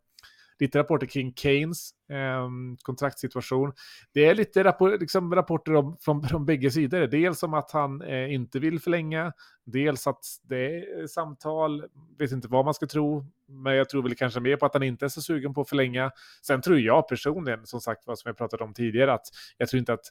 lite 0.59 0.79
rapporter 0.79 1.07
kring 1.07 1.33
Keynes 1.33 1.89
eh, 2.09 2.49
kontraktssituation. 2.81 3.73
Det 4.13 4.25
är 4.25 4.35
lite 4.35 4.63
rappor 4.63 4.97
liksom 4.99 5.35
rapporter 5.35 5.75
om, 5.75 5.97
från, 6.01 6.23
från 6.23 6.45
bägge 6.45 6.71
sidor. 6.71 7.07
Dels 7.07 7.43
om 7.43 7.53
att 7.53 7.71
han 7.71 8.01
eh, 8.01 8.33
inte 8.33 8.59
vill 8.59 8.79
förlänga, 8.79 9.33
dels 9.65 10.07
att 10.07 10.25
det 10.43 10.75
är 10.75 11.07
samtal, 11.07 11.85
vet 12.17 12.31
inte 12.31 12.47
vad 12.47 12.65
man 12.65 12.73
ska 12.73 12.87
tro, 12.87 13.25
men 13.47 13.75
jag 13.75 13.89
tror 13.89 14.03
väl 14.03 14.15
kanske 14.15 14.39
mer 14.39 14.55
på 14.55 14.65
att 14.65 14.73
han 14.73 14.83
inte 14.83 15.05
är 15.05 15.09
så 15.09 15.21
sugen 15.21 15.53
på 15.53 15.61
att 15.61 15.69
förlänga. 15.69 16.11
Sen 16.45 16.61
tror 16.61 16.79
jag 16.79 17.07
personligen, 17.07 17.65
som 17.65 17.81
sagt, 17.81 18.07
vad 18.07 18.19
som 18.19 18.29
jag 18.29 18.37
pratat 18.37 18.61
om 18.61 18.73
tidigare, 18.73 19.13
att 19.13 19.25
jag 19.57 19.69
tror 19.69 19.79
inte 19.79 19.93
att 19.93 20.05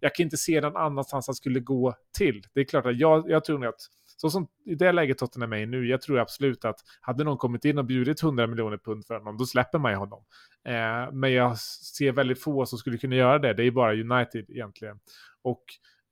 jag 0.00 0.14
kan 0.14 0.24
inte 0.24 0.36
se 0.36 0.60
någon 0.60 0.76
annanstans 0.76 1.26
han 1.28 1.34
skulle 1.34 1.60
gå 1.60 1.94
till. 2.18 2.42
Det 2.54 2.60
är 2.60 2.64
klart 2.64 2.86
att 2.86 2.98
jag, 2.98 3.30
jag 3.30 3.44
tror 3.44 3.58
nog 3.58 3.68
att 3.68 3.80
så 4.16 4.30
som 4.30 4.48
i 4.64 4.74
det 4.74 4.92
läget 4.92 5.18
Tottenham 5.18 5.52
är 5.52 5.56
i 5.56 5.66
nu, 5.66 5.86
jag 5.86 6.00
tror 6.00 6.18
absolut 6.18 6.64
att 6.64 6.80
hade 7.00 7.24
någon 7.24 7.36
kommit 7.36 7.64
in 7.64 7.78
och 7.78 7.84
bjudit 7.84 8.22
100 8.22 8.46
miljoner 8.46 8.76
pund 8.76 9.06
för 9.06 9.14
honom, 9.14 9.36
då 9.36 9.46
släpper 9.46 9.78
man 9.78 9.92
ju 9.92 9.98
honom. 9.98 10.24
Eh, 10.64 11.12
men 11.12 11.32
jag 11.32 11.58
ser 11.58 12.12
väldigt 12.12 12.42
få 12.42 12.66
som 12.66 12.78
skulle 12.78 12.98
kunna 12.98 13.16
göra 13.16 13.38
det. 13.38 13.54
Det 13.54 13.64
är 13.64 13.70
bara 13.70 13.92
United 13.92 14.50
egentligen. 14.50 14.98
Och 15.42 15.64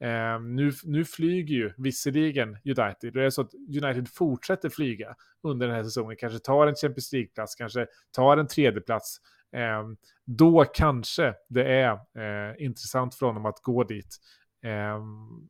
eh, 0.08 0.40
nu, 0.40 0.72
nu 0.84 1.04
flyger 1.04 1.54
ju 1.54 1.72
visserligen 1.76 2.48
United. 2.48 3.12
Det 3.12 3.24
är 3.24 3.30
så 3.30 3.40
att 3.40 3.54
United 3.54 4.08
fortsätter 4.08 4.68
flyga 4.68 5.14
under 5.42 5.66
den 5.66 5.76
här 5.76 5.84
säsongen. 5.84 6.16
Kanske 6.16 6.38
tar 6.38 6.66
en 6.66 6.74
Champions 6.74 7.12
League-plats, 7.12 7.54
kanske 7.54 7.86
tar 8.12 8.36
en 8.36 8.46
tredjeplats. 8.46 9.20
Eh, 9.56 9.82
då 10.24 10.64
kanske 10.64 11.34
det 11.48 11.64
är 11.64 11.92
eh, 11.92 12.64
intressant 12.64 13.14
för 13.14 13.26
honom 13.26 13.46
att 13.46 13.62
gå 13.62 13.84
dit. 13.84 14.16
Ehm, 14.62 15.48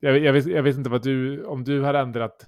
jag, 0.00 0.18
jag, 0.18 0.32
vet, 0.32 0.46
jag 0.46 0.62
vet 0.62 0.76
inte 0.76 0.90
vad 0.90 1.02
du, 1.02 1.44
om 1.44 1.64
du 1.64 1.80
har 1.80 1.94
ändrat 1.94 2.46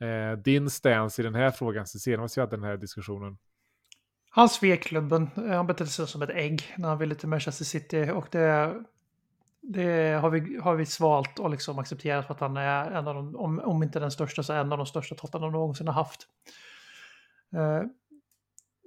eh, 0.00 0.38
din 0.38 0.70
stance 0.70 1.22
i 1.22 1.24
den 1.24 1.34
här 1.34 1.50
frågan 1.50 1.86
sen 1.86 2.00
senast 2.00 2.36
vi 2.36 2.40
hade 2.40 2.56
den 2.56 2.64
här 2.64 2.76
diskussionen. 2.76 3.38
Han 4.30 4.48
svek 4.48 4.82
klubben. 4.82 5.30
Eh, 5.36 5.56
han 5.56 5.66
betedde 5.66 5.90
sig 5.90 6.06
som 6.06 6.22
ett 6.22 6.30
ägg 6.30 6.74
när 6.76 6.88
han 6.88 6.98
ville 6.98 7.14
till 7.14 7.28
Manchester 7.28 7.64
City. 7.64 8.10
Och 8.14 8.26
det, 8.30 8.74
det 9.60 10.18
har, 10.20 10.30
vi, 10.30 10.58
har 10.58 10.74
vi 10.74 10.86
svalt 10.86 11.38
och 11.38 11.50
liksom 11.50 11.78
accepterat 11.78 12.26
för 12.26 12.34
att 12.34 12.40
han 12.40 12.56
är 12.56 12.90
en 12.90 13.08
av 13.08 13.14
de, 13.14 13.36
om, 13.36 13.60
om 13.60 13.82
inte 13.82 14.00
den 14.00 14.10
största, 14.10 14.42
så 14.42 14.52
en 14.52 14.72
av 14.72 14.78
de 14.78 14.86
största 14.86 15.14
Tottenham 15.14 15.52
någonsin 15.52 15.86
har 15.86 15.94
haft. 15.94 16.26
Eh, 17.54 17.82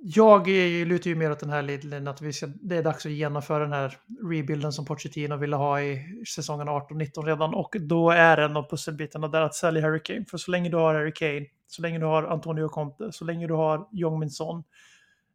jag 0.08 0.48
lutar 0.88 1.10
ju 1.10 1.16
mer 1.16 1.32
åt 1.32 1.40
den 1.40 1.50
här 1.50 1.62
linjen 1.62 2.08
att 2.08 2.22
vi 2.22 2.34
ska, 2.34 2.48
det 2.48 2.78
är 2.78 2.84
dags 2.84 3.06
att 3.06 3.12
genomföra 3.12 3.64
den 3.64 3.74
här 3.74 3.98
rebuilden 4.30 4.72
som 4.74 4.86
Pochettino 4.86 5.36
ville 5.38 5.56
ha 5.56 5.82
i 5.82 6.24
säsongen 6.28 6.68
18-19 6.70 7.24
redan. 7.26 7.54
Och 7.54 7.76
då 7.80 8.12
är 8.12 8.38
en 8.38 8.58
av 8.58 8.70
pusselbitarna 8.70 9.28
där 9.28 9.42
att 9.42 9.56
sälja 9.56 9.82
Harry 9.82 10.00
Kane. 10.04 10.26
För 10.30 10.38
så 10.38 10.52
länge 10.52 10.70
du 10.70 10.78
har 10.78 10.94
Harry 10.94 11.14
Kane, 11.14 11.46
så 11.68 11.82
länge 11.82 12.00
du 12.00 12.06
har 12.06 12.24
Antonio 12.24 12.68
Conte, 12.70 13.12
så 13.12 13.26
länge 13.26 13.48
du 13.48 13.54
har 13.54 13.88
Jong 13.92 14.20
Min 14.20 14.30
Son, 14.30 14.64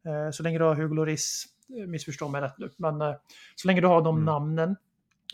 eh, 0.07 0.31
så 0.33 0.43
länge 0.43 0.59
du 0.59 0.65
har 0.65 0.75
Hugo 0.75 0.95
Lloris, 0.95 1.45
eh, 1.81 1.87
missförstå 1.87 2.29
mig 2.29 2.41
rätt 2.41 2.59
nu, 2.59 2.71
men 2.77 3.01
eh, 3.01 3.15
så 3.55 3.69
länge 3.69 3.81
du 3.81 3.87
har 3.87 4.03
de 4.03 4.15
Mm. 4.17 4.25
namnen 4.25 4.77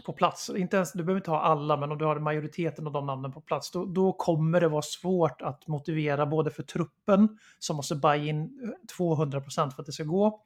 på 0.04 0.12
plats. 0.12 0.50
Inte 0.56 0.76
ens, 0.76 0.92
du 0.92 1.02
behöver 1.04 1.20
inte 1.20 1.30
ha 1.30 1.40
alla, 1.40 1.76
men 1.76 1.92
om 1.92 1.98
du 1.98 2.04
har 2.04 2.18
majoriteten 2.18 2.86
av 2.86 2.92
de 2.92 3.06
namnen 3.06 3.32
på 3.32 3.40
plats, 3.40 3.70
då, 3.70 3.84
då 3.84 4.12
kommer 4.12 4.60
det 4.60 4.68
vara 4.68 4.82
svårt 4.82 5.42
att 5.42 5.66
motivera 5.66 6.26
både 6.26 6.50
för 6.50 6.62
truppen 6.62 7.38
som 7.58 7.76
måste 7.76 7.94
buy 7.94 8.28
in 8.28 8.72
200% 8.98 9.70
för 9.70 9.82
att 9.82 9.86
det 9.86 9.92
ska 9.92 10.04
gå 10.04 10.40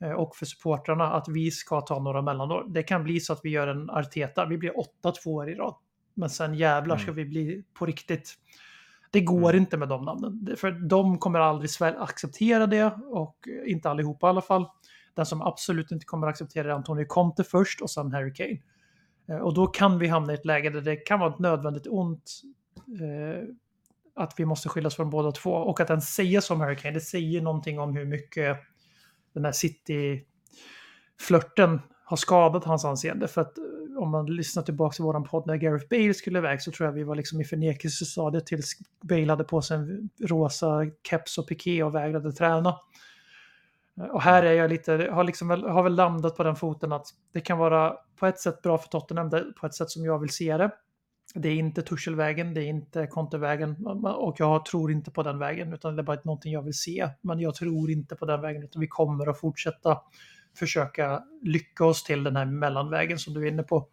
eh, 0.00 0.12
och 0.12 0.36
för 0.36 0.46
supportrarna 0.46 1.12
att 1.12 1.28
vi 1.28 1.50
ska 1.50 1.80
ta 1.80 1.98
några 1.98 2.22
mellanår. 2.22 2.64
Det 2.68 2.82
kan 2.82 3.04
bli 3.04 3.20
så 3.20 3.32
att 3.32 3.40
vi 3.42 3.50
gör 3.50 3.68
en 3.68 3.90
Arteta, 3.90 4.46
vi 4.46 4.58
blir 4.58 4.78
åtta 4.78 5.12
tvåor 5.12 5.48
i 5.48 5.54
rad. 5.54 5.74
Men 6.14 6.30
sen 6.30 6.54
jävlar 6.54 6.96
ska 6.96 7.12
vi 7.12 7.24
bli 7.24 7.64
på 7.74 7.86
riktigt. 7.86 8.34
Det 9.10 9.20
går 9.20 9.56
inte 9.56 9.76
med 9.76 9.88
de 9.88 10.04
namnen, 10.04 10.56
för 10.56 10.70
de 10.70 11.18
kommer 11.18 11.40
aldrig 11.40 11.70
acceptera 11.80 12.66
det 12.66 12.92
och 13.10 13.36
inte 13.66 13.90
allihopa 13.90 14.26
i 14.26 14.30
alla 14.30 14.40
fall. 14.40 14.66
Den 15.14 15.26
som 15.26 15.42
absolut 15.42 15.90
inte 15.90 16.06
kommer 16.06 16.26
acceptera 16.26 16.68
är 16.68 16.74
Antonio 16.74 17.04
Conte 17.08 17.44
först 17.44 17.80
och 17.80 17.90
sen 17.90 18.12
Harry 18.12 18.34
Kane. 18.34 18.58
Eh, 19.28 19.36
och 19.36 19.54
då 19.54 19.66
kan 19.66 19.98
vi 19.98 20.08
hamna 20.08 20.32
i 20.32 20.34
ett 20.34 20.44
läge 20.44 20.70
där 20.70 20.80
det 20.80 20.96
kan 20.96 21.20
vara 21.20 21.34
ett 21.34 21.38
nödvändigt 21.38 21.86
ont 21.86 22.42
eh, 23.00 23.42
att 24.14 24.34
vi 24.36 24.44
måste 24.44 24.68
skiljas 24.68 24.96
från 24.96 25.10
båda 25.10 25.32
två. 25.32 25.50
Och 25.50 25.80
att 25.80 25.88
den 25.88 26.02
säger 26.02 26.40
som 26.40 26.60
Harry 26.60 26.76
Kane, 26.76 26.94
det 26.94 27.00
säger 27.00 27.40
någonting 27.40 27.78
om 27.78 27.96
hur 27.96 28.04
mycket 28.04 28.58
den 29.34 29.44
här 29.44 29.52
City-flörten 29.52 31.80
har 32.04 32.16
skadat 32.16 32.64
hans 32.64 32.84
anseende. 32.84 33.28
För 33.28 33.40
att 33.40 33.58
eh, 33.58 33.64
om 33.98 34.10
man 34.10 34.26
lyssnar 34.26 34.62
tillbaka 34.62 34.94
till 34.94 35.04
våran 35.04 35.24
podd 35.24 35.46
när 35.46 35.56
Gareth 35.56 35.86
Bale 35.90 36.14
skulle 36.14 36.38
iväg 36.38 36.62
så 36.62 36.72
tror 36.72 36.86
jag 36.86 36.94
vi 36.94 37.04
var 37.04 37.14
liksom 37.14 37.40
i 37.40 37.44
förnekelsestadiet 37.44 38.46
tills 38.46 38.78
Bale 39.02 39.32
hade 39.32 39.44
på 39.44 39.62
sig 39.62 39.76
en 39.76 40.10
rosa 40.20 40.80
keps 41.08 41.38
och 41.38 41.48
piké 41.48 41.82
och 41.82 41.94
vägrade 41.94 42.32
träna. 42.32 42.76
Och 43.96 44.22
här 44.22 44.42
är 44.42 44.52
jag 44.52 44.70
lite, 44.70 45.08
har, 45.12 45.24
liksom 45.24 45.50
har 45.50 45.82
väl 45.82 45.94
landat 45.94 46.36
på 46.36 46.42
den 46.42 46.56
foten 46.56 46.92
att 46.92 47.06
det 47.32 47.40
kan 47.40 47.58
vara 47.58 47.96
på 48.16 48.26
ett 48.26 48.38
sätt 48.38 48.62
bra 48.62 48.78
för 48.78 48.88
Tottenham, 48.88 49.30
på 49.60 49.66
ett 49.66 49.74
sätt 49.74 49.90
som 49.90 50.04
jag 50.04 50.18
vill 50.18 50.30
se 50.30 50.56
det. 50.56 50.70
Det 51.34 51.48
är 51.48 51.54
inte 51.54 51.82
Tuchelvägen, 51.82 52.54
det 52.54 52.62
är 52.62 52.68
inte 52.68 53.06
Contevägen 53.06 53.86
och 54.04 54.36
jag 54.38 54.64
tror 54.64 54.92
inte 54.92 55.10
på 55.10 55.22
den 55.22 55.38
vägen 55.38 55.72
utan 55.72 55.96
det 55.96 56.02
är 56.02 56.04
bara 56.04 56.18
någonting 56.24 56.52
jag 56.52 56.62
vill 56.62 56.74
se. 56.74 57.08
Men 57.20 57.40
jag 57.40 57.54
tror 57.54 57.90
inte 57.90 58.16
på 58.16 58.26
den 58.26 58.40
vägen 58.40 58.62
utan 58.62 58.80
vi 58.80 58.88
kommer 58.88 59.30
att 59.30 59.40
fortsätta 59.40 59.98
försöka 60.58 61.22
lycka 61.42 61.84
oss 61.84 62.04
till 62.04 62.24
den 62.24 62.36
här 62.36 62.44
mellanvägen 62.44 63.18
som 63.18 63.34
du 63.34 63.42
är 63.42 63.50
inne 63.50 63.62
på. 63.62 63.88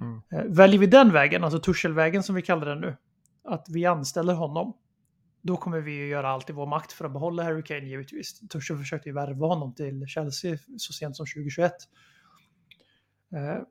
Mm. 0.00 0.22
Eh, 0.32 0.54
Väljer 0.56 0.80
vi 0.80 0.86
den 0.86 1.12
vägen, 1.12 1.44
alltså 1.44 1.58
Tuchelvägen 1.58 2.22
som 2.22 2.34
vi 2.34 2.42
kallar 2.42 2.66
den 2.66 2.80
nu, 2.80 2.96
att 3.44 3.66
vi 3.68 3.86
anställer 3.86 4.34
honom, 4.34 4.72
då 5.44 5.56
kommer 5.56 5.80
vi 5.80 5.92
ju 5.92 6.06
göra 6.08 6.28
allt 6.28 6.50
i 6.50 6.52
vår 6.52 6.66
makt 6.66 6.92
för 6.92 7.04
att 7.04 7.12
behålla 7.12 7.42
Harry 7.42 7.62
Kane 7.62 7.86
givetvis. 7.86 8.48
Tuchel 8.48 8.78
försökte 8.78 9.08
ju 9.08 9.14
värva 9.14 9.46
honom 9.46 9.74
till 9.74 10.06
Chelsea 10.06 10.58
så 10.76 10.92
sent 10.92 11.16
som 11.16 11.26
2021. 11.26 11.72
Eh, 13.32 13.62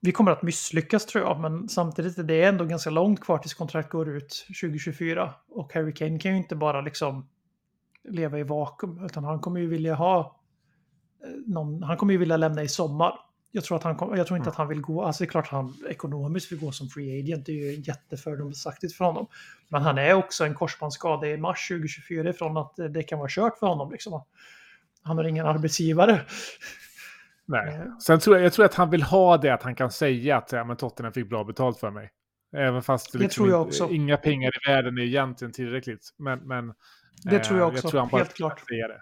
vi 0.00 0.12
kommer 0.12 0.30
att 0.30 0.42
misslyckas 0.42 1.06
tror 1.06 1.24
jag, 1.24 1.40
men 1.40 1.68
samtidigt 1.68 2.18
är 2.18 2.22
det 2.22 2.44
ändå 2.44 2.64
ganska 2.64 2.90
långt 2.90 3.20
kvar 3.20 3.38
tills 3.38 3.54
kontrakt 3.54 3.90
går 3.90 4.08
ut 4.08 4.46
2024. 4.62 5.34
Och 5.48 5.74
Harry 5.74 5.94
Kane 5.94 6.18
kan 6.18 6.30
ju 6.32 6.36
inte 6.36 6.56
bara 6.56 6.80
liksom 6.80 7.28
leva 8.04 8.38
i 8.38 8.42
vakuum, 8.42 9.04
utan 9.04 9.24
han 9.24 9.40
kommer 9.40 9.60
ju 9.60 9.66
vilja 9.66 9.94
ha 9.94 10.40
eh, 11.24 11.30
någon, 11.46 11.82
han 11.82 11.96
kommer 11.96 12.12
ju 12.12 12.18
vilja 12.18 12.36
lämna 12.36 12.62
i 12.62 12.68
sommar. 12.68 13.18
Jag 13.50 13.64
tror, 13.64 13.76
att 13.76 13.82
han 13.84 13.96
kom, 13.96 14.16
jag 14.16 14.26
tror 14.26 14.36
inte 14.38 14.50
att 14.50 14.56
han 14.56 14.68
vill 14.68 14.80
gå, 14.80 15.02
alltså 15.02 15.24
det 15.24 15.28
är 15.28 15.30
klart 15.30 15.44
att 15.44 15.50
han 15.50 15.74
ekonomiskt 15.88 16.52
vill 16.52 16.58
gå 16.60 16.72
som 16.72 16.88
free 16.88 17.20
agent, 17.20 17.46
det 17.46 17.52
är 17.52 17.56
ju 17.72 17.80
jättefördomsaktigt 17.80 18.94
för 18.94 19.04
honom. 19.04 19.26
Men 19.68 19.82
han 19.82 19.98
är 19.98 20.14
också 20.14 20.44
en 20.44 20.54
korsbandsskada 20.54 21.26
i 21.28 21.36
mars 21.36 21.68
2024 21.68 22.30
ifrån 22.30 22.56
att 22.56 22.72
det 22.90 23.02
kan 23.02 23.18
vara 23.18 23.28
kört 23.30 23.58
för 23.58 23.66
honom. 23.66 23.92
Liksom. 23.92 24.24
Han 25.02 25.16
har 25.16 25.24
ingen 25.24 25.46
arbetsgivare. 25.46 26.20
Nej. 27.46 27.74
Eh, 27.74 27.98
Sen 27.98 28.20
tror 28.20 28.36
jag, 28.36 28.44
jag 28.44 28.52
tror 28.52 28.64
att 28.64 28.74
han 28.74 28.90
vill 28.90 29.02
ha 29.02 29.36
det 29.36 29.50
att 29.50 29.62
han 29.62 29.74
kan 29.74 29.90
säga 29.90 30.36
att 30.36 30.52
ja, 30.52 30.64
men 30.64 30.76
Tottenham 30.76 31.12
fick 31.12 31.28
bra 31.28 31.44
betalt 31.44 31.78
för 31.78 31.90
mig. 31.90 32.10
Även 32.56 32.82
fast 32.82 33.12
det 33.12 33.18
Det 33.18 33.24
liksom 33.24 33.48
jag 33.50 33.66
inte- 33.68 33.94
inga 33.94 34.16
pengar 34.16 34.48
i 34.50 34.70
världen 34.70 34.98
är 34.98 35.02
egentligen 35.02 35.52
tillräckligt. 35.52 36.10
Men, 36.18 36.38
men 36.38 36.74
Det 37.22 37.36
eh, 37.36 37.42
tror 37.42 37.58
jag 37.58 37.68
också, 37.68 37.90
tror 37.90 38.00
han 38.00 38.08
bara 38.08 38.18
helt 38.18 38.34
klart. 38.34 38.60
Säga 38.68 38.88
det. 38.88 39.00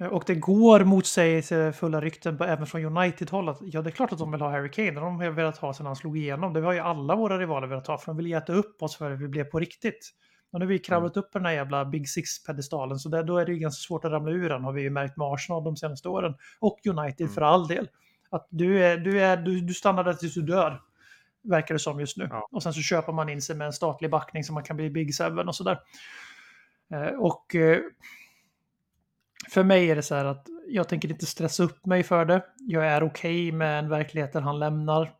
Eh, 0.00 0.06
Och 0.06 0.24
det 0.26 0.34
går 0.34 0.80
motsägelsefulla 0.84 2.00
rykten 2.00 2.38
på- 2.38 2.44
även 2.44 2.66
från 2.66 2.84
United-håll 2.84 3.48
att 3.48 3.58
ja, 3.60 3.82
det 3.82 3.88
är 3.88 3.92
klart 3.92 4.12
att 4.12 4.18
de 4.18 4.32
vill 4.32 4.40
ha 4.40 4.50
Harry 4.50 4.70
Kane. 4.70 4.90
Det 4.90 5.00
har 5.00 5.06
de 5.06 5.34
velat 5.34 5.56
ha 5.58 5.74
sedan 5.74 5.86
han 5.86 5.96
slog 5.96 6.18
igenom. 6.18 6.52
Det 6.52 6.60
har 6.60 6.72
ju 6.72 6.78
alla 6.80 7.16
våra 7.16 7.38
rivaler 7.38 7.66
velat 7.68 7.86
ha, 7.86 7.98
för 7.98 8.06
de 8.06 8.16
vill 8.16 8.32
äta 8.34 8.52
upp 8.52 8.82
oss 8.82 8.96
för 8.96 9.10
att 9.10 9.20
vi 9.20 9.28
blev 9.28 9.44
på 9.44 9.58
riktigt. 9.58 10.10
Och 10.52 10.58
nu 10.60 10.66
har 10.66 10.68
vi 10.72 10.78
kravlat 10.78 11.16
upp 11.16 11.32
på 11.32 11.38
den 11.38 11.46
här 11.46 11.52
jävla 11.52 11.84
Big 11.84 12.08
Six-pedestalen, 12.08 12.98
så 12.98 13.08
där, 13.08 13.22
då 13.24 13.38
är 13.38 13.46
det 13.46 13.52
ju 13.52 13.58
ganska 13.58 13.80
svårt 13.80 14.04
att 14.04 14.12
ramla 14.12 14.30
ur 14.32 14.48
den, 14.48 14.64
har 14.64 14.72
vi 14.72 14.82
ju 14.82 14.90
märkt 14.90 15.16
med 15.16 15.26
Arsenal 15.26 15.64
de 15.64 15.76
senaste 15.76 16.08
åren. 16.08 16.34
Och 16.60 16.78
United 16.86 17.30
för 17.30 17.40
all 17.42 17.66
del. 17.66 17.88
Att 18.30 18.46
du, 18.50 18.84
är, 18.84 18.96
du, 18.98 19.20
är, 19.22 19.36
du, 19.36 19.60
du 19.60 19.74
stannar 19.74 20.04
där 20.04 20.14
tills 20.14 20.34
du 20.34 20.42
dör, 20.42 20.80
verkar 21.42 21.74
det 21.74 21.78
som 21.78 22.00
just 22.00 22.16
nu. 22.16 22.28
Ja. 22.30 22.48
Och 22.52 22.62
sen 22.62 22.72
så 22.72 22.80
köper 22.80 23.12
man 23.12 23.28
in 23.28 23.42
sig 23.42 23.56
med 23.56 23.66
en 23.66 23.72
statlig 23.72 24.10
backning 24.10 24.44
så 24.44 24.52
man 24.52 24.62
kan 24.62 24.76
bli 24.76 24.90
Big 24.90 25.14
Seven 25.14 25.48
och 25.48 25.54
sådär. 25.56 25.78
Eh, 26.92 27.18
Och 27.18 27.54
eh, 27.54 27.78
för 29.50 29.64
mig 29.64 29.90
är 29.90 29.96
det 29.96 30.02
så 30.02 30.14
här 30.14 30.24
att 30.24 30.46
jag 30.68 30.88
tänker 30.88 31.10
inte 31.10 31.26
stressa 31.26 31.62
upp 31.62 31.86
mig 31.86 32.02
för 32.02 32.24
det. 32.24 32.44
Jag 32.58 32.86
är 32.86 33.02
okej 33.02 33.52
med 33.52 33.78
en 33.78 33.88
verklighet 33.88 34.32
där 34.32 34.40
han 34.40 34.58
lämnar. 34.58 35.12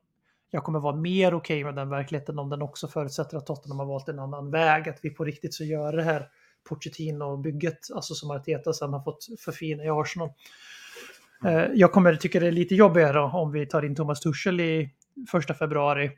Jag 0.51 0.65
kommer 0.65 0.81
vara 0.81 0.97
mer 0.97 1.35
okej 1.35 1.65
med 1.65 1.75
den 1.75 1.89
verkligheten 1.89 2.39
om 2.39 2.51
den 2.51 2.63
också 2.63 2.89
förutsätter 2.89 3.37
att 3.37 3.47
Tottenham 3.47 3.79
har 3.79 3.87
valt 3.87 4.09
en 4.09 4.19
annan 4.19 4.51
väg. 4.51 4.89
Att 4.89 4.99
vi 5.03 5.11
på 5.11 5.25
riktigt 5.25 5.55
så 5.55 5.65
gör 5.65 5.93
det 5.93 6.03
här 6.03 6.29
Pochettino-bygget, 6.69 7.79
alltså 7.95 8.15
som 8.15 8.31
Arteta 8.31 8.73
sen 8.73 8.93
har 8.93 9.01
fått 9.01 9.27
förfina 9.45 9.85
i 9.85 9.89
Arsenal. 9.91 10.31
Eh, 11.45 11.65
Jag 11.75 11.93
kommer 11.93 12.15
tycka 12.17 12.41
det 12.41 12.47
är 12.47 12.53
lite 12.53 12.75
jobbigare 12.75 13.21
om 13.21 13.53
vi 13.53 13.67
tar 13.67 13.85
in 13.85 13.95
Thomas 13.95 14.21
Tuchel 14.21 14.61
i 14.61 14.91
första 15.31 15.55
februari. 15.55 16.11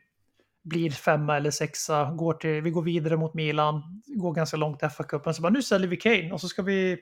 Blir 0.62 0.90
femma 0.90 1.37
eller 1.37 1.51
sexa, 1.51 2.11
går 2.12 2.35
till, 2.35 2.61
vi 2.62 2.71
går 2.71 2.83
vidare 2.83 3.16
mot 3.16 3.35
Milan, 3.35 4.03
går 4.07 4.33
ganska 4.35 4.57
långt 4.57 4.83
i 4.83 4.87
FA-cupen. 4.87 5.33
Så 5.33 5.42
bara, 5.42 5.53
nu 5.53 5.62
säljer 5.62 5.88
vi 5.88 5.97
Kane 5.97 6.33
och 6.33 6.40
så 6.40 6.49
ska 6.49 6.62
vi 6.62 6.99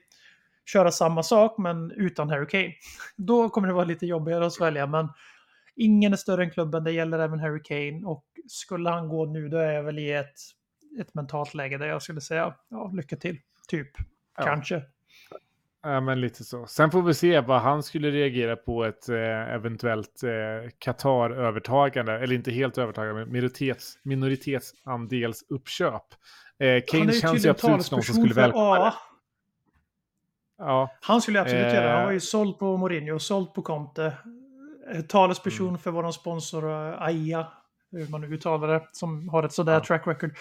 köra 0.71 0.91
samma 0.91 1.23
sak 1.23 1.57
men 1.57 1.91
utan 1.91 2.29
Harry 2.29 2.47
Kane. 2.47 2.73
Då 3.15 3.49
kommer 3.49 3.67
det 3.67 3.73
vara 3.73 3.85
lite 3.85 4.05
jobbigare 4.05 4.45
att 4.45 4.53
svälja, 4.53 4.87
men 4.87 5.09
ingen 5.75 6.13
är 6.13 6.17
större 6.17 6.43
än 6.43 6.51
klubben, 6.51 6.83
det 6.83 6.91
gäller 6.91 7.19
även 7.19 7.39
Harry 7.39 7.61
Kane 7.63 8.05
och 8.05 8.25
skulle 8.47 8.89
han 8.89 9.09
gå 9.09 9.25
nu 9.25 9.49
då 9.49 9.57
är 9.57 9.71
jag 9.71 9.83
väl 9.83 9.99
i 9.99 10.11
ett, 10.11 10.35
ett 10.99 11.13
mentalt 11.13 11.53
läge 11.53 11.77
där 11.77 11.87
jag 11.87 12.01
skulle 12.01 12.21
säga 12.21 12.55
ja, 12.69 12.91
lycka 12.93 13.15
till, 13.15 13.37
typ, 13.67 13.89
Ja. 14.37 14.43
kanske. 14.43 14.81
Ja, 15.83 16.01
men 16.01 16.21
lite 16.21 16.43
så. 16.43 16.65
Sen 16.65 16.91
får 16.91 17.01
vi 17.01 17.13
se 17.13 17.39
vad 17.39 17.61
han 17.61 17.83
skulle 17.83 18.11
reagera 18.11 18.55
på 18.55 18.85
ett 18.85 19.09
eh, 19.09 19.53
eventuellt 19.53 20.23
eh, 20.23 20.69
Qatar-övertagande, 20.79 22.19
eller 22.19 22.35
inte 22.35 22.51
helt 22.51 22.77
övertagande, 22.77 23.19
men 23.19 23.31
minoritets, 23.31 23.99
minoritetsandels 24.03 25.43
uppköp. 25.49 26.03
Eh, 26.59 26.83
Kane 26.87 27.13
känns 27.13 27.45
ju 27.45 27.49
absolut 27.49 27.85
som 27.85 27.95
någon 27.95 28.03
som 28.03 28.15
skulle 28.15 28.33
välkomna 28.33 28.85
det. 28.85 28.93
Ja, 30.57 30.89
Han 31.01 31.21
skulle 31.21 31.41
absolut 31.41 31.65
Eh. 31.65 31.73
göra 31.73 31.85
det. 31.85 31.93
Han 31.95 32.05
var 32.05 32.11
ju 32.11 32.19
såld 32.19 32.59
på 32.59 32.77
Mourinho, 32.77 33.19
såld 33.19 33.53
på 33.53 33.61
Conte. 33.61 34.13
Eh, 34.93 35.01
Talesperson 35.01 35.67
Mm. 35.67 35.79
för 35.79 35.91
vår 35.91 36.11
sponsor 36.11 36.69
eh, 36.71 37.01
AIA, 37.01 37.47
hur 37.91 38.07
man 38.07 38.21
nu 38.21 38.27
uttalar 38.27 38.67
det, 38.67 38.87
som 38.91 39.29
har 39.29 39.43
ett 39.43 39.53
sådär 39.53 39.73
Ja. 39.73 39.79
track 39.83 40.07
record. 40.07 40.31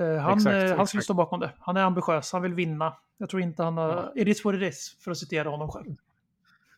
Eh, 0.00 0.16
Han, 0.22 0.32
Exakt, 0.38 0.70
eh, 0.70 0.76
han 0.76 0.86
skulle 0.86 1.02
stå 1.02 1.14
bakom 1.14 1.40
det. 1.40 1.50
Han 1.60 1.76
är 1.76 1.82
ambitiös, 1.82 2.32
han 2.32 2.42
vill 2.42 2.54
vinna. 2.54 2.96
Jag 3.18 3.28
tror 3.30 3.42
inte 3.42 3.62
han 3.62 3.76
har... 3.76 4.12
It 4.16 4.28
is 4.28 4.44
what 4.44 4.54
it 4.54 4.62
is, 4.62 4.96
för 5.04 5.10
att 5.10 5.18
citera 5.18 5.48
honom 5.48 5.68
själv. 5.68 5.94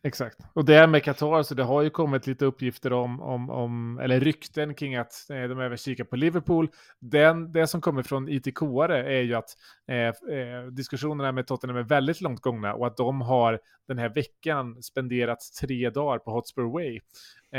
Exakt. 0.07 0.39
Och 0.53 0.65
det 0.65 0.75
här 0.75 0.87
med 0.87 1.03
Qatar, 1.03 1.43
så 1.43 1.55
det 1.55 1.63
har 1.63 1.83
ju 1.83 1.91
kommit 1.91 2.27
lite 2.27 2.45
uppgifter 2.45 2.93
om, 2.93 3.21
om, 3.21 3.51
om 3.51 3.99
eller 3.99 4.21
rykten 4.21 4.75
kring 4.75 4.97
att 4.97 5.31
eh, 5.31 5.43
de 5.43 5.61
även 5.61 5.77
kikar 5.77 6.05
på 6.05 6.17
Liverpool. 6.17 6.69
Den, 6.99 7.53
det 7.53 7.67
som 7.67 7.81
kommer 7.81 8.03
från 8.03 8.29
ITK-are 8.29 9.05
är 9.05 9.21
ju 9.21 9.35
att 9.35 9.49
eh, 9.89 9.97
eh, 10.39 10.67
diskussionerna 10.71 11.33
med 11.33 11.47
Tottenham 11.47 11.77
är 11.77 11.83
väldigt 11.83 12.21
långt 12.21 12.41
gångna 12.41 12.75
och 12.75 12.87
att 12.87 12.97
de 12.97 13.21
har 13.21 13.61
den 13.89 13.99
här 13.99 14.09
veckan 14.09 14.83
spenderat 14.83 15.39
tre 15.61 15.91
dagar 15.91 16.19
på 16.19 16.31
Hotspur 16.31 16.73
Way. 16.73 17.01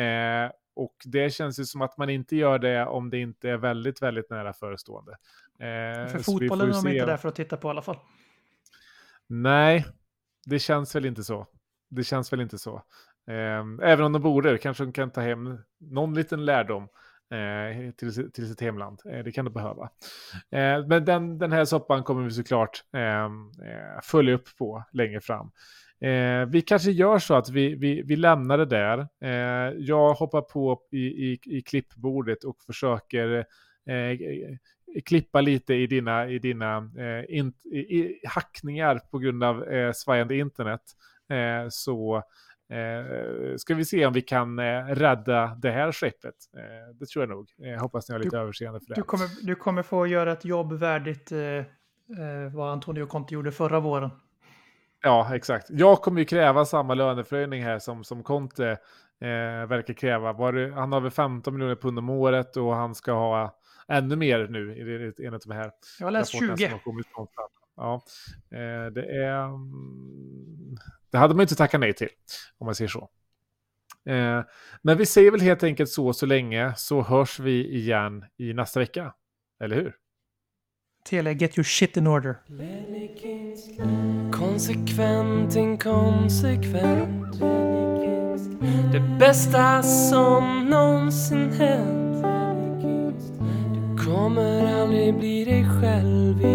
Eh, 0.03 0.51
och 0.75 0.95
det 1.05 1.33
känns 1.33 1.59
ju 1.59 1.65
som 1.65 1.81
att 1.81 1.97
man 1.97 2.09
inte 2.09 2.35
gör 2.35 2.59
det 2.59 2.85
om 2.85 3.09
det 3.09 3.17
inte 3.17 3.49
är 3.49 3.57
väldigt, 3.57 4.01
väldigt 4.01 4.29
nära 4.29 4.53
förestående. 4.53 5.11
Eh, 5.59 6.11
För 6.11 6.19
fotbollen 6.19 6.69
är 6.69 6.83
de 6.83 6.89
inte 6.89 7.05
där 7.05 7.17
för 7.17 7.29
att 7.29 7.35
titta 7.35 7.57
på 7.57 7.67
i 7.67 7.69
alla 7.69 7.81
fall. 7.81 7.97
Nej, 9.27 9.85
det 10.45 10.59
känns 10.59 10.95
väl 10.95 11.05
inte 11.05 11.23
så. 11.23 11.47
Det 11.89 12.03
känns 12.03 12.33
väl 12.33 12.41
inte 12.41 12.57
så. 12.57 12.83
Ehm, 13.27 13.79
även 13.79 14.05
om 14.05 14.13
de 14.13 14.21
borde, 14.21 14.57
kanske 14.57 14.83
de 14.83 14.93
kan 14.93 15.11
ta 15.11 15.21
hem 15.21 15.57
någon 15.79 16.13
liten 16.13 16.45
lärdom 16.45 16.87
eh, 17.31 17.91
till, 17.91 18.31
till 18.31 18.47
sitt 18.47 18.61
hemland. 18.61 19.01
Eh, 19.11 19.23
det 19.23 19.31
kan 19.31 19.45
de 19.45 19.51
behöva. 19.51 19.89
Eh, 20.51 20.87
men 20.87 21.05
den, 21.05 21.37
den 21.37 21.51
här 21.51 21.65
soppan 21.65 22.03
kommer 22.03 22.23
vi 22.23 22.31
såklart 22.31 22.83
ehm, 22.93 23.51
följa 24.03 24.35
upp 24.35 24.57
på 24.57 24.83
längre 24.91 25.21
fram. 25.21 25.51
Eh, 26.01 26.45
vi 26.45 26.61
kanske 26.61 26.91
gör 26.91 27.19
så 27.19 27.33
att 27.33 27.49
vi, 27.49 27.75
vi, 27.75 28.01
vi 28.01 28.15
lämnar 28.15 28.57
det 28.57 28.65
där. 28.65 29.07
Eh, 29.21 29.73
jag 29.77 30.13
hoppar 30.13 30.41
på 30.41 30.81
i, 30.91 30.97
i, 30.97 31.39
i 31.45 31.61
klippbordet 31.61 32.43
och 32.43 32.57
försöker 32.65 33.45
eh, 33.89 34.17
klippa 35.05 35.41
lite 35.41 35.73
i 35.73 35.87
dina, 35.87 36.29
i 36.29 36.39
dina 36.39 36.77
eh, 36.77 37.37
in, 37.37 37.53
i, 37.63 37.77
i, 37.77 38.21
hackningar 38.27 39.01
på 39.11 39.19
grund 39.19 39.43
av 39.43 39.63
eh, 39.63 39.91
svajande 39.91 40.37
internet. 40.37 40.81
Eh, 41.29 41.67
så 41.69 42.23
Eh, 42.69 43.55
ska 43.57 43.75
vi 43.75 43.85
se 43.85 44.05
om 44.05 44.13
vi 44.13 44.21
kan 44.21 44.59
eh, 44.59 44.85
rädda 44.85 45.57
det 45.61 45.71
här 45.71 45.91
skeppet. 45.91 46.35
Eh, 46.57 46.95
det 46.99 47.05
tror 47.05 47.23
jag 47.23 47.29
nog. 47.29 47.49
Jag 47.57 47.79
hoppas 47.79 48.09
ni 48.09 48.13
har 48.13 48.19
lite 48.19 48.37
överseende 48.37 48.79
för 48.79 48.87
det. 48.87 48.95
Du 48.95 49.03
kommer, 49.03 49.27
du 49.41 49.55
kommer 49.55 49.83
få 49.83 50.07
göra 50.07 50.31
ett 50.31 50.45
jobb 50.45 50.73
värdigt 50.73 51.31
eh, 51.31 51.39
eh, 51.39 51.65
vad 52.53 52.71
Antonio 52.71 53.05
Conte 53.05 53.33
gjorde 53.33 53.51
förra 53.51 53.79
våren. 53.79 54.09
Ja, 55.03 55.35
exakt. 55.35 55.67
Jag 55.69 56.01
kommer 56.01 56.19
ju 56.19 56.25
kräva 56.25 56.65
samma 56.65 56.93
löneförhöjning 56.93 57.63
här 57.63 57.79
som, 57.79 58.03
som 58.03 58.23
Conte 58.23 58.69
eh, 59.21 59.67
verkar 59.67 59.93
kräva. 59.93 60.33
Var 60.33 60.71
han 60.71 60.91
har 60.91 61.01
väl 61.01 61.11
15 61.11 61.53
miljoner 61.53 61.75
pund 61.75 61.99
om 61.99 62.09
året 62.09 62.57
och 62.57 62.75
han 62.75 62.95
ska 62.95 63.11
ha 63.11 63.59
ännu 63.87 64.15
mer 64.15 64.47
nu 64.47 64.71
enligt 65.19 65.43
de 65.43 65.51
här. 65.51 65.71
Jag 65.99 66.05
har 66.05 66.11
läst 66.11 66.33
rapporterna 66.33 66.57
20. 66.57 66.79
Ja, 67.77 68.03
eh, 68.51 68.91
det 68.93 69.05
är... 69.23 69.43
mm, 69.45 70.75
Det 71.11 71.17
hade 71.17 71.33
man 71.35 71.41
inte 71.41 71.55
tackat 71.55 71.79
nej 71.79 71.93
till, 71.93 72.09
om 72.57 72.65
man 72.65 72.75
säger 72.75 72.89
så. 72.89 73.09
Eh, 74.09 74.41
men 74.81 74.97
vi 74.97 75.05
säger 75.05 75.31
väl 75.31 75.41
helt 75.41 75.63
enkelt 75.63 75.89
så 75.89 76.13
så 76.13 76.25
länge, 76.25 76.73
så 76.75 77.01
hörs 77.01 77.39
vi 77.39 77.75
igen 77.75 78.25
i 78.37 78.53
nästa 78.53 78.79
vecka. 78.79 79.13
Eller 79.63 79.75
hur? 79.75 79.95
Tele, 81.05 81.33
get 81.33 81.57
your 81.57 81.63
shit 81.63 81.97
in 81.97 82.07
order. 82.07 82.35
Konsekvent, 84.31 85.55
inkonsekvent 85.55 87.39
Det 88.91 88.99
bästa 89.19 89.83
som 89.83 90.69
någonsin 90.69 91.51
hänt 91.51 92.23
Du 93.73 94.05
kommer 94.05 94.81
aldrig 94.81 95.17
bli 95.17 95.45
dig 95.45 95.65
själv 95.81 96.41
igen 96.41 96.54